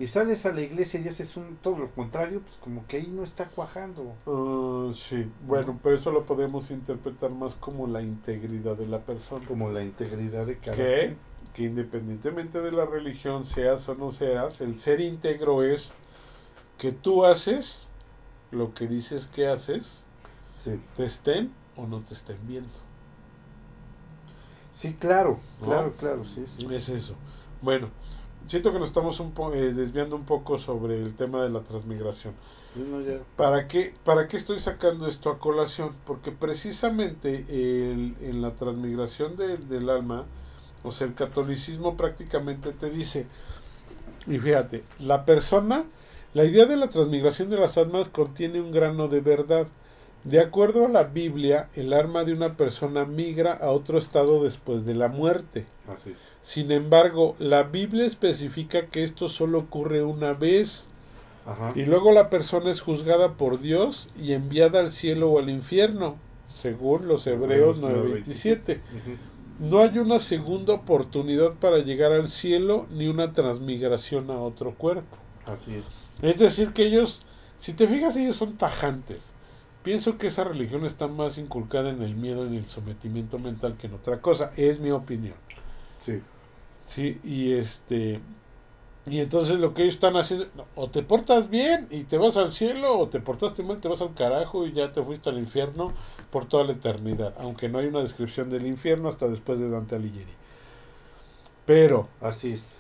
y 0.02 0.08
sales 0.08 0.46
a 0.48 0.52
la 0.52 0.62
iglesia 0.62 1.00
y 1.00 1.08
haces 1.08 1.38
un, 1.38 1.58
todo 1.58 1.78
lo 1.78 1.92
contrario, 1.92 2.42
pues 2.42 2.56
como 2.58 2.88
que 2.88 2.98
ahí 2.98 3.08
no 3.08 3.24
está 3.24 3.46
cuajando. 3.50 4.16
Ah, 4.26 4.92
sí, 4.96 5.32
bueno, 5.46 5.80
pero 5.84 5.96
eso 5.96 6.12
lo 6.12 6.26
podemos 6.26 6.72
interpretar 6.72 7.30
más 7.30 7.54
como 7.56 7.86
la 7.86 8.02
integridad 8.02 8.76
de 8.76 8.88
la 8.88 9.00
persona. 9.00 9.46
Como 9.48 9.70
la 9.70 9.84
integridad 9.84 10.48
de 10.48 10.58
cada 10.58 10.76
Que, 10.76 11.16
que 11.54 11.64
independientemente 11.64 12.62
de 12.62 12.72
la 12.72 12.86
religión, 12.86 13.46
seas 13.46 13.88
o 13.90 13.96
no 13.96 14.12
seas, 14.12 14.60
el 14.62 14.80
ser 14.80 15.02
íntegro 15.02 15.64
es 15.64 15.92
que 16.80 16.92
tú 16.92 17.24
haces 17.26 17.86
lo 18.50 18.74
que 18.74 18.88
dices 18.88 19.28
que 19.28 19.48
haces, 19.48 20.00
Sí. 20.56 20.80
te 20.98 21.06
estén 21.06 21.52
o 21.76 21.86
no 21.86 22.02
te 22.02 22.16
estén 22.16 22.38
viendo. 22.48 22.70
Sí, 24.74 24.94
claro, 25.00 25.40
¿No? 25.60 25.68
claro, 25.68 25.94
claro, 25.98 26.26
sí, 26.26 26.44
sí. 26.58 26.68
Es 26.74 26.90
eso. 26.90 27.14
Bueno, 27.62 27.90
siento 28.48 28.72
que 28.72 28.80
nos 28.80 28.88
estamos 28.88 29.20
un 29.20 29.32
po- 29.32 29.54
eh, 29.54 29.74
desviando 29.74 30.16
un 30.16 30.26
poco 30.26 30.58
sobre 30.58 31.00
el 31.00 31.16
tema 31.16 31.42
de 31.44 31.50
la 31.50 31.62
transmigración. 31.62 32.34
Sí, 32.74 32.84
no, 32.90 33.02
ya. 33.02 33.20
¿Para 33.36 33.68
qué, 33.68 33.94
¿Para 34.04 34.28
qué 34.28 34.38
estoy 34.38 34.60
sacando 34.60 35.08
esto 35.08 35.30
a 35.30 35.40
colación? 35.40 35.96
Porque 36.06 36.32
precisamente 36.32 37.46
el- 37.50 38.16
en 38.22 38.42
la 38.42 38.52
transmigración 38.56 39.36
del- 39.36 39.68
del 39.68 39.90
alma, 39.90 40.26
o 40.84 40.92
sea, 40.92 41.08
el 41.08 41.14
catolicismo 41.16 41.98
prácticamente 41.98 42.72
te 42.72 42.90
dice, 42.90 43.28
y 44.28 44.38
fíjate, 44.40 44.84
la 45.00 45.26
persona, 45.26 45.86
la 46.34 46.46
idea 46.46 46.66
de 46.66 46.78
la 46.78 46.90
transmigración 46.90 47.50
de 47.50 47.58
las 47.58 47.78
almas 47.78 48.10
contiene 48.10 48.62
un 48.62 48.72
grano 48.72 49.08
de 49.08 49.20
verdad. 49.22 49.68
De 50.24 50.40
acuerdo 50.40 50.86
a 50.86 50.90
la 50.90 51.04
Biblia, 51.04 51.68
el 51.76 51.94
alma 51.94 52.24
de 52.24 52.34
una 52.34 52.56
persona 52.56 53.06
migra 53.06 53.54
a 53.54 53.72
otro 53.72 53.98
estado 53.98 54.44
después 54.44 54.86
de 54.86 54.94
la 54.94 55.08
muerte. 55.08 55.66
Así 55.92 56.12
es. 56.12 56.20
Sin 56.44 56.72
embargo, 56.72 57.36
la 57.40 57.64
Biblia 57.64 58.06
especifica 58.06 58.86
que 58.86 59.04
esto 59.04 59.30
solo 59.30 59.58
ocurre 59.60 60.04
una 60.04 60.34
vez. 60.34 60.86
Ajá. 61.48 61.74
Y 61.74 61.86
luego 61.86 62.12
la 62.12 62.30
persona 62.30 62.70
es 62.70 62.82
juzgada 62.82 63.34
por 63.34 63.60
Dios 63.62 64.10
y 64.16 64.34
enviada 64.34 64.80
al 64.80 64.92
cielo 64.92 65.32
o 65.32 65.40
al 65.40 65.50
infierno, 65.50 66.18
según 66.62 67.08
los 67.08 67.26
Hebreos 67.26 67.80
Hebreos 67.80 68.26
9:27. 68.26 68.74
Ujú. 68.78 69.68
no 69.72 69.80
hay 69.80 69.98
una 69.98 70.20
segunda 70.20 70.74
oportunidad 70.74 71.54
para 71.54 71.80
llegar 71.80 72.12
al 72.12 72.30
cielo 72.30 72.86
ni 72.92 73.08
una 73.08 73.34
transmigración 73.34 74.30
a 74.30 74.38
otro 74.38 74.76
cuerpo. 74.76 75.18
Así 75.48 75.74
es. 75.74 76.06
Es 76.22 76.38
decir, 76.38 76.74
que 76.74 76.86
ellos, 76.86 77.22
si 77.60 77.74
te 77.74 77.88
fijas, 77.88 78.16
ellos 78.16 78.36
son 78.36 78.56
tajantes. 78.58 79.31
Pienso 79.84 80.18
que 80.18 80.28
esa 80.28 80.44
religión 80.44 80.86
está 80.86 81.08
más 81.08 81.38
inculcada 81.38 81.90
en 81.90 82.02
el 82.04 82.16
miedo, 82.16 82.46
en 82.46 82.54
el 82.56 82.68
sometimiento 82.68 83.40
mental 83.40 83.78
que 83.78 83.88
en 83.88 83.96
otra 83.96 84.22
cosa. 84.22 84.54
Es 84.56 84.80
mi 84.80 84.92
opinión. 84.92 85.36
Sí. 86.06 86.22
Sí, 86.86 87.20
y 87.24 87.54
este. 87.54 88.22
Y 89.06 89.20
entonces 89.20 89.60
lo 89.60 89.74
que 89.74 89.84
ellos 89.84 89.96
están 89.96 90.16
haciendo, 90.18 90.48
o 90.76 90.90
te 90.92 91.04
portas 91.04 91.50
bien 91.50 91.88
y 91.90 92.04
te 92.06 92.18
vas 92.18 92.38
al 92.38 92.54
cielo, 92.54 93.00
o 93.00 93.10
te 93.10 93.20
portaste 93.20 93.64
mal, 93.64 93.80
te 93.82 93.88
vas 93.88 94.02
al 94.02 94.14
carajo 94.14 94.68
y 94.68 94.74
ya 94.74 94.94
te 94.94 95.04
fuiste 95.04 95.30
al 95.30 95.40
infierno 95.40 95.94
por 96.32 96.48
toda 96.48 96.66
la 96.66 96.74
eternidad. 96.74 97.34
Aunque 97.40 97.70
no 97.70 97.80
hay 97.80 97.88
una 97.88 98.04
descripción 98.04 98.50
del 98.52 98.68
infierno 98.68 99.10
hasta 99.10 99.28
después 99.28 99.60
de 99.60 99.70
Dante 99.70 99.96
Alighieri. 99.96 100.38
Pero 101.66 102.10
Así 102.20 102.54
es. 102.54 102.76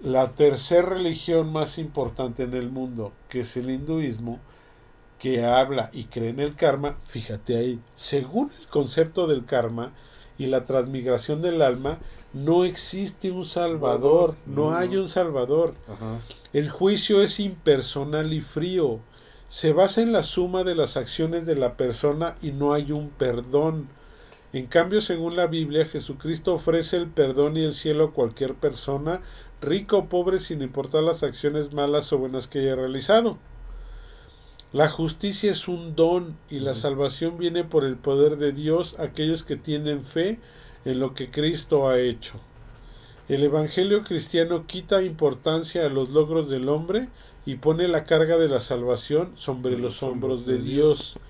la 0.00 0.34
tercera 0.34 0.88
religión 0.90 1.52
más 1.52 1.78
importante 1.78 2.44
en 2.44 2.54
el 2.54 2.70
mundo, 2.70 3.12
que 3.28 3.40
es 3.40 3.56
el 3.56 3.70
hinduismo, 3.70 4.40
que 5.18 5.44
habla 5.44 5.90
y 5.92 6.04
cree 6.04 6.30
en 6.30 6.40
el 6.40 6.54
karma, 6.54 6.96
fíjate 7.06 7.56
ahí, 7.56 7.80
según 7.94 8.50
el 8.60 8.66
concepto 8.68 9.26
del 9.26 9.44
karma 9.44 9.92
y 10.38 10.46
la 10.46 10.64
transmigración 10.64 11.42
del 11.42 11.62
alma, 11.62 11.98
no 12.32 12.64
existe 12.64 13.30
un 13.30 13.46
salvador, 13.46 14.34
no 14.44 14.74
hay 14.74 14.96
un 14.96 15.08
salvador. 15.08 15.74
Ajá. 15.88 16.18
El 16.52 16.68
juicio 16.68 17.22
es 17.22 17.38
impersonal 17.38 18.32
y 18.32 18.40
frío. 18.40 18.98
Se 19.48 19.72
basa 19.72 20.02
en 20.02 20.12
la 20.12 20.24
suma 20.24 20.64
de 20.64 20.74
las 20.74 20.96
acciones 20.96 21.46
de 21.46 21.54
la 21.54 21.76
persona 21.76 22.36
y 22.42 22.50
no 22.50 22.74
hay 22.74 22.90
un 22.90 23.10
perdón. 23.10 23.88
En 24.52 24.66
cambio, 24.66 25.00
según 25.00 25.36
la 25.36 25.46
Biblia, 25.46 25.84
Jesucristo 25.84 26.54
ofrece 26.54 26.96
el 26.96 27.08
perdón 27.08 27.56
y 27.56 27.64
el 27.64 27.74
cielo 27.74 28.04
a 28.04 28.12
cualquier 28.12 28.54
persona, 28.54 29.20
rico 29.60 29.98
o 29.98 30.08
pobre, 30.08 30.40
sin 30.40 30.62
importar 30.62 31.02
las 31.02 31.22
acciones 31.22 31.72
malas 31.72 32.12
o 32.12 32.18
buenas 32.18 32.46
que 32.46 32.60
haya 32.60 32.76
realizado. 32.76 33.38
La 34.74 34.88
justicia 34.88 35.52
es 35.52 35.68
un 35.68 35.94
don 35.94 36.36
y 36.50 36.58
la 36.58 36.74
salvación 36.74 37.38
viene 37.38 37.62
por 37.62 37.84
el 37.84 37.94
poder 37.94 38.38
de 38.38 38.50
Dios 38.50 38.96
a 38.98 39.04
aquellos 39.04 39.44
que 39.44 39.54
tienen 39.54 40.04
fe 40.04 40.40
en 40.84 40.98
lo 40.98 41.14
que 41.14 41.30
Cristo 41.30 41.88
ha 41.88 42.00
hecho. 42.00 42.40
El 43.28 43.44
Evangelio 43.44 44.02
cristiano 44.02 44.66
quita 44.66 45.00
importancia 45.02 45.86
a 45.86 45.90
los 45.90 46.10
logros 46.10 46.50
del 46.50 46.68
hombre 46.68 47.08
y 47.46 47.54
pone 47.54 47.86
la 47.86 48.04
carga 48.04 48.36
de 48.36 48.48
la 48.48 48.58
salvación 48.58 49.30
sobre 49.36 49.78
los 49.78 50.02
hombros 50.02 50.44
de 50.44 50.58
Dios. 50.58 51.20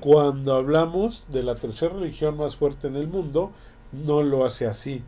Cuando 0.00 0.56
hablamos 0.56 1.22
de 1.28 1.44
la 1.44 1.54
tercera 1.54 1.94
religión 1.94 2.36
más 2.36 2.56
fuerte 2.56 2.88
en 2.88 2.96
el 2.96 3.06
mundo, 3.06 3.52
no 3.92 4.24
lo 4.24 4.44
hace 4.44 4.66
así. 4.66 5.04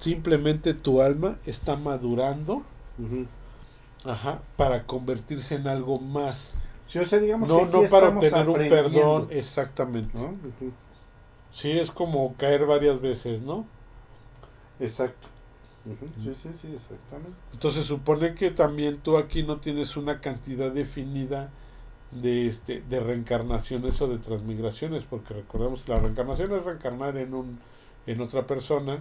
Simplemente 0.00 0.74
tu 0.74 1.02
alma 1.02 1.38
está 1.46 1.76
madurando 1.76 2.64
ajá, 4.04 4.42
para 4.56 4.86
convertirse 4.86 5.54
en 5.54 5.68
algo 5.68 6.00
más. 6.00 6.56
Sí, 6.88 6.98
o 6.98 7.04
sea, 7.04 7.18
digamos 7.18 7.48
No, 7.48 7.70
que 7.70 7.82
no 7.82 7.88
para 7.88 8.08
obtener 8.08 8.48
un 8.48 8.68
perdón, 8.68 9.28
exactamente. 9.30 10.18
¿no? 10.18 10.34
Sí, 11.52 11.70
es 11.70 11.90
como 11.90 12.34
caer 12.36 12.66
varias 12.66 13.00
veces, 13.00 13.42
¿no? 13.42 13.66
Exacto. 14.80 15.28
Sí, 16.22 16.34
sí, 16.42 16.50
sí, 16.60 16.68
exactamente. 16.74 17.38
Entonces 17.52 17.84
supone 17.86 18.34
que 18.34 18.50
también 18.50 18.98
tú 18.98 19.16
aquí 19.16 19.42
no 19.42 19.58
tienes 19.58 19.96
una 19.96 20.20
cantidad 20.20 20.70
definida 20.70 21.50
de 22.10 22.46
este 22.46 22.82
de 22.88 23.00
reencarnaciones 23.00 24.00
o 24.00 24.08
de 24.08 24.18
transmigraciones, 24.18 25.04
porque 25.04 25.34
recordemos 25.34 25.82
que 25.82 25.92
la 25.92 26.00
reencarnación 26.00 26.52
es 26.52 26.64
reencarnar 26.64 27.16
en 27.16 27.34
un 27.34 27.58
en 28.06 28.20
otra 28.20 28.46
persona 28.46 28.98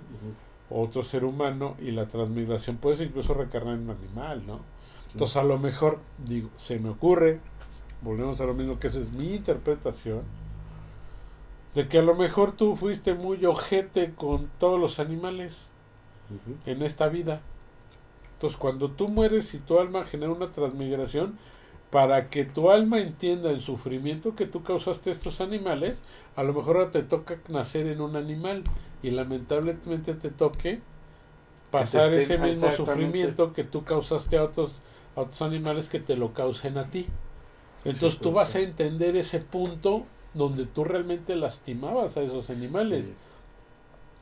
o 0.70 0.82
otro 0.84 1.04
ser 1.04 1.24
humano 1.24 1.76
y 1.80 1.92
la 1.92 2.08
transmigración 2.08 2.78
puedes 2.78 3.02
incluso 3.02 3.34
reencarnar 3.34 3.76
en 3.76 3.90
un 3.90 3.92
animal, 3.92 4.46
¿no? 4.46 4.58
Sí. 4.58 5.14
Entonces 5.14 5.38
a 5.38 5.44
lo 5.44 5.58
mejor 5.60 6.00
digo, 6.26 6.50
se 6.58 6.80
me 6.80 6.90
ocurre, 6.90 7.40
volvemos 8.02 8.40
a 8.42 8.46
lo 8.46 8.54
mismo 8.54 8.80
que 8.80 8.88
esa 8.88 9.00
es 9.00 9.12
mi 9.12 9.36
interpretación 9.36 10.22
de 11.76 11.88
que 11.88 12.00
a 12.00 12.02
lo 12.02 12.16
mejor 12.16 12.54
tú 12.54 12.76
fuiste 12.76 13.14
muy 13.14 13.46
ojete 13.46 14.14
con 14.16 14.50
todos 14.60 14.80
los 14.80 15.00
animales 15.00 15.68
en 16.66 16.82
esta 16.82 17.08
vida. 17.08 17.42
Entonces, 18.34 18.58
cuando 18.58 18.92
tú 18.92 19.08
mueres 19.08 19.54
y 19.54 19.60
tu 19.60 19.80
alma 19.80 20.06
genera 20.06 20.32
una 20.32 20.52
transmigración, 20.52 21.38
para 21.92 22.30
que 22.30 22.46
tu 22.46 22.70
alma 22.72 23.00
entienda 23.00 23.50
el 23.50 23.62
sufrimiento 23.62 24.36
que 24.36 24.46
tú 24.46 24.64
causaste 24.64 25.10
a 25.10 25.14
estos 25.14 25.40
animales, 25.40 26.00
a 26.36 26.44
lo 26.44 26.54
mejor 26.54 26.78
ahora 26.78 26.92
te 26.92 27.04
toca 27.04 27.38
nacer 27.48 27.88
en 27.88 28.02
un 28.02 28.16
animal 28.16 28.64
y 29.02 29.12
lamentablemente 29.12 30.14
te 30.16 30.30
toque 30.30 30.82
pasar 31.72 32.14
ese 32.14 32.38
mismo 32.38 32.72
sufrimiento 32.72 33.54
que 33.54 33.64
tú 33.64 33.84
causaste 33.84 34.38
a 34.38 34.44
otros, 34.44 34.82
a 35.16 35.22
otros 35.22 35.42
animales 35.42 35.88
que 35.90 36.00
te 36.00 36.16
lo 36.16 36.34
causen 36.34 36.78
a 36.78 36.90
ti. 36.90 37.08
Entonces 37.92 38.20
tú 38.20 38.32
pues, 38.32 38.36
vas 38.36 38.56
a 38.56 38.60
entender 38.60 39.16
ese 39.16 39.40
punto 39.40 40.06
donde 40.34 40.66
tú 40.66 40.84
realmente 40.84 41.36
lastimabas 41.36 42.18
a 42.18 42.22
esos 42.22 42.50
animales. 42.50 43.06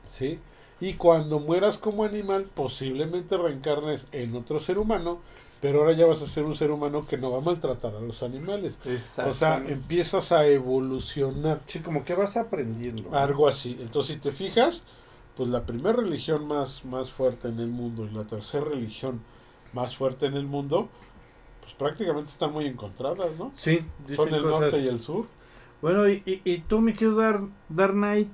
Sí. 0.10 0.40
Y 0.80 0.94
cuando 0.96 1.40
mueras 1.40 1.78
como 1.78 2.04
animal, 2.04 2.50
posiblemente 2.54 3.38
reencarnes 3.38 4.06
en 4.12 4.36
otro 4.36 4.60
ser 4.60 4.78
humano, 4.78 5.20
pero 5.62 5.80
ahora 5.80 5.94
ya 5.94 6.06
vas 6.06 6.22
a 6.22 6.28
ser 6.28 6.44
un 6.44 6.56
ser 6.56 6.70
humano 6.70 7.08
que 7.08 7.18
no 7.18 7.32
va 7.32 7.38
a 7.40 7.42
maltratar 7.42 7.96
a 7.96 8.02
los 8.02 8.24
animales. 8.24 8.76
O 9.26 9.34
sea, 9.34 9.64
empiezas 9.66 10.32
a 10.32 10.46
evolucionar, 10.48 11.62
Sí, 11.66 11.80
como 11.80 12.04
que 12.06 12.14
vas 12.14 12.38
aprendiendo. 12.38 13.16
algo 13.16 13.48
así. 13.48 13.78
Entonces, 13.80 14.16
si 14.16 14.22
te 14.22 14.32
fijas, 14.32 14.84
pues 15.36 15.50
la 15.50 15.66
primera 15.66 15.94
religión 15.98 16.48
más, 16.48 16.86
más 16.86 17.12
fuerte 17.12 17.48
en 17.48 17.60
el 17.60 17.70
mundo 17.70 18.06
y 18.06 18.14
la 18.14 18.26
tercera 18.26 18.66
religión 18.66 19.22
más 19.74 19.96
fuerte 19.96 20.26
en 20.28 20.36
el 20.36 20.46
mundo, 20.46 20.90
prácticamente 21.78 22.32
están 22.32 22.52
muy 22.52 22.66
encontradas, 22.66 23.36
¿no? 23.38 23.52
Sí, 23.56 23.86
dicen 24.08 24.16
Son 24.26 24.34
el 24.34 24.42
cosas- 24.44 24.60
norte 24.62 24.80
y 24.80 24.88
el 24.88 25.00
sur. 25.00 25.28
Bueno, 25.82 26.08
y, 26.08 26.24
y, 26.26 26.42
y 26.46 26.60
tú, 26.60 26.80
mi 26.82 26.94
querido 26.94 27.16
Dar, 27.18 27.42
Dark 27.70 27.94
Knight, 27.94 28.32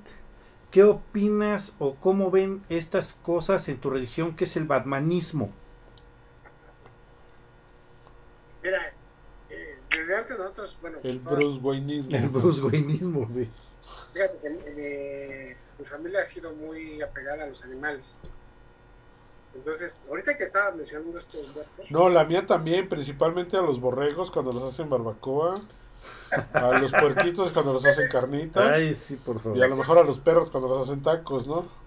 ¿qué 0.70 0.84
opinas 0.84 1.74
o 1.78 1.96
cómo 1.96 2.30
ven 2.30 2.62
estas 2.68 3.12
cosas 3.14 3.68
en 3.68 3.78
tu 3.78 3.90
religión 3.90 4.36
que 4.36 4.44
es 4.44 4.56
el 4.56 4.64
batmanismo? 4.64 5.50
Mira, 8.62 8.92
eh, 9.50 9.78
desde 9.90 10.16
antes 10.16 10.38
nosotros, 10.38 10.78
bueno, 10.80 10.98
El 11.02 11.20
toda- 11.20 11.36
Bruce 11.36 11.58
Wayneismo. 11.60 12.16
El 12.16 12.28
Bruce 12.28 12.62
Wayneismo, 12.62 13.28
sí. 13.28 13.50
fíjate 14.12 14.38
que 14.38 14.48
eh, 14.76 15.56
mi 15.78 15.84
familia 15.84 16.20
ha 16.20 16.24
sido 16.24 16.52
muy 16.54 17.02
apegada 17.02 17.42
a 17.44 17.46
los 17.48 17.62
animales. 17.64 18.16
Entonces, 19.54 20.04
ahorita 20.08 20.36
que 20.36 20.44
estaba 20.44 20.70
mencionando 20.72 21.18
esto, 21.18 21.38
Humberto, 21.38 21.82
No, 21.90 22.08
la 22.08 22.24
mía 22.24 22.46
también, 22.46 22.88
principalmente 22.88 23.56
a 23.56 23.62
los 23.62 23.80
borregos 23.80 24.30
cuando 24.30 24.52
los 24.52 24.72
hacen 24.72 24.88
barbacoa, 24.88 25.60
a 26.52 26.78
los 26.78 26.90
puerquitos 26.92 27.52
cuando 27.52 27.74
los 27.74 27.84
hacen 27.84 28.08
carnitas, 28.08 28.72
Ay, 28.72 28.94
sí, 28.94 29.16
por 29.16 29.40
favor. 29.40 29.58
y 29.58 29.62
a 29.62 29.68
lo 29.68 29.76
mejor 29.76 29.98
a 29.98 30.04
los 30.04 30.18
perros 30.18 30.50
cuando 30.50 30.68
los 30.68 30.88
hacen 30.88 31.02
tacos, 31.02 31.46
¿no? 31.46 31.82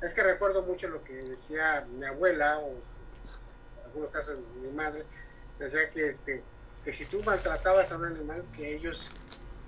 es 0.00 0.14
que 0.14 0.22
recuerdo 0.22 0.62
mucho 0.62 0.88
lo 0.88 1.04
que 1.04 1.12
decía 1.12 1.86
mi 1.98 2.06
abuela, 2.06 2.58
o 2.58 2.70
en 2.70 3.84
algunos 3.84 4.10
casos 4.10 4.38
mi 4.62 4.70
madre, 4.72 5.04
decía 5.58 5.90
que 5.90 6.08
este 6.08 6.42
que 6.84 6.92
si 6.94 7.04
tú 7.04 7.22
maltratabas 7.22 7.92
a 7.92 7.96
un 7.96 8.06
animal, 8.06 8.42
que 8.56 8.74
ellos, 8.74 9.10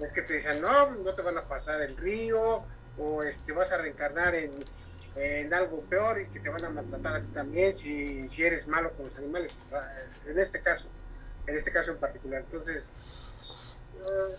es 0.01 0.13
que 0.13 0.23
te 0.23 0.35
decían, 0.35 0.63
no, 0.63 0.91
no 0.93 1.15
te 1.15 1.21
van 1.21 1.37
a 1.37 1.43
pasar 1.43 1.83
el 1.83 1.95
río, 1.97 2.63
o 2.97 3.23
este 3.23 3.53
vas 3.53 3.71
a 3.73 3.77
reencarnar 3.77 4.35
en, 4.35 4.53
en 5.15 5.53
algo 5.55 5.87
peor 5.89 6.21
y 6.21 6.31
que 6.31 6.41
te 6.41 6.49
van 6.51 6.65
a 6.65 6.71
maltratar 6.71 7.17
a 7.17 7.23
ti 7.23 7.31
también 7.31 7.75
si, 7.75 8.29
si 8.29 8.45
eres 8.45 8.67
malo 8.67 8.95
con 8.95 9.07
los 9.07 9.19
animales, 9.19 9.67
ah, 9.73 9.89
en 10.25 10.39
este 10.39 10.63
caso, 10.63 10.95
en 11.47 11.57
este 11.57 11.73
caso 11.73 11.93
en 11.93 12.01
particular. 12.01 12.43
Entonces, 12.43 12.95
eh, 13.93 14.39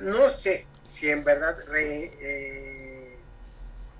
no 0.00 0.30
sé 0.30 0.72
si 0.86 1.08
en 1.10 1.24
verdad 1.24 1.56
re- 1.66 2.16
eh, 2.20 3.28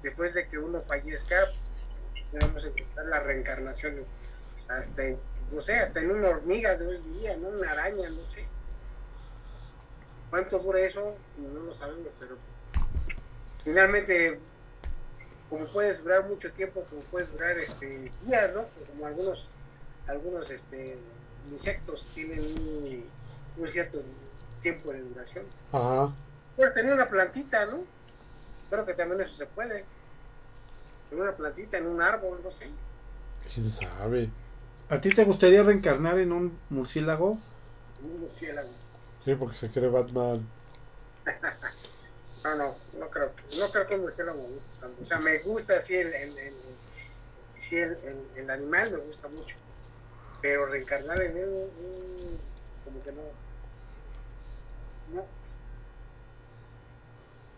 después 0.03 0.35
de 0.35 0.49
que 0.49 0.59
uno 0.59 0.83
fallezca 0.83 1.57
debemos 2.31 2.65
encontrar 2.67 3.07
la 3.07 3.21
reencarnación 3.21 4.09
hasta 4.69 5.05
en, 5.07 5.23
no 5.51 5.61
sé, 5.63 5.75
hasta 5.77 6.01
en 6.01 6.11
una 6.13 6.31
hormiga 6.31 6.77
de 6.77 6.87
hoy 6.87 7.03
día, 7.03 7.37
¿no? 7.39 7.51
Una 7.51 7.73
araña, 7.73 8.11
no 8.11 8.27
sé. 8.27 8.55
¿Cuánto 10.31 10.59
dura 10.59 10.81
eso? 10.81 11.27
No 11.35 11.61
lo 11.61 11.73
sabemos, 11.75 12.15
pero 12.19 12.43
finalmente, 13.63 14.48
como 15.49 15.67
puedes 15.67 16.03
durar 16.03 16.29
mucho 16.29 16.53
tiempo, 16.53 16.85
como 16.91 17.03
puedes 17.03 17.31
durar 17.33 17.59
este 17.59 18.11
días, 18.25 18.55
¿no? 18.55 18.67
Como 18.87 19.07
algunos, 19.07 19.49
algunos 20.07 20.51
este 20.51 20.99
insectos 21.51 22.07
tienen 22.15 22.41
un, 22.41 23.05
un 23.57 23.69
cierto 23.69 24.03
tiempo 24.61 24.93
de 24.93 25.01
duración. 25.01 25.47
Ajá. 25.73 26.13
Puedes 26.57 26.75
tener 26.75 26.93
una 26.93 27.09
plantita, 27.09 27.67
¿no? 27.67 27.85
Creo 28.71 28.85
que 28.85 28.95
también 28.95 29.21
eso 29.21 29.35
se 29.35 29.47
puede. 29.47 29.85
En 31.11 31.21
una 31.21 31.33
plantita, 31.33 31.79
en 31.79 31.87
un 31.87 32.03
árbol, 32.03 32.41
no 32.45 32.51
sé. 32.51 32.69
¿Quién 33.55 33.71
sabe? 33.71 34.29
¿A 34.91 35.01
ti 35.01 35.11
te 35.11 35.25
gustaría 35.25 35.63
reencarnar 35.63 36.19
en 36.19 36.33
un 36.33 36.59
murciélago? 36.69 37.39
En 38.01 38.11
un 38.11 38.21
murciélago. 38.21 38.69
Sí, 39.25 39.35
porque 39.35 39.57
se 39.57 39.71
cree 39.71 39.89
Batman. 39.89 40.47
No, 42.45 42.55
no, 42.57 42.79
no 42.93 43.11
creo, 43.11 43.35
no 43.53 43.71
creo 43.71 43.87
que 43.87 43.95
un 43.95 44.01
murciélago 44.03 44.43
me 44.43 44.49
guste. 44.55 44.87
O 45.01 45.05
sea, 45.05 45.19
me 45.19 45.39
gusta 45.39 45.77
así 45.77 45.95
el, 45.97 46.13
el, 46.15 46.39
el, 46.39 46.79
el, 47.71 47.99
el- 48.05 48.31
el 48.37 48.51
animal, 48.51 48.93
me 48.93 48.99
gusta 48.99 49.29
mucho. 49.29 49.57
Pero 50.41 50.67
reencarnar 50.67 51.23
en 51.23 51.37
él, 51.39 51.51
mm, 51.51 52.85
como 52.85 53.03
que 53.03 53.13
no. 53.13 53.23
No. 55.09 55.29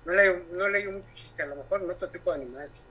No 0.05 0.12
le, 0.12 0.45
no 0.51 0.68
le 0.68 0.81
digo 0.81 0.93
mucho 0.93 1.14
chiste, 1.14 1.43
a 1.43 1.47
lo 1.47 1.57
mejor 1.57 1.81
en 1.83 1.91
otro 1.91 2.11
tipo 2.11 2.31
de 2.31 2.37
animal, 2.37 2.70
sí. 2.70 2.83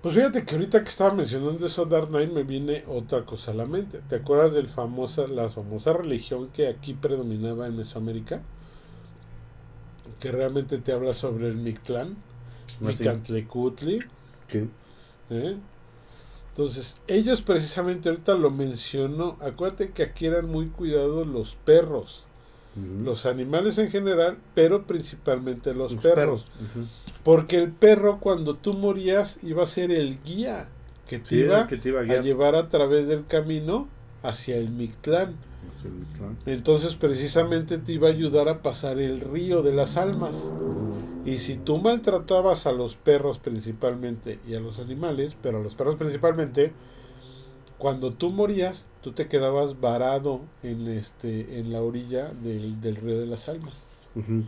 Pues 0.00 0.14
fíjate 0.14 0.44
que 0.44 0.54
ahorita 0.56 0.82
que 0.82 0.88
estaba 0.90 1.14
mencionando 1.14 1.64
eso 1.66 1.84
Dark 1.86 2.08
Knight 2.08 2.32
me 2.32 2.42
viene 2.44 2.84
otra 2.88 3.24
cosa 3.24 3.52
a 3.52 3.54
la 3.54 3.66
mente. 3.66 4.02
¿Te 4.02 4.16
acuerdas 4.16 4.52
de 4.52 4.66
famosa, 4.66 5.26
la 5.28 5.50
famosa 5.50 5.92
religión 5.92 6.50
que 6.52 6.66
aquí 6.68 6.94
predominaba 6.94 7.66
en 7.68 7.76
Mesoamérica? 7.76 8.48
Que 10.20 10.32
realmente 10.32 10.78
te 10.78 10.92
habla 10.92 11.14
sobre 11.14 11.48
el 11.48 11.56
Mictlán, 11.56 12.16
Ah. 12.80 12.84
Micantlecutli. 12.88 14.00
Sí. 14.48 14.68
¿eh? 15.30 15.56
Entonces, 16.50 17.00
ellos 17.06 17.40
precisamente 17.42 18.08
ahorita 18.08 18.34
lo 18.34 18.50
mencionó. 18.50 19.36
Acuérdate 19.40 19.90
que 19.90 20.02
aquí 20.02 20.26
eran 20.26 20.48
muy 20.50 20.66
cuidados 20.68 21.26
los 21.26 21.54
perros, 21.64 22.24
los 23.04 23.26
animales 23.26 23.78
en 23.78 23.90
general, 23.90 24.38
pero 24.54 24.84
principalmente 24.84 25.72
los, 25.74 25.92
Los 25.92 26.02
perros. 26.02 26.50
Porque 27.24 27.56
el 27.56 27.70
perro 27.72 28.18
cuando 28.20 28.54
tú 28.54 28.74
morías 28.74 29.38
iba 29.42 29.62
a 29.64 29.66
ser 29.66 29.90
el 29.90 30.22
guía 30.22 30.68
que 31.08 31.18
te 31.18 31.26
Sí, 31.26 31.36
iba 31.36 31.58
era 31.60 31.66
que 31.68 31.76
te 31.76 31.88
iba 31.88 32.00
a 32.00 32.02
a 32.02 32.20
llevar 32.22 32.54
a 32.54 32.68
través 32.68 33.08
del 33.08 33.26
camino 33.26 33.88
hacia 34.22 34.56
el 34.56 34.70
Mictlán. 34.70 35.34
Entonces 36.46 36.94
precisamente 36.94 37.78
te 37.78 37.92
iba 37.92 38.08
a 38.08 38.12
ayudar 38.12 38.48
a 38.48 38.62
pasar 38.62 38.98
el 38.98 39.20
río 39.20 39.62
de 39.62 39.72
las 39.72 39.96
almas. 39.96 40.36
Y 41.24 41.38
si 41.38 41.56
tú 41.56 41.78
maltratabas 41.78 42.66
a 42.66 42.72
los 42.72 42.96
perros 42.96 43.38
principalmente 43.38 44.38
y 44.48 44.54
a 44.54 44.60
los 44.60 44.78
animales, 44.78 45.36
pero 45.42 45.58
a 45.58 45.62
los 45.62 45.74
perros 45.74 45.96
principalmente, 45.96 46.72
cuando 47.76 48.12
tú 48.12 48.30
morías, 48.30 48.86
tú 49.02 49.12
te 49.12 49.28
quedabas 49.28 49.80
varado 49.80 50.40
en 50.62 50.88
este 50.88 51.58
en 51.58 51.72
la 51.72 51.82
orilla 51.82 52.28
del, 52.28 52.80
del 52.80 52.96
río 52.96 53.20
de 53.20 53.26
las 53.26 53.48
almas. 53.48 53.74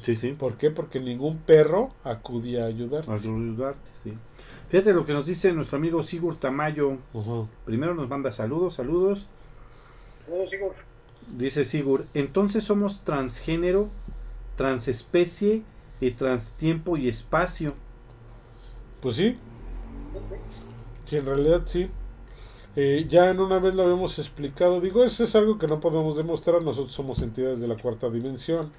Sí, 0.02 0.16
sí. 0.16 0.32
¿Por 0.32 0.56
qué? 0.56 0.70
Porque 0.70 1.00
ningún 1.00 1.38
perro 1.38 1.90
acudía 2.02 2.64
a 2.64 2.66
ayudar. 2.66 3.04
Al 3.08 3.18
ayudarte, 3.18 3.90
sí. 4.02 4.14
Fíjate 4.68 4.92
lo 4.92 5.06
que 5.06 5.12
nos 5.12 5.26
dice 5.26 5.52
nuestro 5.52 5.78
amigo 5.78 6.02
Sigur 6.02 6.36
Tamayo. 6.36 6.98
Primero 7.64 7.94
nos 7.94 8.08
manda 8.08 8.32
saludos, 8.32 8.74
saludos. 8.74 9.28
No, 10.28 10.46
sigo. 10.46 10.74
Dice 11.30 11.64
Sigur, 11.64 12.06
entonces 12.14 12.64
somos 12.64 13.04
transgénero, 13.04 13.88
transespecie 14.56 15.64
y 16.00 16.12
transtiempo 16.12 16.96
y 16.96 17.08
espacio. 17.08 17.74
Pues 19.00 19.16
sí, 19.16 19.36
Sí, 20.12 20.18
sí. 20.28 20.34
Sí, 21.04 21.16
en 21.16 21.26
realidad 21.26 21.62
sí. 21.66 21.90
Eh, 22.76 23.06
ya 23.08 23.30
en 23.30 23.40
una 23.40 23.58
vez 23.60 23.74
lo 23.74 23.82
habíamos 23.84 24.18
explicado. 24.18 24.80
Digo, 24.80 25.04
eso 25.04 25.24
es 25.24 25.34
algo 25.36 25.58
que 25.58 25.68
no 25.68 25.80
podemos 25.80 26.16
demostrar. 26.16 26.62
Nosotros 26.62 26.94
somos 26.94 27.22
entidades 27.22 27.60
de 27.60 27.68
la 27.68 27.76
cuarta 27.76 28.10
dimensión. 28.10 28.72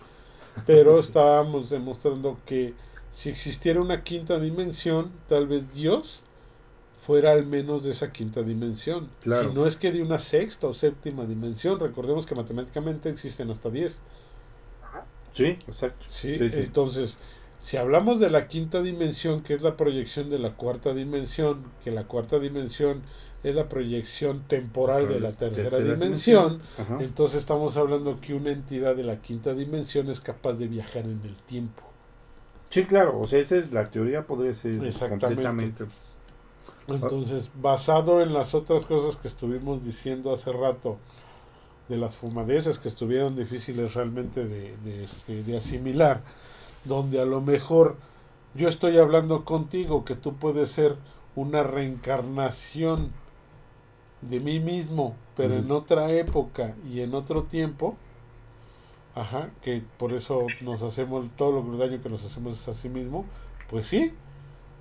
Pero 0.65 0.99
estábamos 0.99 1.69
demostrando 1.69 2.39
que 2.45 2.75
si 3.11 3.29
existiera 3.29 3.81
una 3.81 4.03
quinta 4.03 4.39
dimensión, 4.39 5.11
tal 5.27 5.47
vez 5.47 5.73
Dios 5.73 6.23
fuera 7.05 7.31
al 7.31 7.45
menos 7.45 7.83
de 7.83 7.91
esa 7.91 8.11
quinta 8.11 8.43
dimensión. 8.43 9.09
Claro. 9.21 9.49
Si 9.49 9.55
no 9.55 9.65
es 9.65 9.75
que 9.77 9.91
de 9.91 10.01
una 10.01 10.19
sexta 10.19 10.67
o 10.67 10.73
séptima 10.73 11.25
dimensión. 11.25 11.79
Recordemos 11.79 12.25
que 12.25 12.35
matemáticamente 12.35 13.09
existen 13.09 13.49
hasta 13.49 13.69
10. 13.69 13.97
Ajá. 14.83 15.05
Sí, 15.31 15.45
exacto. 15.45 16.05
¿sí? 16.09 16.37
Sí, 16.37 16.49
sí. 16.51 16.59
Entonces, 16.59 17.17
si 17.59 17.77
hablamos 17.77 18.19
de 18.19 18.29
la 18.29 18.47
quinta 18.47 18.81
dimensión, 18.81 19.41
que 19.41 19.53
es 19.53 19.61
la 19.61 19.77
proyección 19.77 20.29
de 20.29 20.39
la 20.39 20.53
cuarta 20.53 20.93
dimensión, 20.93 21.63
que 21.83 21.91
la 21.91 22.05
cuarta 22.05 22.39
dimensión 22.39 23.01
es 23.43 23.55
la 23.55 23.69
proyección 23.69 24.43
temporal 24.47 25.07
de 25.07 25.19
la 25.19 25.31
tercera, 25.31 25.79
dimensión, 25.79 26.61
entonces 26.99 27.39
estamos 27.39 27.75
hablando 27.75 28.19
que 28.21 28.35
una 28.35 28.51
entidad 28.51 28.95
de 28.95 29.03
la 29.03 29.21
quinta 29.21 29.53
dimensión 29.53 30.09
es 30.11 30.21
capaz 30.21 30.53
de 30.53 30.67
viajar 30.67 31.05
en 31.05 31.21
el 31.23 31.35
tiempo. 31.47 31.81
Sí, 32.69 32.85
claro, 32.85 33.19
o 33.19 33.25
sea, 33.25 33.39
esa 33.39 33.57
es 33.57 33.71
la 33.73 33.89
teoría, 33.89 34.25
podría 34.25 34.53
ser 34.53 34.83
Exactamente. 34.85 35.25
completamente. 35.25 35.85
Entonces, 36.93 37.49
basado 37.61 38.21
en 38.21 38.33
las 38.33 38.53
otras 38.53 38.85
cosas 38.85 39.17
que 39.17 39.27
estuvimos 39.27 39.83
diciendo 39.83 40.33
hace 40.33 40.51
rato, 40.51 40.97
de 41.91 41.97
las 41.97 42.15
fumadeces 42.15 42.79
que 42.79 42.87
estuvieron 42.87 43.35
difíciles 43.35 43.93
realmente 43.93 44.45
de, 44.45 44.77
de, 44.77 45.03
este, 45.03 45.43
de 45.43 45.57
asimilar, 45.57 46.21
donde 46.85 47.19
a 47.19 47.25
lo 47.25 47.41
mejor 47.41 47.97
yo 48.55 48.69
estoy 48.69 48.97
hablando 48.97 49.43
contigo 49.43 50.05
que 50.05 50.15
tú 50.15 50.35
puedes 50.35 50.71
ser 50.71 50.95
una 51.35 51.63
reencarnación 51.63 53.11
de 54.21 54.39
mí 54.39 54.59
mismo, 54.59 55.15
pero 55.35 55.55
en 55.57 55.69
otra 55.71 56.11
época 56.11 56.75
y 56.89 57.01
en 57.01 57.13
otro 57.13 57.43
tiempo, 57.43 57.97
ajá, 59.13 59.49
que 59.61 59.83
por 59.97 60.13
eso 60.13 60.45
nos 60.61 60.83
hacemos 60.83 61.25
todo 61.35 61.61
lo 61.61 61.77
daño 61.77 62.01
que 62.01 62.09
nos 62.09 62.23
hacemos 62.23 62.59
es 62.59 62.67
a 62.69 62.73
sí 62.73 62.87
mismo, 62.87 63.25
pues 63.69 63.87
sí, 63.87 64.13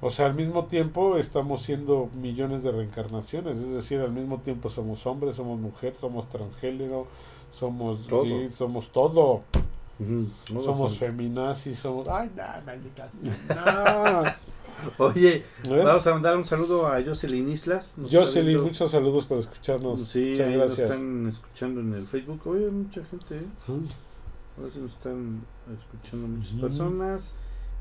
o 0.00 0.10
sea, 0.10 0.26
al 0.26 0.34
mismo 0.34 0.64
tiempo 0.66 1.16
estamos 1.16 1.62
siendo 1.62 2.08
millones 2.14 2.62
de 2.62 2.72
reencarnaciones, 2.72 3.56
es 3.56 3.68
decir, 3.70 4.00
al 4.00 4.12
mismo 4.12 4.38
tiempo 4.38 4.70
somos 4.70 5.06
hombres, 5.06 5.36
somos 5.36 5.58
mujer, 5.58 5.94
somos 6.00 6.28
transgénero, 6.28 7.06
somos 7.58 8.06
Todo. 8.06 8.24
gay, 8.24 8.50
somos 8.52 8.90
todo. 8.92 9.42
No, 9.98 10.62
somos 10.62 10.96
feminazis, 10.96 11.78
somos... 11.78 12.08
¡Ay, 12.08 12.30
no, 12.34 12.42
maldita 12.64 13.10
sea, 13.10 14.38
Oye, 14.98 15.44
no! 15.68 15.76
¿Eh? 15.76 15.84
vamos 15.84 16.06
a 16.06 16.12
mandar 16.14 16.36
un 16.38 16.46
saludo 16.46 16.86
a 16.86 17.02
Jocelyn 17.02 17.50
Islas. 17.50 17.98
nos 17.98 18.10
Jocelyn, 18.10 18.62
muchos 18.62 18.90
saludos 18.90 19.26
por 19.26 19.38
escucharnos. 19.38 20.08
Sí, 20.08 20.30
Muchas 20.30 20.46
ahí 20.46 20.56
nos 20.56 20.66
gracias. 20.68 20.90
están 20.90 21.28
escuchando 21.28 21.80
en 21.80 21.92
el 21.92 22.06
Facebook. 22.06 22.40
Oye, 22.46 22.70
mucha 22.70 23.04
gente, 23.04 23.36
¿eh? 23.36 23.46
Ahora 23.68 24.70
sí 24.72 24.78
nos 24.78 24.92
están 24.92 25.42
escuchando 25.78 26.28
muchas 26.28 26.52
personas. 26.54 27.34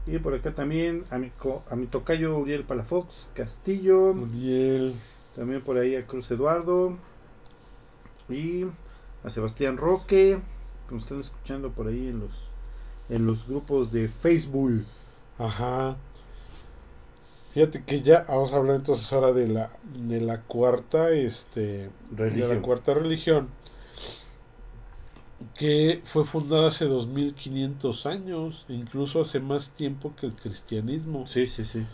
Y 0.08 0.18
por 0.20 0.34
acá 0.34 0.54
también 0.56 1.06
a 1.12 1.18
mi, 1.20 1.30
co- 1.30 1.64
a 1.70 1.76
mi 1.76 1.86
tocayo 1.88 2.38
Uriel 2.38 2.64
Palafox 2.64 3.30
Castillo. 3.34 4.12
Uriel, 4.12 4.96
También 5.36 5.62
por 5.62 5.78
ahí 5.78 5.96
a 5.96 6.06
Cruz 6.08 6.30
Eduardo. 6.32 6.98
Y 8.30 8.66
a 9.24 9.30
Sebastián 9.30 9.78
Roque. 9.78 10.40
Que 10.88 10.96
nos 10.96 11.04
están 11.04 11.20
escuchando 11.20 11.70
por 11.72 11.88
ahí 11.88 12.08
en 12.08 12.20
los, 12.22 12.50
en 13.10 13.26
los 13.28 13.48
grupos 13.48 13.92
de 13.92 14.08
Facebook. 14.10 14.86
ajá. 15.38 15.98
Fíjate 17.54 17.84
que 17.84 18.02
ya 18.02 18.26
vamos 18.28 18.54
a 18.54 18.58
hablar 18.58 18.76
entonces 18.76 19.12
ahora 19.12 19.32
de 19.34 19.48
la 19.48 19.72
de 19.84 20.22
la 20.22 20.42
cuarta 20.44 21.10
este 21.12 21.62
de 21.62 21.90
Religión. 22.16 22.50
la 22.50 22.62
cuarta 22.62 22.94
religión 22.94 23.48
que 25.56 26.02
fue 26.06 26.26
fundada 26.26 26.68
hace 26.68 26.86
2500 26.86 28.06
años, 28.06 28.66
incluso 28.68 29.22
hace 29.22 29.40
más 29.40 29.70
tiempo 29.70 30.14
que 30.16 30.28
el 30.28 30.34
cristianismo. 30.34 31.26
Sí, 31.28 31.48
sí, 31.48 31.66
sí. 31.66 31.86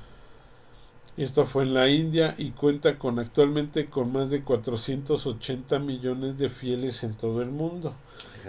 Esto 1.18 1.46
fue 1.46 1.64
en 1.64 1.74
la 1.74 1.90
India 1.90 2.36
y 2.38 2.52
cuenta 2.52 3.00
con 3.00 3.20
actualmente 3.20 3.86
con 3.90 4.12
más 4.12 4.30
de 4.30 4.44
480 4.44 5.80
millones 5.80 6.38
de 6.38 6.50
fieles 6.50 7.04
en 7.04 7.14
todo 7.14 7.42
el 7.42 7.52
mundo. 7.52 7.94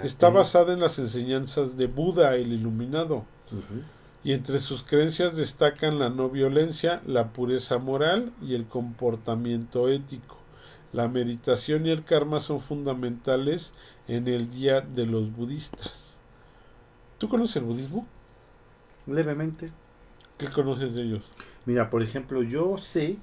Está 0.03 0.31
basada 0.31 0.73
en 0.73 0.81
las 0.81 0.99
enseñanzas 0.99 1.77
de 1.77 1.87
Buda, 1.87 2.35
el 2.35 2.53
iluminado, 2.53 3.25
y 4.25 4.33
entre 4.33 4.59
sus 4.59 4.83
creencias 4.83 5.37
destacan 5.37 5.99
la 5.99 6.11
no 6.11 6.29
violencia, 6.29 7.01
la 7.07 7.29
pureza 7.29 7.79
moral 7.79 8.33
y 8.43 8.55
el 8.55 8.67
comportamiento 8.67 9.89
ético. 9.89 10.37
La 10.93 11.09
meditación 11.09 11.87
y 11.87 11.91
el 11.91 12.05
karma 12.05 12.41
son 12.41 12.61
fundamentales 12.61 13.73
en 14.09 14.29
el 14.29 14.51
día 14.51 14.81
de 14.81 15.07
los 15.07 15.35
budistas. 15.35 16.15
¿Tú 17.19 17.29
conoces 17.29 17.57
el 17.57 17.65
budismo? 17.65 18.07
Levemente. 19.07 19.71
¿Qué 20.39 20.51
conoces 20.51 20.95
de 20.95 21.03
ellos? 21.03 21.25
Mira, 21.65 21.91
por 21.91 22.03
ejemplo, 22.03 22.43
yo 22.43 22.77
sé, 22.79 23.17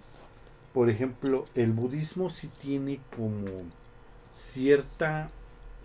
por 0.74 0.90
ejemplo, 0.90 1.46
el 1.56 1.72
budismo 1.72 2.30
sí 2.30 2.50
tiene 2.60 3.00
como 3.16 3.46
cierta 4.34 5.30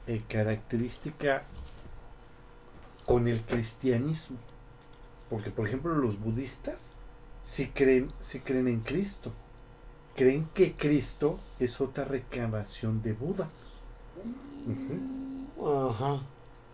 eh, 0.06 0.22
característica 0.26 1.44
con 3.04 3.28
el 3.28 3.42
cristianismo. 3.42 4.38
Porque, 5.28 5.50
por 5.50 5.68
ejemplo, 5.68 5.94
los 5.94 6.18
budistas 6.18 6.98
sí 7.42 7.68
creen, 7.68 8.10
sí 8.20 8.40
creen 8.40 8.68
en 8.68 8.80
Cristo. 8.80 9.32
Creen 10.16 10.48
que 10.54 10.72
Cristo 10.72 11.38
es 11.60 11.80
otra 11.80 12.04
reencarnación 12.04 13.02
de 13.02 13.12
Buda. 13.12 13.50
Ajá. 15.60 16.20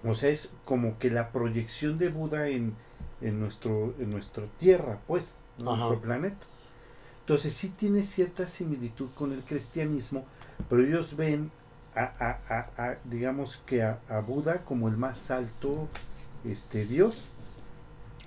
O 0.05 0.15
sea, 0.15 0.31
es 0.31 0.53
como 0.65 0.99
que 0.99 1.11
la 1.11 1.31
proyección 1.33 1.99
de 1.99 2.09
Buda 2.11 2.49
en, 2.49 2.75
en, 3.21 3.41
nuestro, 3.41 3.95
en 3.99 4.11
nuestra 4.11 4.45
tierra, 4.59 5.01
pues, 5.07 5.39
en 5.59 5.69
Ajá. 5.69 5.77
nuestro 5.77 6.01
planeta. 6.01 6.47
Entonces 7.21 7.55
sí 7.55 7.71
tiene 7.71 8.03
cierta 8.03 8.47
similitud 8.47 9.09
con 9.15 9.33
el 9.33 9.43
cristianismo, 9.43 10.25
pero 10.69 10.83
ellos 10.83 11.17
ven 11.17 11.51
a, 11.95 12.03
a- 12.03 12.41
a- 12.55 12.83
a, 12.91 12.99
digamos 13.05 13.57
que 13.65 13.83
a, 13.83 14.01
a 14.09 14.21
Buda 14.21 14.63
como 14.65 14.89
el 14.89 14.97
más 14.99 15.31
alto 15.31 15.89
este, 16.45 16.85
Dios. 16.85 17.29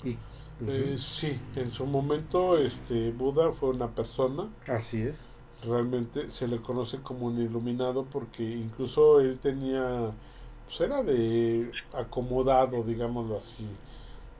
Y, 0.04 0.18
Eh, 0.66 0.96
sí, 0.98 1.40
en 1.56 1.70
su 1.72 1.86
momento 1.86 2.58
este 2.58 3.12
Buda 3.12 3.52
fue 3.52 3.70
una 3.70 3.90
persona, 3.90 4.50
Así 4.68 5.04
es. 5.04 5.30
Realmente 5.64 6.30
se 6.32 6.48
le 6.48 6.58
conoce 6.58 7.02
como 7.02 7.26
un 7.28 7.42
iluminado 7.42 8.06
porque 8.06 8.44
incluso 8.44 9.20
él 9.20 9.40
tenía, 9.42 10.12
pues 10.66 10.82
era 10.82 11.04
de 11.04 11.72
acomodado, 11.94 12.84
digámoslo 12.84 13.38
así. 13.38 13.66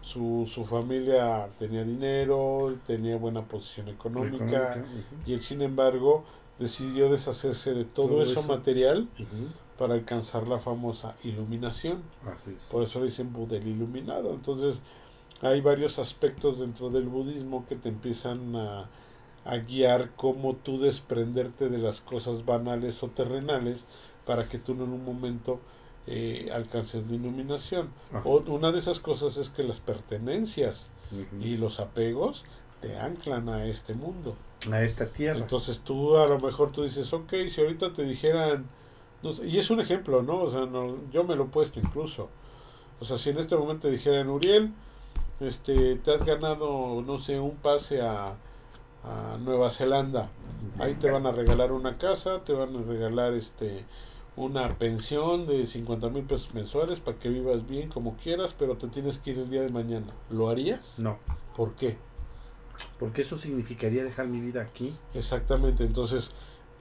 Su, 0.02 0.50
su 0.54 0.64
familia 0.64 1.50
tenía 1.60 1.84
dinero, 1.84 2.74
tenía 2.88 3.18
buena 3.18 3.42
posición 3.42 3.90
económica, 3.90 4.86
y 5.26 5.34
él 5.34 5.42
sin 5.42 5.62
embargo 5.62 6.24
decidió 6.60 7.10
deshacerse 7.10 7.74
de 7.74 7.84
todo, 7.84 8.08
Todo 8.08 8.24
eso, 8.24 8.40
eso. 8.40 8.48
material 8.48 9.10
para 9.78 9.96
alcanzar 9.96 10.48
la 10.48 10.60
famosa 10.60 11.16
iluminación. 11.24 12.02
Así 12.26 12.52
es. 12.56 12.64
Por 12.64 12.84
eso 12.84 13.00
le 13.00 13.08
dicen 13.08 13.34
Buda 13.34 13.58
el 13.58 13.68
iluminado. 13.68 14.34
Entonces, 14.34 14.78
hay 15.42 15.60
varios 15.60 16.00
aspectos 16.00 16.58
dentro 16.58 16.90
del 16.90 17.10
budismo 17.10 17.66
que 17.68 17.76
te 17.76 17.90
empiezan 17.90 18.56
a, 18.56 18.88
a 19.48 19.58
guiar 19.58 20.12
cómo 20.16 20.56
tú 20.56 20.80
desprenderte 20.80 21.70
de 21.70 21.78
las 21.78 22.02
cosas 22.02 22.46
banales 22.46 23.02
o 23.02 23.08
terrenales 23.08 23.80
para 24.26 24.48
que 24.48 24.60
tú 24.60 24.74
en 24.74 24.82
un 24.82 25.06
momento 25.06 25.60
eh, 26.06 26.50
alcances 26.54 27.10
la 27.10 27.16
iluminación. 27.16 27.90
Ajá. 28.12 28.22
O, 28.26 28.40
una 28.48 28.74
de 28.74 28.80
esas 28.80 29.00
cosas 29.00 29.38
es 29.38 29.50
que 29.50 29.64
las 29.64 29.80
pertenencias 29.80 30.88
y 31.40 31.56
los 31.56 31.80
apegos 31.80 32.44
te 32.82 32.98
anclan 32.98 33.48
a 33.48 33.66
este 33.66 33.94
mundo. 33.94 34.36
a 34.70 34.84
esta 34.84 35.06
tierra. 35.08 35.40
Entonces 35.40 35.80
tú 35.80 36.18
a 36.18 36.28
lo 36.28 36.40
mejor 36.40 36.74
tú 36.74 36.84
dices, 36.84 37.14
ok, 37.14 37.34
si 37.50 37.62
ahorita 37.62 37.94
te 37.94 38.04
dijeran, 38.04 38.66
no 39.24 39.32
sé, 39.32 39.48
y 39.48 39.58
es 39.58 39.70
un 39.70 39.80
ejemplo, 39.80 40.22
¿no? 40.22 40.42
O 40.42 40.52
sea, 40.52 40.66
no, 40.66 40.98
yo 41.12 41.24
me 41.24 41.38
lo 41.38 41.46
he 41.46 41.48
puesto 41.48 41.80
incluso. 41.80 42.28
O 43.00 43.06
sea, 43.06 43.18
si 43.18 43.30
en 43.30 43.38
este 43.38 43.56
momento 43.56 43.88
dijeran, 43.88 44.28
Uriel, 44.28 44.74
este, 45.40 45.96
te 45.96 46.14
has 46.14 46.26
ganado, 46.26 47.02
no 47.06 47.22
sé, 47.22 47.40
un 47.40 47.56
pase 47.56 48.02
a, 48.02 48.36
a 49.04 49.38
Nueva 49.40 49.70
Zelanda, 49.72 50.30
ahí 50.80 50.96
te 50.96 51.10
van 51.10 51.26
a 51.26 51.32
regalar 51.32 51.72
una 51.72 51.98
casa, 51.98 52.44
te 52.44 52.54
van 52.54 52.76
a 52.76 52.82
regalar 52.82 53.34
este 53.34 53.86
una 54.36 54.78
pensión 54.78 55.48
de 55.48 55.66
50 55.66 56.10
mil 56.10 56.24
pesos 56.24 56.54
mensuales 56.54 57.00
para 57.00 57.18
que 57.18 57.30
vivas 57.30 57.68
bien 57.68 57.90
como 57.90 58.16
quieras, 58.18 58.54
pero 58.58 58.78
te 58.78 58.88
tienes 58.88 59.18
que 59.18 59.32
ir 59.32 59.40
el 59.40 59.50
día 59.50 59.62
de 59.62 59.70
mañana. 59.70 60.14
¿Lo 60.30 60.50
harías? 60.50 61.00
no, 61.00 61.18
¿Por 61.56 61.74
qué? 61.74 61.98
porque 63.00 63.22
eso 63.22 63.38
significaría 63.38 64.04
dejar 64.04 64.28
mi 64.28 64.42
vida 64.42 64.62
aquí. 64.62 64.96
Exactamente, 65.14 65.84
entonces, 65.84 66.32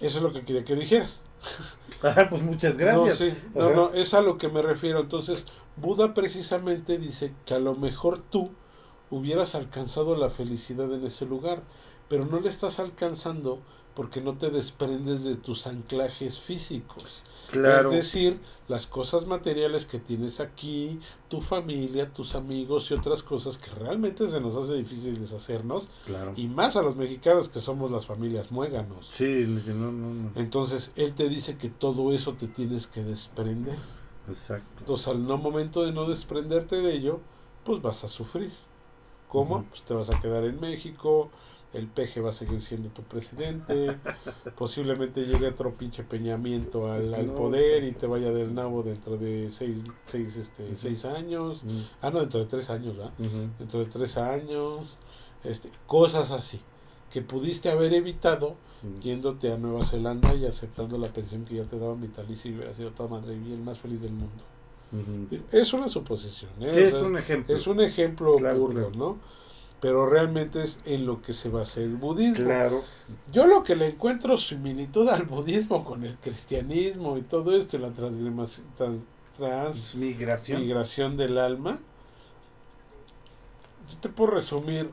eso 0.00 0.18
es 0.18 0.22
lo 0.22 0.32
que 0.32 0.42
quería 0.42 0.64
que 0.64 0.74
dijeras. 0.74 1.22
Ah, 2.02 2.26
pues 2.28 2.42
muchas 2.42 2.76
gracias. 2.76 3.20
No, 3.20 3.26
sí, 3.26 3.34
no, 3.54 3.70
no, 3.70 3.94
es 3.94 4.12
a 4.12 4.20
lo 4.20 4.36
que 4.36 4.50
me 4.50 4.60
refiero. 4.60 5.00
Entonces, 5.00 5.46
Buda 5.76 6.12
precisamente 6.12 6.98
dice 6.98 7.32
que 7.46 7.54
a 7.54 7.58
lo 7.58 7.74
mejor 7.74 8.18
tú 8.18 8.50
hubieras 9.08 9.54
alcanzado 9.54 10.14
la 10.14 10.28
felicidad 10.28 10.92
en 10.92 11.06
ese 11.06 11.24
lugar, 11.24 11.62
pero 12.08 12.24
no 12.24 12.40
le 12.40 12.48
estás 12.48 12.78
alcanzando 12.78 13.60
porque 13.96 14.20
no 14.20 14.34
te 14.34 14.50
desprendes 14.50 15.24
de 15.24 15.36
tus 15.36 15.66
anclajes 15.66 16.38
físicos. 16.38 17.22
Claro. 17.50 17.90
Es 17.92 17.96
decir, 17.96 18.38
las 18.68 18.86
cosas 18.86 19.26
materiales 19.26 19.86
que 19.86 19.98
tienes 19.98 20.38
aquí, 20.38 21.00
tu 21.28 21.40
familia, 21.40 22.12
tus 22.12 22.34
amigos 22.34 22.90
y 22.90 22.94
otras 22.94 23.22
cosas 23.22 23.56
que 23.56 23.70
realmente 23.70 24.28
se 24.28 24.38
nos 24.38 24.54
hace 24.54 24.74
difícil 24.74 25.18
deshacernos, 25.18 25.88
claro. 26.04 26.34
y 26.36 26.46
más 26.46 26.76
a 26.76 26.82
los 26.82 26.94
mexicanos 26.94 27.48
que 27.48 27.60
somos 27.60 27.90
las 27.90 28.04
familias 28.04 28.50
muéganos. 28.50 29.08
Sí, 29.12 29.24
que 29.24 29.72
no, 29.72 29.90
no, 29.90 30.12
no. 30.12 30.30
Entonces, 30.34 30.92
él 30.96 31.14
te 31.14 31.30
dice 31.30 31.56
que 31.56 31.70
todo 31.70 32.12
eso 32.12 32.34
te 32.34 32.48
tienes 32.48 32.88
que 32.88 33.02
desprender. 33.02 33.78
Exacto. 34.28 34.80
Entonces, 34.80 35.08
al 35.08 35.26
no 35.26 35.38
momento 35.38 35.84
de 35.86 35.92
no 35.92 36.06
desprenderte 36.06 36.76
de 36.76 36.94
ello, 36.94 37.20
pues 37.64 37.80
vas 37.80 38.04
a 38.04 38.10
sufrir. 38.10 38.52
¿Cómo? 39.28 39.56
Ujú. 39.56 39.66
Pues 39.70 39.82
te 39.84 39.94
vas 39.94 40.10
a 40.10 40.20
quedar 40.20 40.44
en 40.44 40.60
México, 40.60 41.30
el 41.76 41.88
peje 41.88 42.20
va 42.20 42.30
a 42.30 42.32
seguir 42.32 42.62
siendo 42.62 42.88
tu 42.90 43.02
presidente, 43.02 43.96
posiblemente 44.56 45.24
llegue 45.26 45.48
otro 45.48 45.76
pinche 45.76 46.02
peñamiento 46.04 46.90
al, 46.90 47.14
al 47.14 47.26
No, 47.28 47.34
poder 47.34 47.82
sí. 47.82 47.88
y 47.88 47.92
te 47.92 48.06
vaya 48.06 48.30
del 48.32 48.54
nabo 48.54 48.82
dentro 48.82 49.16
de 49.16 49.50
seis, 49.50 49.78
seis, 50.06 50.36
este, 50.36 50.76
seis 50.78 51.04
años. 51.04 51.62
Ah, 52.00 52.10
no, 52.10 52.20
dentro 52.20 52.40
de 52.40 52.46
tres 52.46 52.70
años, 52.70 52.96
¿verdad? 52.96 53.12
Dentro 53.58 53.80
de 53.80 53.86
tres 53.86 54.16
años, 54.16 54.98
este, 55.44 55.70
cosas 55.86 56.30
así, 56.30 56.60
que 57.10 57.22
pudiste 57.22 57.70
haber 57.70 57.92
evitado 57.94 58.56
yéndote 59.02 59.52
a 59.52 59.56
Nueva 59.58 59.82
Zelanda 59.84 60.34
y 60.34 60.44
aceptando 60.46 60.98
la 60.98 61.12
pensión 61.12 61.44
que 61.44 61.56
ya 61.56 61.64
te 61.64 61.78
daban 61.78 62.00
vitalicia 62.00 62.50
y 62.50 62.54
hubiera 62.54 62.74
sido 62.74 62.92
toda 62.92 63.08
madre 63.08 63.36
y 63.36 63.52
el 63.52 63.60
más 63.60 63.78
feliz 63.78 64.00
del 64.00 64.12
mundo. 64.12 64.44
Es 65.50 65.72
una 65.72 65.88
suposición, 65.88 66.50
¿eh? 66.60 66.72
Sí, 66.74 66.80
O 66.80 66.86
es 66.86 67.00
un 67.02 67.16
ejemplo. 67.18 67.54
es 67.56 67.66
un 67.66 67.80
ejemplo 67.80 68.36
Claro, 68.36 68.58
burdo, 68.60 68.90
claro. 68.90 68.90
¿no? 68.90 69.20
Pero 69.80 70.08
realmente 70.08 70.62
es 70.62 70.80
en 70.84 71.06
lo 71.06 71.20
que 71.20 71.32
se 71.32 71.48
basa 71.48 71.80
el 71.80 71.96
budismo. 71.96 72.46
Claro. 72.46 72.82
Yo 73.30 73.46
lo 73.46 73.62
que 73.62 73.76
le 73.76 73.88
encuentro 73.88 74.38
similitud 74.38 75.08
al 75.08 75.24
budismo 75.24 75.84
con 75.84 76.04
el 76.04 76.16
cristianismo 76.16 77.18
y 77.18 77.22
todo 77.22 77.54
esto 77.56 77.76
y 77.76 77.80
la 77.80 77.88
Migración. 77.88 79.02
transmigración 79.36 81.16
del 81.16 81.38
alma, 81.38 81.78
yo 83.90 83.98
te 84.00 84.08
puedo 84.08 84.32
resumir 84.32 84.90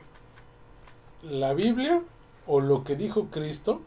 la 1.24 1.54
Biblia 1.54 2.02
o 2.46 2.60
lo 2.60 2.84
que 2.84 2.96
dijo 2.96 3.28
Cristo 3.28 3.82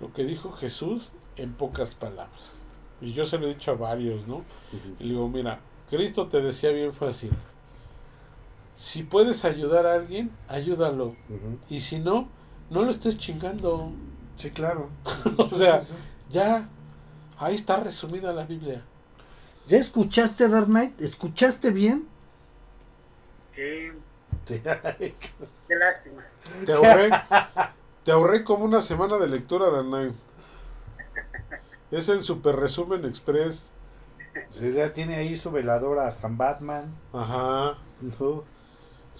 lo 0.00 0.12
que 0.12 0.24
dijo 0.24 0.50
Jesús 0.52 1.10
en 1.36 1.52
pocas 1.52 1.94
palabras. 1.94 2.58
Y 3.00 3.12
yo 3.12 3.26
se 3.26 3.38
lo 3.38 3.46
he 3.46 3.54
dicho 3.54 3.72
a 3.72 3.76
varios, 3.76 4.26
¿no? 4.26 4.44
Y 4.98 5.04
le 5.04 5.10
digo, 5.10 5.28
mira, 5.28 5.60
Cristo 5.88 6.26
te 6.28 6.40
decía 6.40 6.70
bien 6.70 6.92
fácil. 6.92 7.30
Si 8.80 9.02
puedes 9.02 9.44
ayudar 9.44 9.86
a 9.86 9.94
alguien, 9.94 10.30
ayúdalo. 10.48 11.14
Y 11.68 11.80
si 11.80 11.98
no, 11.98 12.28
no 12.70 12.82
lo 12.82 12.90
estés 12.90 13.18
chingando. 13.18 13.92
Sí, 14.36 14.50
claro. 14.50 14.88
O 15.36 15.48
sea, 15.48 15.82
Ya, 16.30 16.68
ahí 17.38 17.54
está 17.56 17.76
resumida 17.76 18.32
la 18.32 18.44
Biblia. 18.44 18.82
¿Ya 19.66 19.78
escuchaste, 19.78 20.48
Dark 20.48 20.66
Knight? 20.66 21.00
¿Escuchaste 21.00 21.70
bien? 21.70 22.08
Sí, 23.50 23.90
qué 25.68 25.76
lástima. 25.76 26.22
Te 26.64 26.72
ahorré, 26.72 27.10
te 28.04 28.12
ahorré 28.12 28.42
como 28.42 28.64
una 28.64 28.80
semana 28.80 29.18
de 29.18 29.28
lectura, 29.28 29.70
Danay. 29.70 30.12
Es 31.90 32.08
el 32.08 32.24
super 32.24 32.56
resumen 32.56 33.04
express. 33.04 33.62
Sí, 34.50 34.72
ya 34.72 34.92
tiene 34.92 35.16
ahí 35.16 35.36
su 35.36 35.50
veladora 35.50 36.06
a 36.06 36.12
San 36.12 36.38
Batman. 36.38 36.94
Ajá. 37.12 37.76
No. 38.18 38.44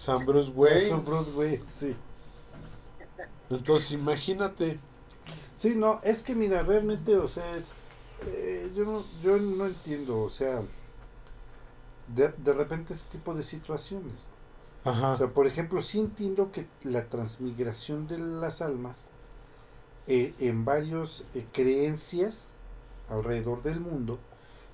San 0.05 0.24
Bruce 0.26 0.51
Wayne. 0.51 0.74
Eso, 0.74 1.03
Bruce 1.03 1.30
Wayne, 1.32 1.64
sí. 1.68 1.96
Entonces, 3.51 3.90
imagínate. 3.92 4.80
Sí, 5.57 5.74
no, 5.76 6.01
es 6.03 6.22
que 6.22 6.34
mira, 6.34 6.62
realmente, 6.62 7.16
o 7.16 7.28
sea, 7.28 7.57
es- 7.57 7.72
eh, 8.18 8.70
yo, 8.74 8.84
no, 8.84 9.05
yo 9.20 9.38
no 9.38 9.66
entiendo, 9.66 10.20
o 10.22 10.30
sea, 10.30 10.62
de, 12.07 12.28
de 12.36 12.53
repente 12.53 12.92
ese 12.94 13.09
tipo 13.09 13.34
de 13.34 13.42
situaciones. 13.42 14.28
O 15.14 15.16
Ajá. 15.16 15.18
sea, 15.18 15.34
por 15.34 15.46
ejemplo, 15.46 15.82
sí 15.82 16.01
entiendo 16.01 16.53
que 16.53 16.68
la 16.82 17.09
transmigración 17.09 18.07
de 18.09 18.18
las 18.18 18.62
almas 18.62 19.12
eh, 20.07 20.34
en 20.38 20.64
varias 20.64 21.28
creencias 21.53 22.62
alrededor 23.09 23.62
del 23.62 23.80
mundo 23.80 24.18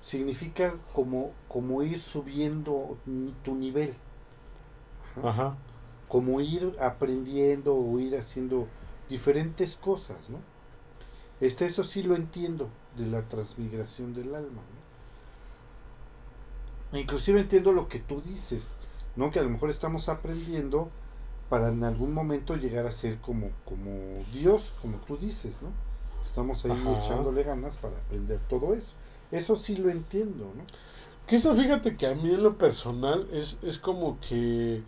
significa 0.01 0.79
como, 0.93 1.33
como 1.47 1.83
ir 1.83 1.99
subiendo 2.01 3.01
tu 3.43 3.55
nivel, 3.55 3.95
Ajá. 5.23 5.55
Como 6.07 6.39
ir 6.41 6.75
aprendiendo 6.79 7.75
o 7.75 7.99
ir 7.99 8.17
haciendo 8.17 8.67
diferentes 9.09 9.75
cosas, 9.75 10.29
¿no? 10.29 10.39
Este, 11.39 11.65
eso 11.65 11.83
sí 11.83 12.03
lo 12.03 12.15
entiendo 12.15 12.69
de 12.97 13.07
la 13.07 13.21
transmigración 13.23 14.13
del 14.13 14.33
alma, 14.33 14.61
¿no? 16.91 16.99
Inclusive 16.99 17.39
entiendo 17.39 17.71
lo 17.73 17.89
que 17.89 17.99
tú 17.99 18.21
dices, 18.21 18.77
¿no? 19.15 19.31
Que 19.31 19.39
a 19.39 19.43
lo 19.43 19.49
mejor 19.49 19.69
estamos 19.69 20.09
aprendiendo 20.09 20.89
para 21.49 21.69
en 21.69 21.83
algún 21.83 22.13
momento 22.13 22.55
llegar 22.55 22.87
a 22.87 22.91
ser 22.91 23.19
como, 23.19 23.49
como 23.65 24.23
Dios, 24.33 24.73
como 24.81 24.97
tú 24.99 25.17
dices, 25.17 25.61
¿no? 25.61 25.69
Estamos 26.23 26.65
ahí 26.65 26.71
Ajá. 26.71 26.97
echándole 26.99 27.43
ganas 27.43 27.77
para 27.77 27.97
aprender 27.97 28.39
todo 28.49 28.73
eso. 28.73 28.93
Eso 29.31 29.55
sí 29.55 29.75
lo 29.75 29.89
entiendo, 29.89 30.51
¿no? 30.55 30.63
Que 31.25 31.35
eso 31.37 31.53
fíjate 31.55 31.97
que 31.97 32.07
a 32.07 32.15
mí 32.15 32.33
en 32.33 32.43
lo 32.43 32.57
personal 32.57 33.27
es, 33.31 33.57
es 33.61 33.77
como 33.77 34.19
que 34.21 34.81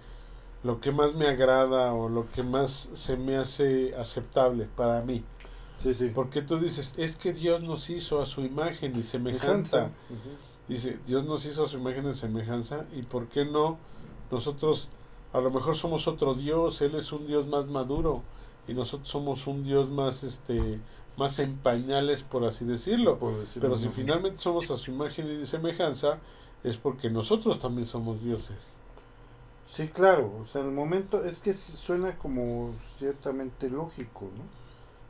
lo 0.64 0.82
que 0.82 0.92
más 0.92 1.14
me 1.14 1.28
agrada 1.28 1.94
o 1.94 2.10
lo 2.10 2.30
que 2.32 2.44
más 2.44 2.90
se 2.94 3.16
me 3.18 3.38
hace 3.38 3.96
aceptable 3.96 4.68
para 4.76 5.02
mí. 5.02 5.24
Sí, 5.82 5.94
sí. 5.94 6.12
Porque 6.14 6.42
tú 6.42 6.58
dices, 6.60 6.94
es 6.98 7.16
que 7.16 7.32
Dios 7.32 7.62
nos 7.62 7.90
hizo 7.90 8.22
a 8.22 8.26
su 8.26 8.42
imagen 8.42 8.98
y 8.98 9.04
semejanza. 9.04 9.92
Dice, 10.68 11.00
Dios 11.08 11.26
nos 11.26 11.46
hizo 11.46 11.66
a 11.66 11.70
su 11.70 11.78
imagen 11.78 12.10
y 12.10 12.16
semejanza 12.16 12.86
y 12.94 13.04
por 13.04 13.28
qué 13.28 13.46
no 13.46 13.78
nosotros 14.30 14.90
a 15.34 15.40
lo 15.40 15.50
mejor 15.52 15.76
somos 15.76 16.08
otro 16.08 16.36
Dios, 16.36 16.82
Él 16.82 16.96
es 16.96 17.12
un 17.12 17.28
Dios 17.28 17.48
más 17.48 17.66
maduro 17.68 18.24
y 18.68 18.74
nosotros 18.74 19.10
somos 19.10 19.48
un 19.48 19.64
Dios 19.64 19.90
más 19.90 20.24
este 20.24 20.80
más 21.18 21.40
en 21.40 21.58
pañales 21.58 22.24
por 22.24 22.46
así 22.46 22.66
decirlo. 22.66 23.18
Por 23.18 23.40
decirlo, 23.40 23.70
Pero 23.70 23.78
si 23.78 23.90
finalmente 23.90 24.38
somos 24.38 24.70
a 24.70 24.78
su 24.78 24.92
imagen 24.92 25.42
y 25.42 25.46
semejanza, 25.46 26.20
es 26.64 26.78
porque 26.78 27.10
nosotros 27.10 27.60
también 27.60 27.88
somos 27.88 28.22
dioses. 28.22 28.79
Sí, 29.72 29.88
claro, 29.88 30.34
o 30.42 30.48
sea, 30.48 30.62
en 30.62 30.68
el 30.68 30.74
momento 30.74 31.24
es 31.24 31.40
que 31.40 31.54
suena 31.54 32.18
como 32.18 32.74
ciertamente 32.98 33.70
lógico, 33.70 34.26
¿no? 34.36 34.44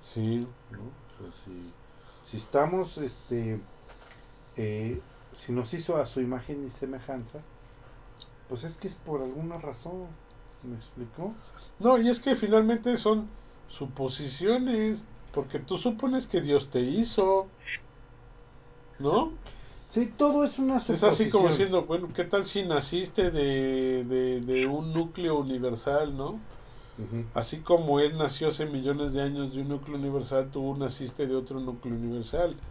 Sí. 0.03 0.47
¿No? 0.71 0.79
O 0.79 1.17
sea, 1.17 1.43
si, 1.43 1.73
si 2.29 2.37
estamos, 2.37 2.97
este, 2.97 3.59
eh, 4.57 5.01
si 5.35 5.51
nos 5.53 5.73
hizo 5.73 5.97
a 5.97 6.05
su 6.05 6.21
imagen 6.21 6.65
y 6.65 6.69
semejanza, 6.69 7.39
pues 8.49 8.63
es 8.63 8.77
que 8.77 8.87
es 8.87 8.95
por 8.95 9.21
alguna 9.21 9.57
razón, 9.57 10.07
¿me 10.63 10.75
explicó? 10.75 11.33
No, 11.79 11.97
y 11.97 12.09
es 12.09 12.19
que 12.19 12.35
finalmente 12.35 12.97
son 12.97 13.29
suposiciones, 13.69 15.01
porque 15.33 15.59
tú 15.59 15.77
supones 15.77 16.27
que 16.27 16.41
Dios 16.41 16.69
te 16.69 16.81
hizo, 16.81 17.47
¿no? 18.97 19.31
Sí, 19.89 20.05
todo 20.07 20.43
es 20.45 20.57
una 20.59 20.79
Es 20.87 21.03
suposición. 21.03 21.03
así 21.03 21.29
como 21.29 21.49
diciendo, 21.49 21.85
bueno, 21.85 22.11
¿qué 22.13 22.25
tal 22.25 22.45
si 22.45 22.63
naciste 22.63 23.31
de, 23.31 24.03
de, 24.05 24.41
de 24.41 24.65
un 24.67 24.93
núcleo 24.93 25.39
universal, 25.39 26.15
¿no? 26.17 26.45
Así 27.33 27.61
como 27.63 27.99
él 28.01 28.17
nació 28.17 28.49
hace 28.49 28.65
millones 28.67 29.13
de 29.13 29.21
años 29.23 29.53
de 29.53 29.61
un 29.61 29.69
núcleo 29.69 29.97
universal, 29.97 30.51
tú 30.51 30.75
naciste 30.77 31.27
de 31.27 31.35
otro 31.35 31.59
núcleo 31.61 31.95
universal. 31.95 32.61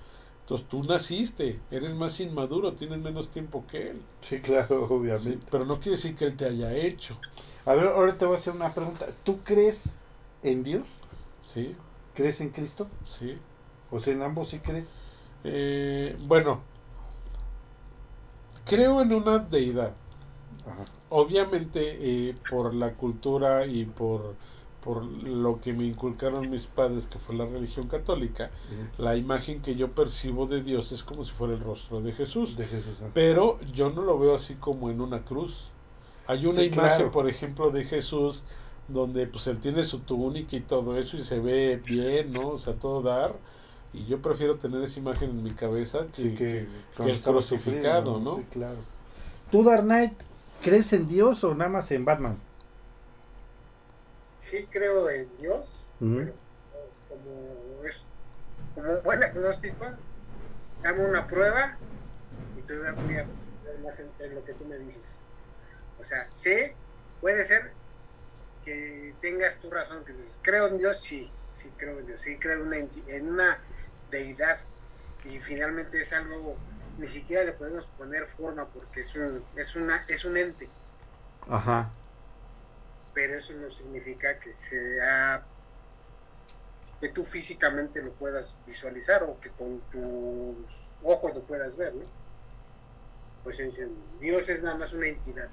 Entonces 0.42 0.68
tú 0.68 0.84
naciste, 0.84 1.64
eres 1.70 1.94
más 1.94 2.20
inmaduro, 2.20 2.74
tienes 2.74 3.00
menos 3.00 3.30
tiempo 3.30 3.66
que 3.66 3.90
él. 3.90 4.06
Sí, 4.22 4.40
claro, 4.40 4.86
Sí, 4.88 4.92
obviamente. 4.94 5.46
pero 5.50 5.64
no 5.66 5.80
quiere 5.80 5.96
decir 5.96 6.16
que 6.16 6.24
él 6.24 6.36
te 6.36 6.46
haya 6.46 6.74
hecho. 6.74 7.18
A 7.64 7.74
ver, 7.74 7.86
ahora 7.88 8.16
te 8.16 8.24
voy 8.24 8.34
a 8.34 8.38
hacer 8.38 8.54
una 8.54 8.74
pregunta. 8.74 9.06
¿Tú 9.24 9.42
crees 9.44 10.00
en 10.42 10.62
Dios? 10.62 10.86
¿Sí? 11.42 11.76
¿Crees 12.14 12.40
en 12.40 12.50
Cristo? 12.50 12.88
Sí. 13.04 13.38
O 13.90 13.98
sea, 14.00 14.14
en 14.14 14.22
ambos 14.22 14.48
sí 14.50 14.60
crees. 14.60 15.00
Eh, 15.44 16.16
bueno, 16.20 16.67
creo 18.68 19.00
en 19.02 19.12
una 19.12 19.38
deidad. 19.40 19.96
Ajá. 20.64 20.88
Obviamente 21.10 22.28
eh, 22.30 22.34
por 22.50 22.74
la 22.74 22.94
cultura 22.94 23.66
y 23.66 23.86
por, 23.86 24.36
por 24.80 25.04
lo 25.04 25.60
que 25.60 25.72
me 25.72 25.84
inculcaron 25.86 26.50
mis 26.50 26.66
padres, 26.66 27.06
que 27.06 27.18
fue 27.18 27.34
la 27.36 27.46
religión 27.46 27.88
católica, 27.88 28.50
la 28.98 29.16
imagen 29.16 29.62
que 29.62 29.74
yo 29.76 29.92
percibo 29.94 30.46
de 30.46 30.62
Dios 30.62 30.92
es 30.92 31.02
como 31.04 31.24
si 31.24 31.32
fuera 31.32 31.54
el 31.54 31.60
rostro 31.60 32.02
de 32.02 32.12
Jesús. 32.12 32.56
De 32.56 32.66
Jesús. 32.66 32.98
Pero 33.14 33.58
yo 33.72 33.90
no 33.90 34.02
lo 34.02 34.18
veo 34.18 34.34
así 34.34 34.56
como 34.56 34.90
en 34.90 35.00
una 35.00 35.24
cruz. 35.24 35.72
Hay 36.26 36.46
una 36.46 36.54
Sí, 36.54 36.66
imagen, 36.66 36.72
claro. 36.72 37.10
por 37.10 37.28
ejemplo, 37.28 37.70
de 37.70 37.84
Jesús 37.84 38.42
donde 38.88 39.26
pues 39.26 39.46
él 39.46 39.60
tiene 39.60 39.84
su 39.84 40.00
túnica 40.00 40.56
y 40.56 40.60
todo 40.60 40.96
eso 40.98 41.16
y 41.18 41.22
se 41.24 41.40
ve 41.40 41.76
bien, 41.84 42.32
¿no? 42.32 42.48
O 42.50 42.58
sea, 42.58 42.74
todo 42.78 43.02
dar. 43.02 43.40
Y 43.92 44.06
yo 44.06 44.20
prefiero 44.20 44.56
tener 44.56 44.82
esa 44.82 44.98
imagen 44.98 45.30
en 45.30 45.42
mi 45.42 45.52
cabeza 45.52 46.06
que, 46.14 46.22
Sí, 46.22 46.34
que, 46.36 46.68
que 46.96 47.10
el 47.10 47.22
crucificado, 47.22 48.20
¿no? 48.20 48.36
Sí, 48.36 48.46
claro. 48.52 48.78
¿Tú, 49.50 49.64
Dark 49.64 49.82
Knight, 49.82 50.12
crees 50.62 50.92
en 50.92 51.08
Dios 51.08 51.42
o 51.44 51.54
nada 51.54 51.70
más 51.70 51.90
en 51.90 52.04
Batman? 52.04 52.38
Sí 54.38 54.66
creo 54.70 55.10
en 55.10 55.28
Dios, 55.38 55.84
pero 55.98 56.32
como 57.08 57.84
es 57.84 58.04
como 58.74 58.92
un 58.92 59.02
buen 59.02 59.22
agnóstico, 59.22 59.86
dame 60.82 61.08
una 61.08 61.26
prueba 61.26 61.76
y 62.58 62.62
te 62.62 62.76
voy 62.76 62.86
a 62.86 62.90
apoyar 62.90 63.26
más 63.84 63.98
en, 63.98 64.08
en 64.20 64.34
lo 64.34 64.44
que 64.44 64.52
tú 64.54 64.64
me 64.66 64.78
dices. 64.78 65.18
O 66.00 66.04
sea, 66.04 66.30
sé, 66.30 66.74
puede 67.20 67.42
ser 67.44 67.72
que 68.64 69.14
tengas 69.20 69.56
tu 69.56 69.70
razón, 69.70 70.04
que 70.04 70.12
dices, 70.12 70.38
creo 70.42 70.68
en 70.68 70.78
Dios, 70.78 70.98
sí, 70.98 71.30
sí 71.52 71.70
creo 71.76 71.98
en 71.98 72.06
Dios, 72.06 72.20
sí 72.20 72.36
creo 72.38 72.60
en 72.60 72.66
una, 72.66 72.76
en 73.08 73.28
una 73.28 73.58
deidad 74.10 74.58
y 75.24 75.38
finalmente 75.40 76.00
es 76.00 76.12
algo, 76.12 76.56
ni 76.98 77.06
siquiera 77.06 77.44
le 77.44 77.52
podemos 77.52 77.86
poner 77.86 78.26
forma 78.26 78.66
porque 78.66 79.00
es 79.00 79.14
un, 79.14 79.44
es 79.56 79.76
una, 79.76 80.04
es 80.08 80.24
un 80.24 80.36
ente 80.36 80.68
Ajá. 81.48 81.90
pero 83.14 83.36
eso 83.36 83.52
no 83.54 83.70
significa 83.70 84.38
que 84.38 84.54
sea 84.54 85.42
que 87.00 87.08
tú 87.10 87.24
físicamente 87.24 88.02
lo 88.02 88.12
puedas 88.14 88.54
visualizar 88.66 89.22
o 89.22 89.38
que 89.40 89.50
con 89.50 89.80
tus 89.90 90.90
ojos 91.02 91.34
lo 91.34 91.42
puedas 91.44 91.76
ver, 91.76 91.94
¿no? 91.94 92.02
Pues 93.44 93.58
dicen, 93.58 93.90
Dios 94.20 94.48
es 94.48 94.62
nada 94.62 94.76
más 94.76 94.92
una 94.92 95.06
entidad, 95.06 95.48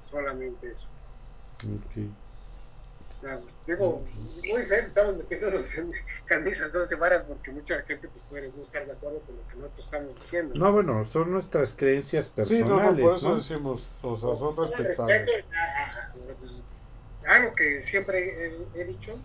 solamente 0.00 0.70
eso. 0.70 0.86
Ok. 1.64 2.21
Digo, 3.66 4.04
muy 4.48 4.64
feo, 4.64 4.86
estamos 4.86 5.16
metiéndonos 5.16 5.74
en 5.76 5.92
camisas 6.26 6.72
12 6.72 6.96
varas 6.96 7.22
porque 7.24 7.52
mucha 7.52 7.80
gente 7.82 8.08
pues, 8.08 8.24
puede 8.28 8.52
no 8.52 8.62
estar 8.62 8.84
de 8.84 8.92
acuerdo 8.92 9.20
con 9.20 9.36
lo 9.36 9.46
que 9.48 9.56
nosotros 9.56 9.84
estamos 9.84 10.14
diciendo. 10.16 10.54
No, 10.56 10.72
bueno, 10.72 11.04
son 11.04 11.30
nuestras 11.30 11.74
creencias 11.76 12.32
Sí, 12.44 12.64
no, 12.64 12.80
no, 12.82 12.96
personales, 12.96 13.00
por 13.00 13.16
eso 13.18 13.28
¿no? 13.28 13.36
decimos, 13.36 13.82
o 14.02 14.16
sea, 14.18 14.34
son 14.36 14.56
respetables. 14.56 15.44
pues, 16.38 16.62
algo 17.26 17.54
que 17.54 17.78
siempre 17.80 18.18
he, 18.74 18.80
he 18.80 18.84
dicho, 18.84 19.24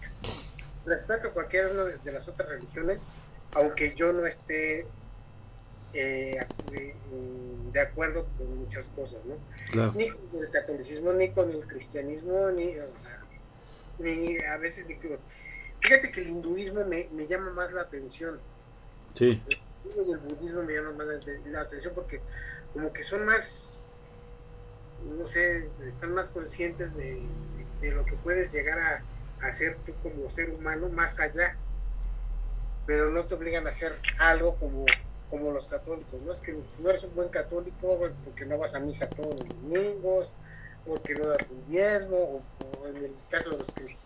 respeto 0.86 1.30
a 1.30 1.34
cualquiera 1.34 1.70
una 1.72 1.86
de, 1.86 1.98
de 1.98 2.12
las 2.12 2.28
otras 2.28 2.50
religiones, 2.50 3.20
aunque 3.54 3.96
yo 3.96 4.14
no 4.14 4.26
esté 4.28 4.94
eh, 5.94 6.38
de, 6.70 6.96
de 7.72 7.80
acuerdo 7.80 8.28
con 8.38 8.58
muchas 8.60 8.88
cosas, 8.90 9.26
¿no? 9.26 9.36
Claro. 9.72 9.94
Ni 9.96 10.10
con 10.10 10.44
el 10.44 10.50
catolicismo, 10.52 11.14
ni 11.14 11.32
con 11.34 11.50
el 11.50 11.66
cristianismo, 11.68 12.52
ni, 12.52 12.78
o 12.78 12.98
sea, 12.98 13.27
a 14.00 14.58
veces 14.58 14.86
que- 14.88 15.20
Fíjate 15.82 16.12
que 16.12 16.22
el 16.22 16.30
hinduismo 16.30 16.86
me, 16.86 17.10
me 17.12 17.28
llama 17.28 17.52
más 17.54 17.72
la 17.74 17.82
atención 17.82 18.42
Sí. 19.16 19.44
y 19.84 20.12
el 20.12 20.20
budismo 20.20 20.64
me 20.64 20.74
llama 20.74 20.92
más 20.94 21.08
la, 21.08 21.20
la 21.46 21.62
atención 21.62 21.94
porque 21.96 22.24
como 22.72 22.94
que 22.94 23.04
son 23.04 23.26
más, 23.26 23.80
no 25.00 25.28
sé, 25.28 25.72
están 25.88 26.14
más 26.14 26.30
conscientes 26.30 26.96
de, 26.96 27.32
de 27.80 27.92
lo 27.92 28.06
que 28.06 28.16
puedes 28.18 28.52
llegar 28.52 28.80
a, 28.80 29.06
a 29.40 29.48
hacer 29.48 29.82
tú 29.86 29.98
como 30.02 30.30
ser 30.30 30.50
humano 30.52 30.90
más 30.90 31.20
allá, 31.20 31.58
pero 32.86 33.10
no 33.12 33.26
te 33.28 33.36
obligan 33.36 33.66
a 33.66 33.70
hacer 33.70 33.94
algo 34.18 34.58
como, 34.58 35.00
como 35.28 35.52
los 35.52 35.68
católicos, 35.68 36.22
no 36.22 36.32
es 36.32 36.40
que 36.40 36.54
no 36.80 36.90
eres 36.90 37.04
un 37.04 37.16
buen 37.16 37.30
católico 37.30 38.00
porque 38.24 38.46
no 38.46 38.58
vas 38.58 38.76
a 38.76 38.80
misa 38.80 39.12
todos 39.14 39.36
los 39.36 39.50
domingos, 39.50 40.34
porque 40.88 41.16
no 41.16 41.28
das 41.28 41.46
un 41.50 41.70
diezmo, 41.72 42.16
o, 42.18 42.42
o 42.84 42.88
en 42.88 42.96
el 42.98 43.12
caso 43.30 43.52
de 43.52 43.58
los 43.60 43.68
cristianos, 43.68 43.98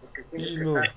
porque 0.00 0.22
tienes 0.30 0.52
que 0.52 0.58
no. 0.64 0.76
estar 0.82 0.94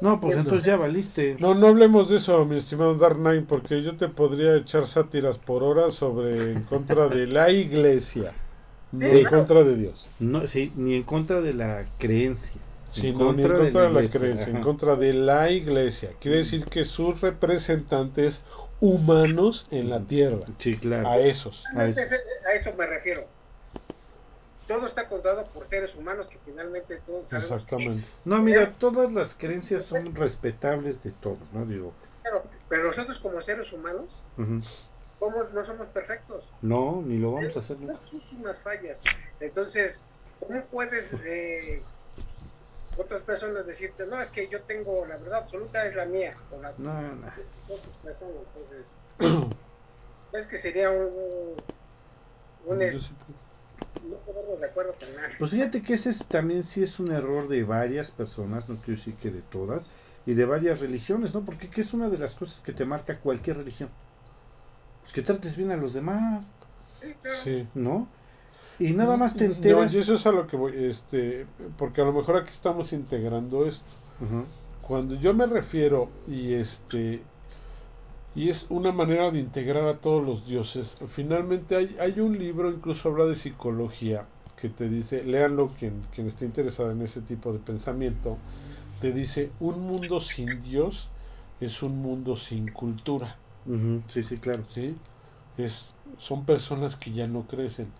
No, 0.00 0.20
pues 0.20 0.36
entonces 0.36 0.64
ya 0.66 0.76
valiste. 0.76 1.36
No, 1.38 1.54
no 1.54 1.68
hablemos 1.68 2.10
de 2.10 2.18
eso, 2.18 2.44
mi 2.44 2.58
estimado 2.58 2.94
Dark 2.96 3.16
Knight, 3.16 3.46
porque 3.46 3.82
yo 3.82 3.96
te 3.96 4.08
podría 4.08 4.56
echar 4.56 4.86
sátiras 4.86 5.38
por 5.38 5.62
horas 5.62 5.94
sobre 5.94 6.52
en 6.52 6.62
contra 6.64 7.08
de 7.08 7.26
la 7.26 7.50
iglesia, 7.50 8.32
no 8.92 9.06
Sí. 9.08 9.18
en 9.20 9.24
contra 9.26 9.62
de 9.64 9.76
Dios. 9.76 10.06
No, 10.20 10.46
sí, 10.46 10.72
ni 10.76 10.96
en 10.96 11.02
contra 11.04 11.40
de 11.40 11.54
la 11.54 11.86
creencia. 11.98 12.60
Sí, 12.92 13.12
no, 13.12 13.32
ni 13.32 13.42
en 13.42 13.48
contra 13.52 13.82
de 13.84 13.90
la 13.90 14.00
iglesia, 14.02 14.20
creencia, 14.20 14.46
en 14.48 14.62
contra 14.62 14.96
de 14.96 15.12
la 15.12 15.50
iglesia. 15.50 16.10
Quiere 16.20 16.38
decir 16.38 16.64
que 16.66 16.84
sus 16.84 17.20
representantes 17.20 18.42
humanos 18.80 19.66
en 19.70 19.90
la 19.90 20.00
tierra, 20.00 20.46
Sí, 20.58 20.76
claro. 20.76 21.08
a 21.08 21.18
esos. 21.18 21.62
A 21.74 21.86
eso. 21.86 22.00
Ese- 22.00 22.16
A 22.48 22.52
eso 22.54 22.72
me 22.76 22.86
refiero. 22.86 23.26
Todo 24.66 24.86
está 24.86 25.06
contado 25.08 25.50
por 25.52 25.66
seres 25.66 25.94
humanos 25.94 26.28
que 26.28 26.38
finalmente 26.40 26.98
todos 27.00 27.28
sabemos 27.28 27.52
Exactamente. 27.52 28.08
No, 28.24 28.42
mira, 28.42 28.72
todas 28.78 29.12
las 29.12 29.34
creencias 29.34 29.84
son 29.84 30.14
respetables 30.14 31.02
de 31.02 31.12
todos, 31.12 31.52
¿no? 31.52 31.64
Digo, 31.66 31.94
claro, 32.22 32.50
pero 32.68 32.84
nosotros 32.84 33.18
como 33.18 33.40
seres 33.40 33.72
humanos 33.72 34.24
ujú. 34.36 34.60
somos- 35.18 35.52
no 35.52 35.64
somos 35.64 35.88
perfectos. 35.88 36.52
no, 36.62 37.02
ni 37.02 37.18
lo 37.18 37.32
vamos 37.32 37.56
a 37.56 37.60
hacer 37.60 37.78
nunca. 37.78 37.94
muchísimas 37.94 38.62
fallas. 38.62 39.04
Entonces, 39.40 40.02
¿cómo 40.40 40.62
puedes 40.70 41.12
eh, 41.24 41.84
otras 42.96 43.22
personas 43.22 43.66
decirte, 43.66 44.06
no, 44.06 44.20
es 44.20 44.30
que 44.30 44.48
yo 44.48 44.64
tengo 44.64 45.06
la 45.06 45.18
verdad 45.18 45.40
absoluta, 45.40 45.86
es 45.86 45.94
la 45.94 46.06
mía, 46.06 46.36
o 46.50 46.60
la 46.60 46.74
No, 46.78 47.14
no. 47.14 47.30
otras 47.68 47.98
personas? 47.98 48.36
Entonces, 48.46 48.98
es 50.32 50.46
que 50.46 50.58
sería 50.58 50.90
un, 50.90 51.64
un 52.64 52.82
sí- 52.92 53.16
no 54.10 54.16
ponernos 54.18 54.60
de 54.60 54.66
acuerdo 54.66 54.94
con 54.98 55.14
nada. 55.14 55.28
Pues 55.38 55.50
fíjate 55.50 55.82
que 55.82 55.94
ese 55.94 56.10
es, 56.10 56.26
también 56.26 56.62
sí 56.64 56.82
es 56.82 56.98
un 57.00 57.10
error 57.12 57.48
de 57.48 57.64
varias 57.64 58.10
personas, 58.10 58.68
no 58.68 58.76
quiero 58.76 58.98
decir 58.98 59.14
que 59.14 59.30
de 59.30 59.42
todas, 59.42 59.90
y 60.26 60.34
de 60.34 60.44
varias 60.44 60.80
religiones, 60.80 61.34
¿no? 61.34 61.42
Porque 61.44 61.68
¿qué 61.70 61.80
es 61.82 61.92
una 61.94 62.08
de 62.08 62.18
las 62.18 62.34
cosas 62.34 62.60
que 62.60 62.72
te 62.72 62.84
marca 62.84 63.18
cualquier 63.20 63.58
religión? 63.58 63.88
Pues 65.02 65.12
que 65.12 65.22
trates 65.22 65.56
bien 65.56 65.70
a 65.70 65.76
los 65.76 65.94
demás, 65.94 66.52
Sí. 67.44 67.68
¿no? 67.74 68.08
Y 68.78 68.90
nada 68.92 69.16
más 69.16 69.34
te 69.36 69.46
No, 69.48 69.54
enteras. 69.54 69.94
y 69.94 69.98
eso 70.00 70.14
es 70.16 70.26
a 70.26 70.32
lo 70.32 70.46
que 70.46 70.56
voy, 70.56 70.72
este, 70.86 71.46
porque 71.78 72.00
a 72.00 72.04
lo 72.04 72.12
mejor 72.12 72.36
aquí 72.36 72.50
estamos 72.50 72.92
integrando 72.92 73.66
esto. 73.66 73.84
Cuando 74.82 75.14
yo 75.14 75.32
me 75.34 75.46
refiero 75.46 76.08
y 76.28 76.54
este 76.54 77.22
y 78.36 78.50
es 78.50 78.66
una 78.68 78.92
manera 78.92 79.30
de 79.32 79.40
integrar 79.40 79.88
a 79.88 80.00
todos 80.00 80.24
los 80.24 80.46
dioses. 80.46 80.96
Finalmente 81.08 81.76
hay, 81.76 81.96
hay 82.00 82.20
un 82.20 82.38
libro, 82.38 82.70
incluso 82.70 83.08
habla 83.08 83.24
de 83.26 83.34
psicología, 83.34 84.28
que 84.56 84.68
te 84.68 84.88
dice, 84.88 85.24
léanlo 85.24 85.72
quien, 85.78 86.02
quien 86.14 86.28
esté 86.28 86.44
interesado 86.46 86.92
en 86.92 87.02
ese 87.02 87.22
tipo 87.22 87.52
de 87.52 87.58
pensamiento, 87.60 88.38
te 89.00 89.12
dice, 89.12 89.52
un 89.60 89.80
mundo 89.80 90.20
sin 90.20 90.60
Dios 90.60 91.08
es 91.60 91.82
un 91.82 91.98
mundo 92.02 92.36
sin 92.36 92.70
cultura. 92.70 93.38
Sí, 94.08 94.22
sí, 94.22 94.38
claro. 94.38 94.64
¿sí? 94.66 94.96
Es, 95.56 95.94
son 96.18 96.44
personas 96.46 96.96
que 96.96 97.12
ya 97.12 97.26
no 97.26 97.46
crecen. 97.46 97.92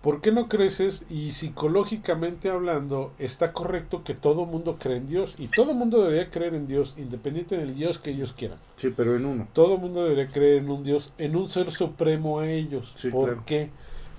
¿Por 0.00 0.22
qué 0.22 0.32
no 0.32 0.48
creces? 0.48 1.04
Y 1.10 1.32
psicológicamente 1.32 2.48
hablando, 2.48 3.12
está 3.18 3.52
correcto 3.52 4.02
que 4.02 4.14
todo 4.14 4.46
mundo 4.46 4.78
cree 4.78 4.96
en 4.96 5.06
Dios. 5.06 5.34
Y 5.38 5.48
todo 5.48 5.74
mundo 5.74 6.02
debería 6.02 6.30
creer 6.30 6.54
en 6.54 6.66
Dios, 6.66 6.94
independiente 6.96 7.58
del 7.58 7.74
Dios 7.74 7.98
que 7.98 8.10
ellos 8.10 8.32
quieran. 8.32 8.58
Sí, 8.76 8.92
pero 8.96 9.14
en 9.14 9.26
uno. 9.26 9.48
Todo 9.52 9.76
mundo 9.76 10.02
debería 10.04 10.28
creer 10.28 10.62
en 10.62 10.70
un 10.70 10.84
Dios, 10.84 11.12
en 11.18 11.36
un 11.36 11.50
ser 11.50 11.70
supremo 11.70 12.40
a 12.40 12.50
ellos. 12.50 12.94
Sí, 12.96 13.10
¿Por 13.10 13.28
claro. 13.28 13.42
qué? 13.44 13.70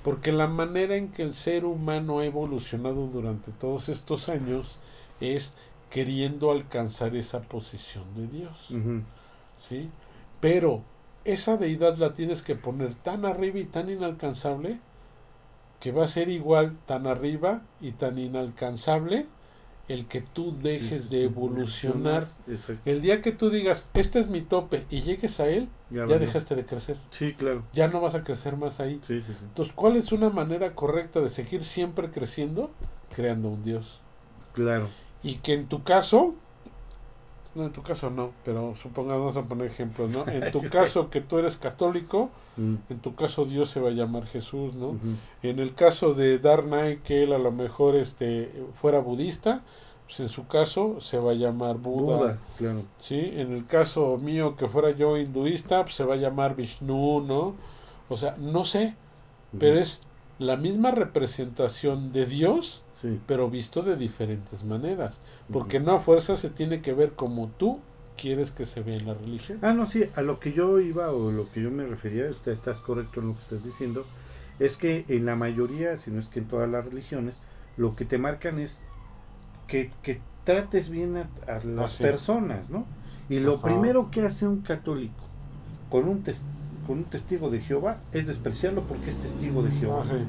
Porque 0.04 0.32
la 0.32 0.48
manera 0.48 0.96
en 0.96 1.12
que 1.12 1.24
el 1.24 1.34
ser 1.34 1.66
humano 1.66 2.20
ha 2.20 2.26
evolucionado 2.26 3.08
durante 3.08 3.52
todos 3.52 3.90
estos 3.90 4.30
años 4.30 4.78
es 5.20 5.54
queriendo 5.90 6.52
alcanzar 6.52 7.16
esa 7.16 7.42
posición 7.42 8.06
de 8.16 8.28
Dios. 8.28 8.70
¿sí? 9.68 9.90
Pero 10.40 10.84
esa 11.26 11.58
deidad 11.58 11.98
la 11.98 12.14
tienes 12.14 12.42
que 12.42 12.56
poner 12.56 12.96
tan 12.96 13.26
arriba 13.26 13.60
y 13.60 13.66
tan 13.66 13.90
inalcanzable 13.90 14.80
que 15.82 15.92
va 15.92 16.06
a 16.06 16.08
ser 16.08 16.30
igual 16.30 16.78
tan 16.86 17.08
arriba 17.08 17.64
y 17.82 17.92
tan 17.92 18.18
inalcanzable 18.18 19.26
el 19.88 20.06
que 20.06 20.22
tú 20.22 20.56
dejes 20.62 21.10
de 21.10 21.26
evolucionar. 21.26 22.30
Exacto. 22.48 22.82
El 22.90 23.02
día 23.02 23.22
que 23.22 23.32
tú 23.32 23.50
digas, 23.50 23.86
este 23.94 24.20
es 24.20 24.30
mi 24.30 24.42
tope 24.42 24.86
y 24.90 25.02
llegues 25.02 25.40
a 25.40 25.50
él, 25.50 25.68
Ya 25.90 26.06
dejaste 26.06 26.56
de 26.56 26.66
crecer. 26.66 26.98
Sí, 27.10 27.34
claro. 27.34 27.64
Ya 27.74 27.88
no 27.90 28.00
vas 28.00 28.16
a 28.16 28.24
crecer 28.24 28.56
más 28.56 28.80
ahí. 28.80 29.02
Sí, 29.06 29.22
sí, 29.22 29.34
sí. 29.34 29.44
Entonces, 29.44 29.74
¿cuál 29.74 29.98
es 29.98 30.12
una 30.12 30.30
manera 30.30 30.76
correcta 30.76 31.20
de 31.20 31.30
seguir 31.30 31.66
siempre 31.66 32.12
creciendo? 32.12 32.72
Creando 33.14 33.50
un 33.50 33.64
Dios. 33.64 34.00
Claro. 34.54 34.88
Y 35.24 35.38
que 35.38 35.54
en 35.54 35.68
tu 35.68 35.84
caso, 35.84 36.36
no 37.56 37.64
en 37.66 37.72
tu 37.72 37.82
caso 37.82 38.10
no, 38.10 38.32
pero 38.45 38.76
supongamos, 38.82 39.36
a 39.38 39.43
poner 39.43 39.68
ejemplos, 39.68 40.10
¿no? 40.12 40.26
En 40.32 40.52
tu 40.52 40.62
caso 40.70 41.10
que 41.10 41.22
tú 41.22 41.38
eres 41.38 41.58
católico, 41.58 42.30
Mm. 42.58 42.76
en 42.89 42.99
tu 42.99 43.16
caso 43.16 43.45
Dios 43.45 43.70
se 43.70 43.80
va 43.80 43.88
a 43.89 43.93
llamar 43.93 44.26
Jesús, 44.28 44.76
¿no? 44.76 44.97
En 45.41 45.60
el 45.60 45.74
caso 45.74 46.14
de 46.14 46.38
Darnay, 46.38 46.97
que 46.97 47.24
él 47.24 47.32
a 47.32 47.38
lo 47.38 47.49
mejor 47.52 47.95
este, 47.95 48.52
fuera 48.74 48.99
budista, 48.99 49.62
pues 50.06 50.20
en 50.20 50.28
su 50.28 50.47
caso 50.47 50.99
se 50.99 51.18
va 51.18 51.32
a 51.32 51.36
llamar 51.36 51.78
Buda, 51.78 52.18
Buda, 52.18 52.38
claro. 52.58 52.82
¿sí? 52.99 53.32
En 53.36 53.54
el 53.54 53.66
caso 53.68 54.18
mío 54.18 54.58
que 54.58 54.68
fuera 54.68 54.91
yo 54.91 55.18
hinduista, 55.18 55.84
pues 55.84 55.95
se 55.95 56.04
va 56.04 56.16
a 56.16 56.18
llamar 56.18 56.58
Vishnu, 56.58 57.22
¿no? 57.22 57.56
O 58.10 58.18
sea, 58.18 58.36
no 58.38 58.66
sé, 58.66 58.95
pero 59.58 59.80
es 59.80 60.02
la 60.38 60.58
misma 60.58 60.91
representación 60.91 62.12
de 62.12 62.26
Dios, 62.26 62.84
Sí. 63.02 63.20
pero 63.28 63.49
visto 63.49 63.82
de 63.84 63.95
diferentes 63.95 64.64
maneras. 64.64 65.20
Porque 65.52 65.80
no 65.80 65.93
a 65.93 65.99
fuerza 65.99 66.38
se 66.38 66.49
tiene 66.49 66.82
que 66.82 66.93
ver 66.93 67.14
como 67.14 67.49
tú 67.49 67.80
quieres 68.18 68.52
que 68.52 68.66
se 68.66 68.82
vea 68.82 68.97
en 68.97 69.08
la 69.08 69.14
religión. 69.14 69.60
Ah, 69.62 69.74
no, 69.74 69.86
sí, 69.86 70.06
a 70.16 70.22
lo 70.22 70.39
que 70.39 70.52
yo 70.54 70.80
iba 70.80 71.12
o 71.12 71.32
lo 71.32 71.49
que 71.52 71.62
yo 71.62 71.70
me 71.72 71.86
refería, 71.86 72.30
usted 72.30 72.52
estás 72.52 72.80
correcto 72.82 73.20
en 73.20 73.28
lo 73.28 73.36
que 73.36 73.41
estás 73.41 73.64
diciendo, 73.64 74.10
es 74.60 74.76
que 74.78 75.06
en 75.08 75.26
la 75.26 75.36
mayoría, 75.36 75.97
si 75.97 76.10
no 76.12 76.20
es 76.20 76.28
que 76.30 76.39
en 76.39 76.47
todas 76.47 76.70
las 76.70 76.84
religiones, 76.86 77.43
lo 77.78 77.95
que 77.95 78.06
te 78.06 78.18
marcan 78.18 78.60
es 78.60 78.88
que, 79.68 79.91
que 80.04 80.22
trates 80.43 80.89
bien 80.89 81.18
a, 81.18 81.32
a 81.47 81.64
las 81.66 81.95
sí. 81.97 82.04
personas, 82.04 82.72
¿no? 82.72 82.88
Y 83.30 83.39
lo 83.39 83.64
Ajá. 83.64 83.64
primero 83.64 84.12
que 84.12 84.22
hace 84.24 84.47
un 84.47 84.62
católico 84.64 85.24
con 85.89 86.08
un, 86.10 86.24
tes- 86.24 86.47
con 86.84 86.99
un 86.99 87.06
testigo 87.06 87.49
de 87.49 87.62
Jehová 87.62 88.06
es 88.12 88.28
despreciarlo 88.28 88.88
porque 88.88 89.10
es 89.12 89.20
testigo 89.22 89.64
de 89.64 89.72
Jehová, 89.72 90.04
Ajá. 90.04 90.26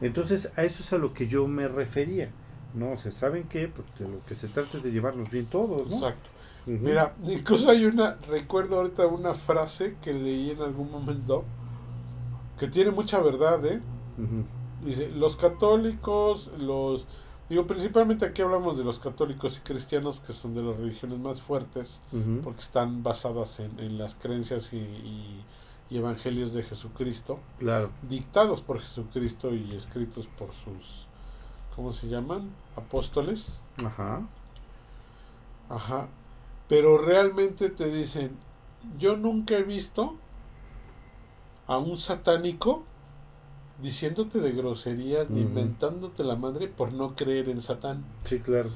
Entonces, 0.00 0.52
a 0.56 0.64
eso 0.64 0.82
es 0.82 0.92
a 0.92 0.98
lo 0.98 1.12
que 1.14 1.26
yo 1.26 1.46
me 1.46 1.68
refería, 1.68 2.30
¿no? 2.74 2.92
O 2.92 2.98
sea, 2.98 3.10
¿saben 3.12 3.44
qué? 3.48 3.68
Pues 3.68 3.86
de 3.98 4.10
lo 4.10 4.24
que 4.24 4.34
se 4.34 4.48
trata 4.48 4.76
es 4.76 4.82
de 4.82 4.92
llevarnos 4.92 5.30
bien 5.30 5.46
todos, 5.46 5.88
¿no? 5.88 5.96
Exacto. 5.96 6.30
Mira, 6.66 7.14
incluso 7.24 7.70
hay 7.70 7.86
una, 7.86 8.16
recuerdo 8.28 8.76
ahorita 8.80 9.06
una 9.06 9.34
frase 9.34 9.96
que 10.02 10.12
leí 10.12 10.50
en 10.50 10.60
algún 10.62 10.90
momento 10.90 11.44
que 12.58 12.66
tiene 12.68 12.90
mucha 12.90 13.20
verdad, 13.20 13.64
¿eh? 13.66 13.80
Ujú. 14.18 14.44
Dice, 14.86 15.10
los 15.10 15.36
católicos, 15.36 16.50
los... 16.58 17.04
Digo, 17.48 17.66
principalmente 17.66 18.26
aquí 18.26 18.42
hablamos 18.42 18.76
de 18.76 18.84
los 18.84 18.98
católicos 18.98 19.56
y 19.58 19.60
cristianos, 19.66 20.20
que 20.26 20.32
son 20.32 20.54
de 20.54 20.62
las 20.62 20.76
religiones 20.76 21.18
más 21.20 21.40
fuertes, 21.40 22.00
porque 22.42 22.60
están 22.60 23.02
basadas 23.04 23.60
en, 23.60 23.78
en 23.78 23.98
las 23.98 24.14
creencias 24.14 24.72
y, 24.72 24.78
y- 24.78 25.44
y 25.90 25.98
evangelios 25.98 26.52
de 26.52 26.62
Jesucristo, 26.62 27.38
Claro. 27.58 27.90
dictados 28.08 28.60
por 28.60 28.80
Jesucristo 28.80 29.54
y 29.54 29.74
escritos 29.74 30.26
por 30.38 30.48
sus, 30.64 31.06
¿cómo 31.74 31.92
se 31.92 32.08
llaman? 32.08 32.50
Apóstoles. 32.76 33.60
Ajá. 33.78 34.22
Ajá. 35.68 36.08
Pero 36.68 36.98
realmente 36.98 37.68
te 37.70 37.90
dicen, 37.90 38.36
yo 38.98 39.16
nunca 39.16 39.56
he 39.56 39.62
visto 39.62 40.14
a 41.68 41.78
un 41.78 41.98
satánico 41.98 42.82
diciéndote 43.82 44.40
de 44.40 44.52
groserías 44.52 45.28
ni 45.30 45.40
Ujú. 45.40 45.48
inventándote 45.50 46.24
la 46.24 46.36
madre 46.36 46.68
por 46.68 46.92
no 46.92 47.14
creer 47.14 47.48
en 47.48 47.62
Satán. 47.62 48.04
Sí, 48.24 48.40
claro. 48.40 48.70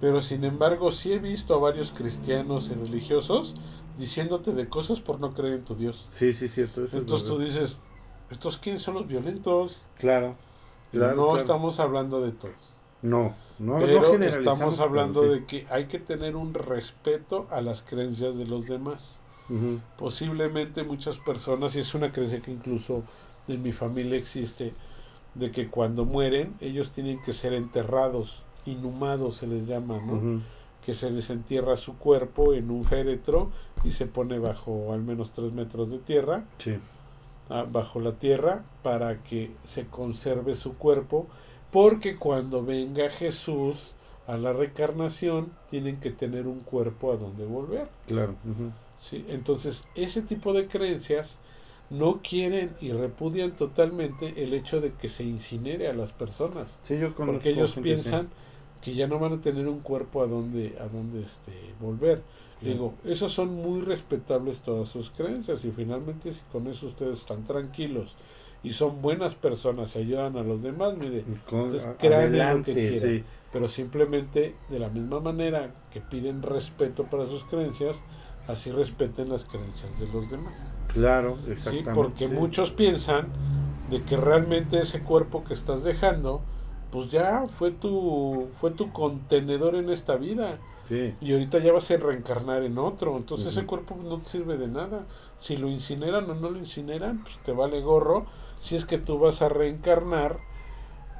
Pero 0.00 0.20
sin 0.22 0.44
embargo, 0.44 0.92
sí 0.92 1.12
he 1.12 1.18
visto 1.18 1.54
a 1.54 1.58
varios 1.58 1.90
cristianos 1.92 2.70
y 2.70 2.74
religiosos 2.74 3.54
diciéndote 3.98 4.52
de 4.52 4.68
cosas 4.68 5.00
por 5.00 5.20
no 5.20 5.34
creer 5.34 5.54
en 5.54 5.64
tu 5.64 5.74
Dios. 5.74 6.06
Sí, 6.08 6.32
sí, 6.32 6.48
cierto. 6.48 6.84
Eso 6.84 6.96
es 6.96 7.02
Entonces 7.02 7.28
tú 7.28 7.36
verdad. 7.36 7.52
dices, 7.52 7.80
¿estos 8.30 8.58
quiénes 8.58 8.82
son 8.82 8.94
los 8.94 9.06
violentos? 9.06 9.82
Claro. 9.98 10.36
Claro, 10.92 11.16
no 11.16 11.24
claro. 11.24 11.40
estamos 11.40 11.80
hablando 11.80 12.20
de 12.20 12.32
todos. 12.32 12.54
No, 13.02 13.34
no, 13.58 13.78
pero 13.78 14.18
no 14.18 14.24
estamos 14.24 14.80
hablando 14.80 15.22
de 15.22 15.44
que 15.44 15.66
hay 15.70 15.84
que 15.84 15.98
tener 15.98 16.34
un 16.34 16.54
respeto 16.54 17.46
a 17.50 17.60
las 17.60 17.82
creencias 17.82 18.36
de 18.36 18.46
los 18.46 18.66
demás. 18.66 19.16
Posiblemente 19.96 20.84
muchas 20.84 21.16
personas, 21.16 21.74
y 21.74 21.80
es 21.80 21.94
una 21.94 22.12
creencia 22.12 22.40
que 22.40 22.50
incluso 22.50 23.02
en 23.46 23.62
mi 23.62 23.72
familia 23.72 24.18
existe, 24.18 24.74
de 25.34 25.50
que 25.50 25.68
cuando 25.68 26.04
mueren 26.04 26.54
ellos 26.60 26.90
tienen 26.90 27.22
que 27.22 27.32
ser 27.32 27.52
enterrados, 27.54 28.42
inhumados 28.66 29.36
se 29.36 29.46
les 29.46 29.66
llama, 29.66 29.98
¿no? 29.98 30.42
Que 30.88 30.94
se 30.94 31.10
les 31.10 31.28
entierra 31.28 31.76
su 31.76 31.98
cuerpo 31.98 32.54
en 32.54 32.70
un 32.70 32.82
féretro 32.82 33.50
y 33.84 33.92
se 33.92 34.06
pone 34.06 34.38
bajo 34.38 34.94
al 34.94 35.02
menos 35.02 35.32
tres 35.32 35.52
metros 35.52 35.90
de 35.90 35.98
tierra, 35.98 36.46
Sí. 36.56 36.78
bajo 37.70 38.00
la 38.00 38.12
tierra, 38.12 38.64
para 38.82 39.22
que 39.22 39.50
se 39.64 39.86
conserve 39.86 40.54
su 40.54 40.78
cuerpo, 40.78 41.26
porque 41.70 42.16
cuando 42.16 42.64
venga 42.64 43.10
Jesús 43.10 43.92
a 44.26 44.38
la 44.38 44.54
reencarnación 44.54 45.52
tienen 45.70 46.00
que 46.00 46.08
tener 46.10 46.46
un 46.46 46.60
cuerpo 46.60 47.12
a 47.12 47.16
donde 47.18 47.44
volver. 47.44 47.88
Claro. 48.06 48.34
¿sí? 48.98 49.26
Entonces, 49.28 49.84
ese 49.94 50.22
tipo 50.22 50.54
de 50.54 50.68
creencias 50.68 51.36
no 51.90 52.20
quieren 52.22 52.72
y 52.80 52.92
repudian 52.92 53.50
totalmente 53.56 54.42
el 54.42 54.54
hecho 54.54 54.80
de 54.80 54.94
que 54.94 55.10
se 55.10 55.22
incinere 55.24 55.86
a 55.88 55.92
las 55.92 56.12
personas, 56.12 56.68
Sí, 56.84 56.94
yo 56.98 57.14
conozco 57.14 57.32
porque 57.34 57.50
ellos 57.50 57.74
piensan 57.74 58.30
que 58.82 58.94
ya 58.94 59.06
no 59.06 59.18
van 59.18 59.32
a 59.34 59.40
tener 59.40 59.66
un 59.68 59.80
cuerpo 59.80 60.22
a 60.22 60.26
donde 60.26 60.76
a 60.80 60.88
donde 60.88 61.22
este 61.22 61.74
volver. 61.80 62.22
Sí. 62.60 62.66
Digo, 62.70 62.94
esas 63.04 63.30
son 63.32 63.54
muy 63.54 63.80
respetables 63.82 64.58
todas 64.58 64.88
sus 64.88 65.10
creencias 65.10 65.64
y 65.64 65.70
finalmente 65.70 66.32
si 66.32 66.40
con 66.52 66.66
eso 66.66 66.86
ustedes 66.86 67.20
están 67.20 67.44
tranquilos 67.44 68.16
y 68.64 68.72
son 68.72 69.00
buenas 69.00 69.34
personas 69.36 69.94
y 69.94 70.00
ayudan 70.00 70.36
a 70.36 70.42
los 70.42 70.62
demás, 70.62 70.96
mire, 70.96 71.22
Con- 71.48 71.66
Entonces, 71.66 71.84
a- 71.84 71.96
créanme 71.96 72.38
lo 72.58 72.64
que 72.64 72.72
quieran. 72.72 73.00
sí. 73.00 73.24
pero 73.52 73.68
simplemente 73.68 74.54
de 74.68 74.78
la 74.80 74.88
misma 74.88 75.20
manera 75.20 75.72
que 75.92 76.00
piden 76.00 76.42
respeto 76.42 77.04
para 77.04 77.26
sus 77.26 77.44
creencias, 77.44 77.96
así 78.48 78.70
respeten 78.72 79.28
las 79.28 79.44
creencias 79.44 79.90
de 80.00 80.06
los 80.08 80.28
demás. 80.30 80.54
Claro, 80.92 81.36
¿sí? 81.44 81.52
exactamente. 81.52 81.92
Porque 81.94 82.26
sí. 82.26 82.34
muchos 82.34 82.70
piensan 82.72 83.28
de 83.90 84.02
que 84.02 84.16
realmente 84.16 84.80
ese 84.80 85.02
cuerpo 85.04 85.44
que 85.44 85.54
estás 85.54 85.84
dejando, 85.84 86.42
pues 86.90 87.10
ya 87.10 87.46
fue 87.48 87.70
tu 87.70 88.48
fue 88.60 88.70
tu 88.70 88.92
contenedor 88.92 89.74
en 89.76 89.90
esta 89.90 90.16
vida 90.16 90.58
Sí. 90.88 91.14
y 91.20 91.32
ahorita 91.32 91.58
ya 91.58 91.72
vas 91.72 91.90
a 91.90 91.98
reencarnar 91.98 92.62
en 92.62 92.78
otro, 92.78 93.16
entonces 93.18 93.48
ese 93.48 93.66
cuerpo 93.66 93.94
no 94.02 94.20
te 94.20 94.30
sirve 94.30 94.56
de 94.56 94.68
nada. 94.68 95.04
Si 95.38 95.58
lo 95.58 95.68
incineran 95.68 96.30
o 96.30 96.34
no 96.34 96.48
lo 96.48 96.58
incineran, 96.58 97.18
pues 97.24 97.36
te 97.44 97.52
vale 97.52 97.82
gorro 97.82 98.24
si 98.62 98.74
es 98.76 98.86
que 98.86 98.96
tú 98.98 99.18
vas 99.18 99.42
a 99.42 99.50
reencarnar 99.50 100.38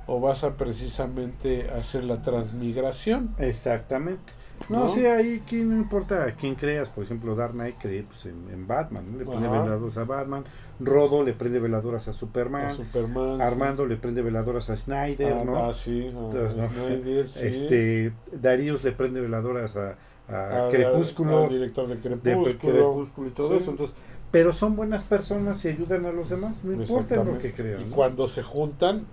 o 0.07 0.21
vas 0.21 0.43
a 0.43 0.57
precisamente 0.57 1.71
hacer 1.71 2.05
la 2.05 2.23
transmigración. 2.23 3.35
Exactamente. 3.39 4.33
No, 4.69 4.85
¿No? 4.85 4.89
sí, 4.89 5.07
ahí 5.07 5.43
aquí 5.45 5.57
no 5.57 5.77
importa 5.77 6.25
a 6.25 6.33
quién 6.33 6.55
creas. 6.55 6.89
Por 6.91 7.05
ejemplo, 7.05 7.35
Dark 7.35 7.53
Knight 7.53 7.77
cree 7.79 8.03
pues, 8.03 8.27
en, 8.27 8.49
en 8.53 8.67
Batman. 8.67 9.13
¿no? 9.13 9.19
Le 9.19 9.25
prende 9.25 9.47
Ajá. 9.47 9.63
veladoras 9.63 9.97
a 9.99 10.05
Batman. 10.05 10.45
Rodo 10.81 11.23
le 11.23 11.33
prende 11.33 11.59
veladoras 11.59 12.07
a 12.09 12.11
A 12.11 12.15
Superman. 12.15 13.41
Armando 13.41 13.87
le 13.87 13.97
prende 13.97 14.23
veladoras 14.23 14.69
a 14.71 14.77
Snyder, 14.77 15.39
Ah, 15.41 15.45
¿no? 15.45 15.57
ah, 15.57 15.75
sí, 15.75 16.07
Entonces, 16.09 16.57
¿no? 16.57 16.69
Snyder, 16.71 17.29
sí. 17.29 17.39
Este, 17.43 18.13
Daríos 18.33 18.85
le 18.85 18.93
prende 18.93 19.21
veladoras 19.21 19.77
a, 19.77 19.97
Crepúsculo. 20.71 21.45
al 21.45 21.49
director 21.49 21.89
de 21.89 21.95
de 21.97 22.59
Crepúsculo. 22.59 23.29
Y 23.29 23.31
todo 23.31 23.51
Sí. 23.57 23.63
eso. 23.63 23.71
Entonces, 23.71 23.97
pero 24.31 24.53
son 24.53 24.77
buenas 24.77 25.05
personas 25.05 25.65
y 25.65 25.69
ayudan 25.69 26.05
a 26.05 26.13
los 26.13 26.29
demás, 26.29 26.63
no 26.63 26.73
importa 26.75 27.25
lo 27.25 27.39
que 27.39 27.53
crean. 27.53 27.81
Y 27.83 27.85
cuando 27.87 28.29
se 28.29 28.43
juntan, 28.43 29.07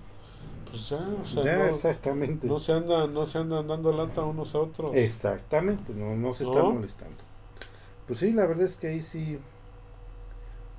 pues 0.76 0.89
ya, 0.89 0.97
o 0.97 1.26
sea, 1.28 1.43
Ya, 1.43 1.57
no, 1.57 1.65
exactamente. 1.65 2.47
no 2.47 2.59
se 2.59 2.73
andan, 2.73 3.13
no 3.13 3.26
se 3.26 3.38
andan 3.38 3.67
dando 3.67 3.91
lata 3.91 4.23
unos 4.23 4.53
a 4.55 4.59
otros. 4.59 4.95
Exactamente, 4.95 5.93
no, 5.93 6.15
no 6.15 6.34
se 6.34 6.43
están 6.43 6.73
molestando. 6.73 7.17
Pues 8.07 8.19
sí, 8.19 8.32
la 8.32 8.45
verdad 8.45 8.65
es 8.65 8.76
que 8.76 8.88
ahí 8.88 9.01
sí, 9.01 9.39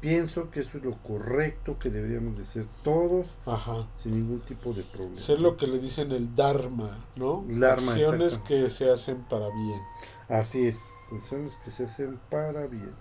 pienso 0.00 0.50
que 0.50 0.60
eso 0.60 0.78
es 0.78 0.84
lo 0.84 0.92
correcto 0.98 1.78
que 1.78 1.90
deberíamos 1.90 2.36
de 2.36 2.44
hacer 2.44 2.66
todos 2.84 3.34
Ajá. 3.46 3.86
sin 3.96 4.12
ningún 4.12 4.40
tipo 4.40 4.72
de 4.72 4.82
problema. 4.82 5.20
Ser 5.20 5.40
lo 5.40 5.56
que 5.56 5.66
le 5.66 5.78
dicen 5.78 6.12
el 6.12 6.36
Dharma, 6.36 6.98
¿no? 7.16 7.44
Dharma, 7.48 7.92
Acciones 7.92 8.38
que 8.46 8.70
se 8.70 8.90
hacen 8.90 9.22
para 9.28 9.48
bien. 9.48 9.80
Así 10.28 10.66
es, 10.66 10.80
acciones 11.12 11.56
que 11.64 11.70
se 11.70 11.84
hacen 11.84 12.20
para 12.30 12.66
bien. 12.66 12.92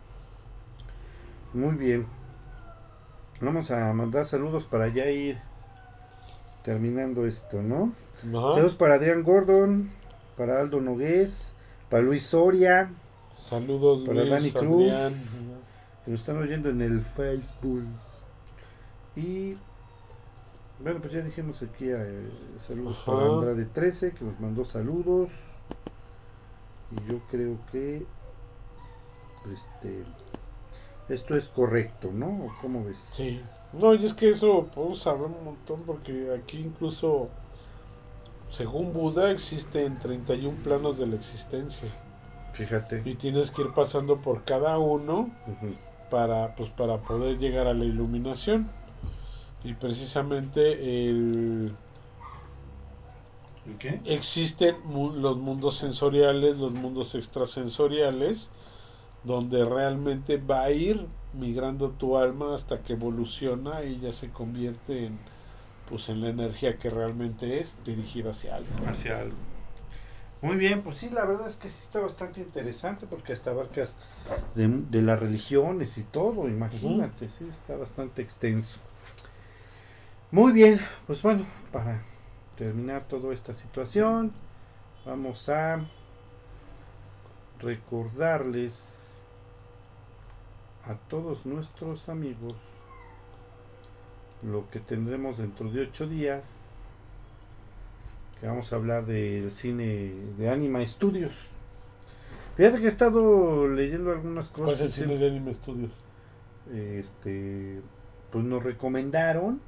Muy 1.54 1.76
bien. 1.76 2.08
Vamos 3.42 3.70
a 3.72 3.92
mandar 3.94 4.26
saludos 4.26 4.66
para 4.66 4.88
ya 4.88 5.10
ir 5.10 5.40
terminando 6.66 7.26
esto, 7.26 7.62
¿no? 7.62 7.94
Ajá. 8.24 8.56
Saludos 8.56 8.76
para 8.76 8.96
Adrián 8.96 9.24
Gordon, 9.24 9.92
para 10.36 10.60
Aldo 10.60 10.82
Nogués, 10.82 11.56
para 11.90 12.04
Luis 12.04 12.24
Soria, 12.24 12.90
Saludos 13.38 14.04
Para 14.08 14.22
Luis, 14.22 14.30
Dani 14.32 14.52
Cruz. 14.52 14.92
Adrián. 14.92 15.14
que 16.04 16.12
nos 16.12 16.20
están 16.22 16.38
oyendo 16.38 16.70
en 16.70 16.82
el 16.82 17.02
Facebook. 17.02 17.84
Y 19.16 19.56
bueno, 20.80 21.00
pues 21.00 21.14
ya 21.14 21.22
dijimos 21.22 21.62
aquí 21.62 21.90
eh, 21.90 22.30
saludos 22.58 22.98
Ajá. 23.02 23.12
para 23.12 23.26
Andrade 23.26 23.66
13, 23.66 24.12
que 24.14 24.26
nos 24.26 24.40
mandó 24.40 24.66
saludos. 24.66 25.32
Y 26.92 27.12
yo 27.12 27.20
creo 27.30 27.58
que 27.72 28.06
este 29.54 30.04
esto 31.10 31.36
es 31.36 31.50
correcto, 31.50 32.12
¿no? 32.14 32.28
¿O 32.46 32.58
¿Cómo 32.62 32.84
ves? 32.86 33.00
Sí. 33.16 33.42
No, 33.72 33.94
y 33.96 34.06
es 34.06 34.14
que 34.14 34.32
eso 34.32 34.70
podemos 34.74 35.00
saber 35.02 35.28
un 35.28 35.44
montón 35.46 35.86
porque 35.86 36.30
aquí 36.34 36.60
incluso, 36.60 37.30
según 38.50 38.92
Buda, 38.92 39.30
existen 39.30 40.00
31 40.00 40.64
planos 40.64 40.98
de 40.98 41.06
la 41.06 41.16
existencia. 41.16 41.88
Fíjate. 42.54 43.04
Y 43.06 43.16
tienes 43.16 43.52
que 43.52 43.62
ir 43.62 43.74
pasando 43.74 44.22
por 44.22 44.44
cada 44.44 44.80
uno 44.80 45.32
para, 46.10 46.56
pues, 46.56 46.72
para 46.72 47.00
poder 47.02 47.38
llegar 47.40 47.68
a 47.68 47.74
la 47.74 47.86
iluminación. 47.86 48.72
Y 49.64 49.74
precisamente 49.76 51.08
el, 51.10 51.78
¿Y 53.66 53.74
qué? 53.78 54.00
existen 54.06 54.76
mu- 54.86 55.12
los 55.14 55.38
mundos 55.38 55.76
sensoriales, 55.78 56.58
los 56.58 56.72
mundos 56.74 57.14
extrasensoriales, 57.16 58.50
donde 59.26 59.66
realmente 59.66 60.38
va 60.38 60.64
a 60.64 60.72
ir 60.72 61.08
migrando 61.34 61.90
tu 61.92 62.18
alma 62.18 62.56
hasta 62.56 62.82
que 62.82 62.94
evoluciona 62.94 63.84
y 63.84 64.00
ya 64.00 64.14
se 64.14 64.30
convierte 64.30 65.08
en 65.08 65.20
pues 65.90 66.10
en 66.10 66.22
la 66.22 66.30
energía 66.30 66.78
que 66.78 66.90
realmente 66.90 67.60
es 67.60 67.76
dirigida 67.86 68.32
hacia 68.32 68.56
algo. 68.56 68.70
hacia 68.88 69.20
algo. 69.20 69.36
Muy 70.42 70.58
bien, 70.58 70.82
pues 70.82 70.98
sí, 70.98 71.10
la 71.10 71.26
verdad 71.26 71.48
es 71.48 71.56
que 71.56 71.70
sí 71.70 71.82
está 71.82 72.00
bastante 72.00 72.42
interesante 72.42 73.08
porque 73.08 73.34
hasta 73.34 73.52
abarcas 73.52 73.96
de, 74.54 74.68
de 74.68 75.02
las 75.02 75.20
religiones 75.20 75.98
y 75.98 76.04
todo, 76.04 76.48
imagínate, 76.48 77.30
sí, 77.30 77.48
está 77.50 77.76
bastante 77.76 78.22
extenso. 78.22 78.80
Muy 80.32 80.52
bien, 80.52 80.80
pues 81.08 81.22
bueno, 81.22 81.46
para 81.72 82.04
terminar 82.58 83.08
toda 83.08 83.34
esta 83.34 83.54
situación, 83.54 84.34
vamos 85.06 85.50
a 85.50 85.86
recordarles 87.60 89.15
a 90.88 90.96
todos 91.10 91.46
nuestros 91.46 92.10
amigos 92.10 92.56
lo 94.44 94.70
que 94.70 94.80
tendremos 94.80 95.38
dentro 95.38 95.72
de 95.72 95.82
ocho 95.82 96.08
días 96.08 96.70
que 98.40 98.48
vamos 98.48 98.72
a 98.72 98.76
hablar 98.76 99.06
del 99.06 99.50
cine 99.50 100.12
de 100.38 100.50
Anima 100.50 100.86
Studios. 100.86 101.34
Fíjate 102.56 102.80
que 102.80 102.86
he 102.86 102.90
estado 102.90 103.68
leyendo 103.68 104.12
algunas 104.12 104.50
¿Cuál 104.50 104.70
es 104.70 104.80
cosas. 104.80 104.86
el 104.88 105.04
cine 105.04 105.18
de 105.18 105.28
Anime 105.28 105.54
Studios? 105.54 105.92
Este, 106.74 107.82
pues 108.32 108.44
nos 108.44 108.64
recomendaron 108.64 109.62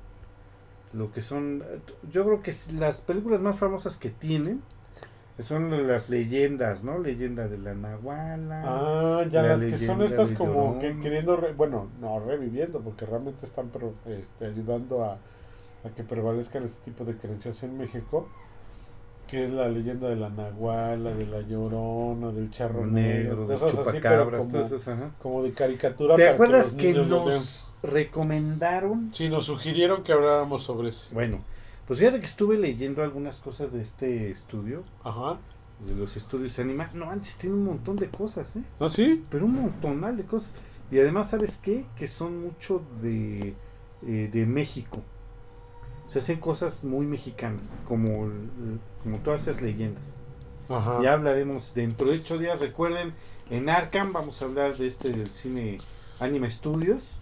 lo 0.93 1.11
que 1.11 1.21
son, 1.21 1.63
yo 2.11 2.25
creo 2.25 2.41
que 2.41 2.53
las 2.73 3.01
películas 3.01 3.41
más 3.41 3.59
famosas 3.59 3.97
que 3.97 4.09
tienen 4.09 4.61
son 5.43 5.87
las 5.87 6.09
leyendas, 6.09 6.83
¿no? 6.83 6.97
Leyenda 6.99 7.47
de 7.47 7.57
la 7.59 7.73
Nahuala. 7.75 8.61
Ah, 8.65 9.25
ya 9.29 9.41
La 9.43 9.49
las 9.57 9.65
que 9.65 9.77
son 9.77 10.01
estas 10.01 10.31
como 10.31 10.79
que 10.79 10.97
queriendo, 10.99 11.35
re- 11.37 11.53
bueno, 11.53 11.87
no 12.01 12.19
reviviendo, 12.19 12.79
porque 12.81 13.05
realmente 13.05 13.45
están 13.45 13.69
pero, 13.71 13.93
este, 14.05 14.45
ayudando 14.45 15.03
a, 15.03 15.13
a 15.13 15.89
que 15.95 16.03
prevalezcan 16.03 16.63
este 16.63 16.77
tipo 16.85 17.05
de 17.05 17.15
creencias 17.15 17.61
en 17.63 17.77
México, 17.77 18.27
que 19.27 19.43
es 19.43 19.51
la 19.51 19.67
leyenda 19.67 20.07
de 20.09 20.15
la 20.15 20.29
Nahuala, 20.29 21.13
de 21.13 21.25
la 21.27 21.41
Llorona, 21.41 22.31
del 22.31 22.49
Charro 22.49 22.85
negro, 22.87 23.45
de 23.45 23.55
cosas 23.57 23.79
así, 23.79 23.87
chupacabras, 23.87 24.39
como, 24.39 24.51
todas 24.53 24.71
esas, 24.71 24.87
ajá. 24.87 25.11
como 25.21 25.43
de 25.43 25.51
caricatura. 25.51 26.15
¿Te 26.15 26.29
acuerdas 26.29 26.73
que 26.73 26.93
vean. 26.93 27.09
nos 27.09 27.73
recomendaron? 27.83 29.11
Sí, 29.13 29.29
nos 29.29 29.45
sugirieron 29.45 30.03
que 30.03 30.13
habláramos 30.13 30.63
sobre 30.63 30.89
eso. 30.89 31.09
Bueno, 31.13 31.39
pues 31.87 31.99
fíjate 31.99 32.19
que 32.19 32.25
estuve 32.25 32.57
leyendo 32.57 33.01
algunas 33.01 33.39
cosas 33.39 33.71
de 33.71 33.81
este 33.81 34.29
estudio, 34.29 34.83
Ajá. 35.03 35.39
de 35.85 35.95
los 35.95 36.17
estudios 36.17 36.59
Anima. 36.59 36.89
No, 36.93 37.09
antes 37.09 37.37
tiene 37.37 37.55
un 37.55 37.63
montón 37.63 37.95
de 37.95 38.09
cosas, 38.09 38.57
¿eh? 38.57 38.63
¿Ah, 38.79 38.89
sí? 38.89 39.23
pero 39.29 39.45
un 39.45 39.53
montonal 39.53 40.17
de 40.17 40.23
cosas. 40.23 40.55
Y 40.91 40.99
además, 40.99 41.29
¿sabes 41.29 41.57
qué? 41.57 41.85
Que 41.97 42.07
son 42.07 42.41
mucho 42.41 42.81
de, 43.01 43.53
eh, 44.05 44.29
de 44.31 44.45
México. 44.45 45.01
Se 46.07 46.19
hacen 46.19 46.39
cosas 46.39 46.83
muy 46.83 47.05
mexicanas, 47.05 47.77
como, 47.87 48.29
como 49.03 49.17
todas 49.19 49.41
esas 49.41 49.61
leyendas. 49.61 50.17
Ajá. 50.69 51.01
Ya 51.01 51.13
hablaremos 51.13 51.73
dentro 51.73 52.09
de 52.09 52.17
ocho 52.17 52.37
días. 52.37 52.59
Recuerden, 52.59 53.13
en 53.49 53.69
Arkham 53.69 54.13
vamos 54.13 54.41
a 54.41 54.45
hablar 54.45 54.77
de 54.77 54.87
este 54.87 55.09
del 55.11 55.31
cine 55.31 55.79
Anime 56.19 56.49
Studios. 56.49 57.17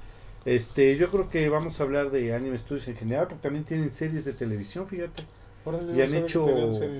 Este, 0.45 0.95
yo 0.95 1.09
creo 1.09 1.29
que 1.29 1.49
vamos 1.49 1.79
a 1.79 1.83
hablar 1.83 2.11
de 2.11 2.33
Anime 2.33 2.57
Studios 2.57 2.87
en 2.87 2.95
general, 2.95 3.27
porque 3.27 3.41
también 3.41 3.65
tienen 3.65 3.91
series 3.91 4.25
de 4.25 4.33
televisión, 4.33 4.87
fíjate. 4.87 5.23
Órale, 5.65 5.95
Y 5.95 6.01
han 6.01 6.13
hecho, 6.13 6.45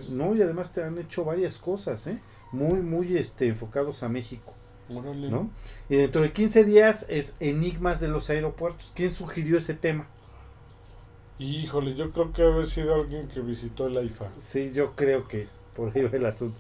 no, 0.10 0.36
y 0.36 0.42
además 0.42 0.74
te 0.74 0.84
han 0.84 0.98
hecho 0.98 1.24
varias 1.24 1.60
cosas, 1.60 2.08
¿eh? 2.08 2.20
Muy, 2.52 2.80
muy 2.82 3.16
este, 3.18 3.48
enfocados 3.48 4.02
a 4.02 4.10
México. 4.10 4.54
Órale. 4.90 5.30
¿no? 5.30 5.52
Y 5.90 5.98
dentro 5.98 6.22
de 6.22 6.32
15 6.32 6.64
días 6.64 7.06
es 7.10 7.36
Enigmas 7.40 8.00
de 8.00 8.08
los 8.08 8.30
aeropuertos. 8.30 8.92
¿Quién 8.96 9.12
sugirió 9.12 9.58
ese 9.58 9.76
tema? 9.76 10.08
Híjole, 11.38 11.96
yo 11.96 12.12
creo 12.12 12.32
que 12.32 12.44
haber 12.44 12.70
sido 12.70 12.96
alguien 12.96 13.28
que 13.28 13.42
visitó 13.42 13.88
el 13.88 13.98
AIFA. 13.98 14.32
Sí, 14.38 14.72
yo 14.74 14.96
creo 14.96 15.28
que 15.28 15.48
por 15.76 15.92
ahí 15.94 16.04
va 16.04 16.18
el 16.18 16.26
asunto. 16.26 16.60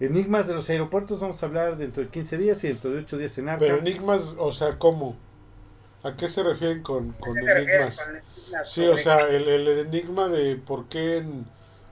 Enigmas 0.00 0.48
de 0.48 0.54
los 0.54 0.68
aeropuertos 0.68 1.20
vamos 1.20 1.42
a 1.42 1.46
hablar 1.46 1.76
dentro 1.76 2.02
de 2.02 2.08
15 2.10 2.36
días 2.36 2.62
y 2.64 2.68
dentro 2.68 2.90
de 2.90 2.98
8 2.98 3.18
días 3.18 3.38
en 3.38 3.48
Arca. 3.48 3.60
Pero 3.60 3.78
enigmas, 3.78 4.34
o 4.36 4.52
sea, 4.52 4.78
¿cómo? 4.78 5.16
¿A 6.06 6.16
qué 6.16 6.28
se 6.28 6.42
refieren 6.42 6.82
con, 6.82 7.12
con 7.14 7.34
¿Qué 7.36 7.42
te 7.42 7.54
refieres 7.54 7.88
enigmas? 7.88 7.96
con 7.98 8.16
enigmas 8.16 8.68
Sí, 8.70 8.84
o 8.86 8.96
sea, 8.96 9.16
el, 9.28 9.48
el 9.48 9.68
enigma 9.86 10.28
de 10.28 10.56
por 10.56 10.86
qué 10.86 11.16
en, 11.18 11.46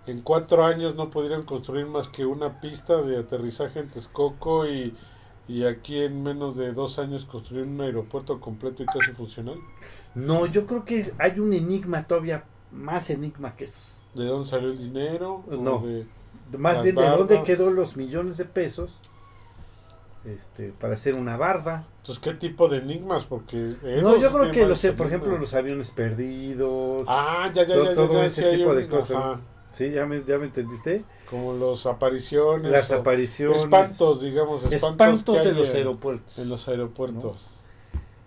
en 0.06 0.20
cuatro 0.22 0.64
años 0.64 0.94
no 0.94 1.10
pudieron 1.10 1.44
construir 1.44 1.86
más 1.86 2.08
que 2.08 2.24
una 2.24 2.60
pista 2.60 3.02
de 3.02 3.18
aterrizaje 3.18 3.80
en 3.80 3.90
Texcoco 3.90 4.66
y, 4.66 4.94
y 5.48 5.64
aquí 5.64 5.98
en 6.00 6.22
menos 6.22 6.56
de 6.56 6.72
dos 6.72 6.98
años 6.98 7.24
construir 7.24 7.64
un 7.64 7.80
aeropuerto 7.80 8.40
completo 8.40 8.82
y 8.82 8.86
casi 8.86 9.12
funcional. 9.12 9.58
No, 10.14 10.46
yo 10.46 10.66
creo 10.66 10.84
que 10.84 11.12
hay 11.18 11.40
un 11.40 11.52
enigma 11.52 12.06
todavía 12.06 12.44
más 12.70 13.10
enigma 13.10 13.56
que 13.56 13.64
esos. 13.64 14.04
¿De 14.14 14.26
dónde 14.26 14.48
salió 14.48 14.70
el 14.70 14.78
dinero? 14.78 15.42
¿O 15.48 15.56
No. 15.56 15.80
de- 15.80 16.06
Más 16.58 16.82
bien, 16.82 16.94
¿de 16.96 17.04
dónde 17.10 17.42
quedó 17.42 17.70
los 17.70 17.96
millones 17.96 18.36
de 18.36 18.44
pesos 18.44 19.00
este, 20.24 20.72
para 20.78 20.94
hacer 20.94 21.14
una 21.14 21.36
barda? 21.36 21.86
Entonces, 21.98 22.22
¿qué 22.22 22.34
tipo 22.34 22.68
de 22.68 22.78
enigmas? 22.78 23.24
Porque... 23.24 23.74
No, 24.02 24.16
yo 24.18 24.30
creo 24.32 24.50
que, 24.52 24.66
los, 24.66 24.80
por 24.96 25.06
ejemplo, 25.06 25.30
enigmas. 25.30 25.40
los 25.40 25.54
aviones 25.54 25.90
perdidos. 25.90 27.06
Ah, 27.08 27.50
ya, 27.54 27.66
ya, 27.66 27.74
todo- 27.74 27.84
ya, 27.84 27.90
ya, 27.90 27.94
todo 27.96 28.12
ya, 28.14 28.26
ese 28.26 28.56
tipo 28.56 28.70
un- 28.70 28.76
de 28.76 28.88
cosas. 28.88 29.16
ajá, 29.16 29.40
¿Sí? 29.72 29.90
¿Ya 29.90 30.06
me, 30.06 30.22
¿Ya 30.22 30.38
me 30.38 30.46
entendiste? 30.46 31.04
como 31.28 31.52
los 31.54 31.86
apariciones. 31.86 32.70
Las 32.70 32.90
apariciones. 32.92 33.62
Espantos, 33.62 34.22
digamos. 34.22 34.62
Espantos, 34.70 35.18
Espantos 35.20 35.44
de 35.44 35.52
los 35.52 35.70
en- 35.70 35.76
aeropuertos. 35.76 36.38
En 36.38 36.48
los 36.48 36.68
aeropuertos. 36.68 37.38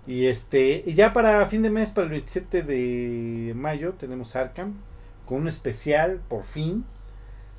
Y 0.06 0.26
este, 0.26 0.84
y 0.86 0.94
ya 0.94 1.14
para 1.14 1.46
fin 1.48 1.62
de 1.62 1.70
mes, 1.70 1.92
para 1.92 2.06
el 2.06 2.12
27 2.12 2.64
de 2.64 3.54
mayo, 3.56 3.94
tenemos 3.94 4.36
Arkham 4.36 4.74
con 5.26 5.42
un 5.42 5.48
especial, 5.48 6.22
por 6.30 6.44
fin, 6.44 6.86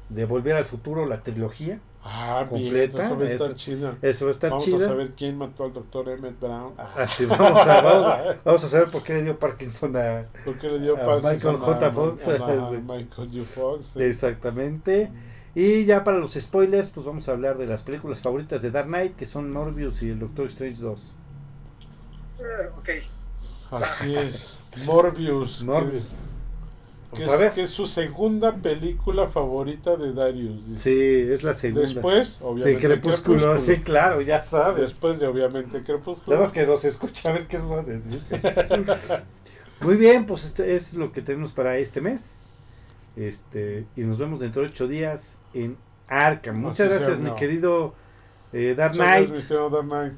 de 0.08 0.24
Volver 0.24 0.56
al 0.56 0.64
Futuro, 0.64 1.06
la 1.06 1.22
trilogía. 1.22 1.80
Ah, 2.10 2.46
Completa, 2.48 3.06
completa. 3.10 3.10
Eso 3.10 3.18
va 3.18 3.24
a 3.24 3.32
estar 3.32 3.50
eso. 3.50 3.54
chida. 3.56 3.98
Eso 4.00 4.24
va 4.24 4.30
a 4.30 4.32
estar 4.32 4.50
Vamos 4.50 4.64
chido. 4.64 4.84
a 4.84 4.88
saber 4.88 5.10
quién 5.14 5.36
mató 5.36 5.64
al 5.64 5.72
doctor 5.74 6.08
Emmett 6.08 6.40
Brown. 6.40 6.72
Ah, 6.78 7.06
sí, 7.16 7.26
vamos, 7.26 7.66
a, 7.66 7.80
vamos, 7.82 8.06
a, 8.06 8.36
vamos 8.44 8.64
a 8.64 8.68
saber 8.70 8.90
por 8.90 9.02
qué 9.02 9.12
le 9.14 9.22
dio 9.24 9.38
Parkinson 9.38 9.94
a... 9.96 10.24
¿Por 10.44 10.58
qué 10.58 10.68
le 10.70 10.78
dio 10.80 10.94
a 10.96 11.04
Parkinson 11.20 11.52
Michael 11.54 11.56
J. 11.58 11.86
a- 11.86 11.92
Fox. 11.92 12.28
a- 12.28 12.32
a 12.68 12.70
Michael 12.70 13.30
J. 13.30 13.44
Fox. 13.54 13.86
sí. 13.94 14.02
Exactamente. 14.02 15.10
Y 15.54 15.84
ya 15.84 16.02
para 16.04 16.18
los 16.18 16.32
spoilers, 16.34 16.88
pues 16.90 17.04
vamos 17.04 17.28
a 17.28 17.32
hablar 17.32 17.58
de 17.58 17.66
las 17.66 17.82
películas 17.82 18.20
favoritas 18.22 18.62
de 18.62 18.70
Dark 18.70 18.86
Knight, 18.86 19.14
que 19.16 19.26
son 19.26 19.50
Morbius 19.52 20.02
y 20.02 20.10
el 20.10 20.18
Doctor 20.20 20.46
Strange 20.46 20.80
2. 20.80 21.12
Eh, 22.38 22.42
ok. 22.78 22.88
Así 23.82 24.14
es. 24.16 24.60
Morbius. 24.86 25.62
Morbius. 25.62 26.12
Que, 27.14 27.22
es, 27.24 27.52
que 27.54 27.62
es 27.62 27.70
su 27.70 27.86
segunda 27.86 28.54
película 28.56 29.28
favorita 29.28 29.96
de 29.96 30.12
Darius. 30.12 30.66
dice. 30.68 30.82
Sí, 30.82 31.32
es 31.32 31.42
la 31.42 31.54
segunda. 31.54 31.88
Después, 31.88 32.38
de 32.38 32.44
obviamente. 32.44 32.86
Crepúsculo, 32.86 33.38
Crepúsculo. 33.38 33.58
sí, 33.58 33.82
claro, 33.82 34.20
ya 34.20 34.42
sabes. 34.42 34.82
Después 34.82 35.18
de, 35.18 35.26
obviamente, 35.26 35.82
Crepúsculo. 35.82 36.36
Nada 36.36 36.42
más 36.42 36.52
que 36.52 36.66
nos 36.66 36.84
escucha 36.84 37.30
a 37.30 37.32
ver 37.32 37.46
qué 37.46 37.58
nos 37.58 37.72
va 37.72 37.80
a 37.80 37.82
decir. 37.82 38.22
Muy 39.80 39.96
bien, 39.96 40.26
pues 40.26 40.44
esto 40.44 40.64
es 40.64 40.94
lo 40.94 41.12
que 41.12 41.22
tenemos 41.22 41.52
para 41.52 41.78
este 41.78 42.00
mes. 42.00 42.50
Este, 43.16 43.86
y 43.96 44.02
nos 44.02 44.18
vemos 44.18 44.40
dentro 44.40 44.62
de 44.62 44.68
ocho 44.68 44.86
días 44.86 45.40
en 45.54 45.78
Arkham. 46.08 46.56
Muchas 46.60 46.80
Así 46.88 46.88
gracias, 46.90 47.14
sea, 47.16 47.24
mi 47.24 47.30
no. 47.30 47.36
querido 47.36 47.94
eh, 48.52 48.74
Dark 48.76 48.92
Muchas 48.92 49.06
Knight. 49.06 49.28
gracias, 49.28 49.30
mi 49.30 49.38
estimado 49.38 49.70
Dark 49.70 49.86
Knight. 49.86 50.12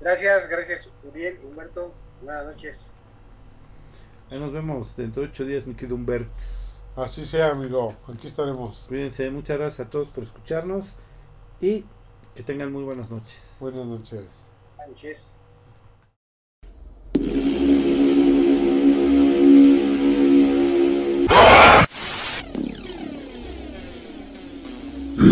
Gracias, 0.00 0.48
gracias, 0.48 0.92
Uriel, 1.04 1.38
Humberto. 1.44 1.94
Buenas 2.22 2.44
noches. 2.46 2.94
Ahí 4.34 4.40
nos 4.40 4.52
vemos 4.52 4.96
dentro 4.96 5.22
de 5.22 5.28
ocho 5.28 5.44
días, 5.44 5.64
mi 5.64 5.74
querido 5.74 5.94
Humbert. 5.94 6.28
Así 6.96 7.24
sea, 7.24 7.50
amigo. 7.50 7.94
Aquí 8.12 8.26
estaremos. 8.26 8.84
Cuídense, 8.88 9.30
muchas 9.30 9.56
gracias 9.58 9.86
a 9.86 9.90
todos 9.90 10.08
por 10.08 10.24
escucharnos 10.24 10.96
y 11.60 11.84
que 12.34 12.42
tengan 12.42 12.72
muy 12.72 12.82
buenas 12.82 13.12
noches. 13.12 13.58
Buenas 13.60 13.86
noches. 13.86 14.28
Buenas 14.76 14.88
noches. 14.88 15.36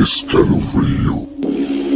Escalofrío. 0.01 1.52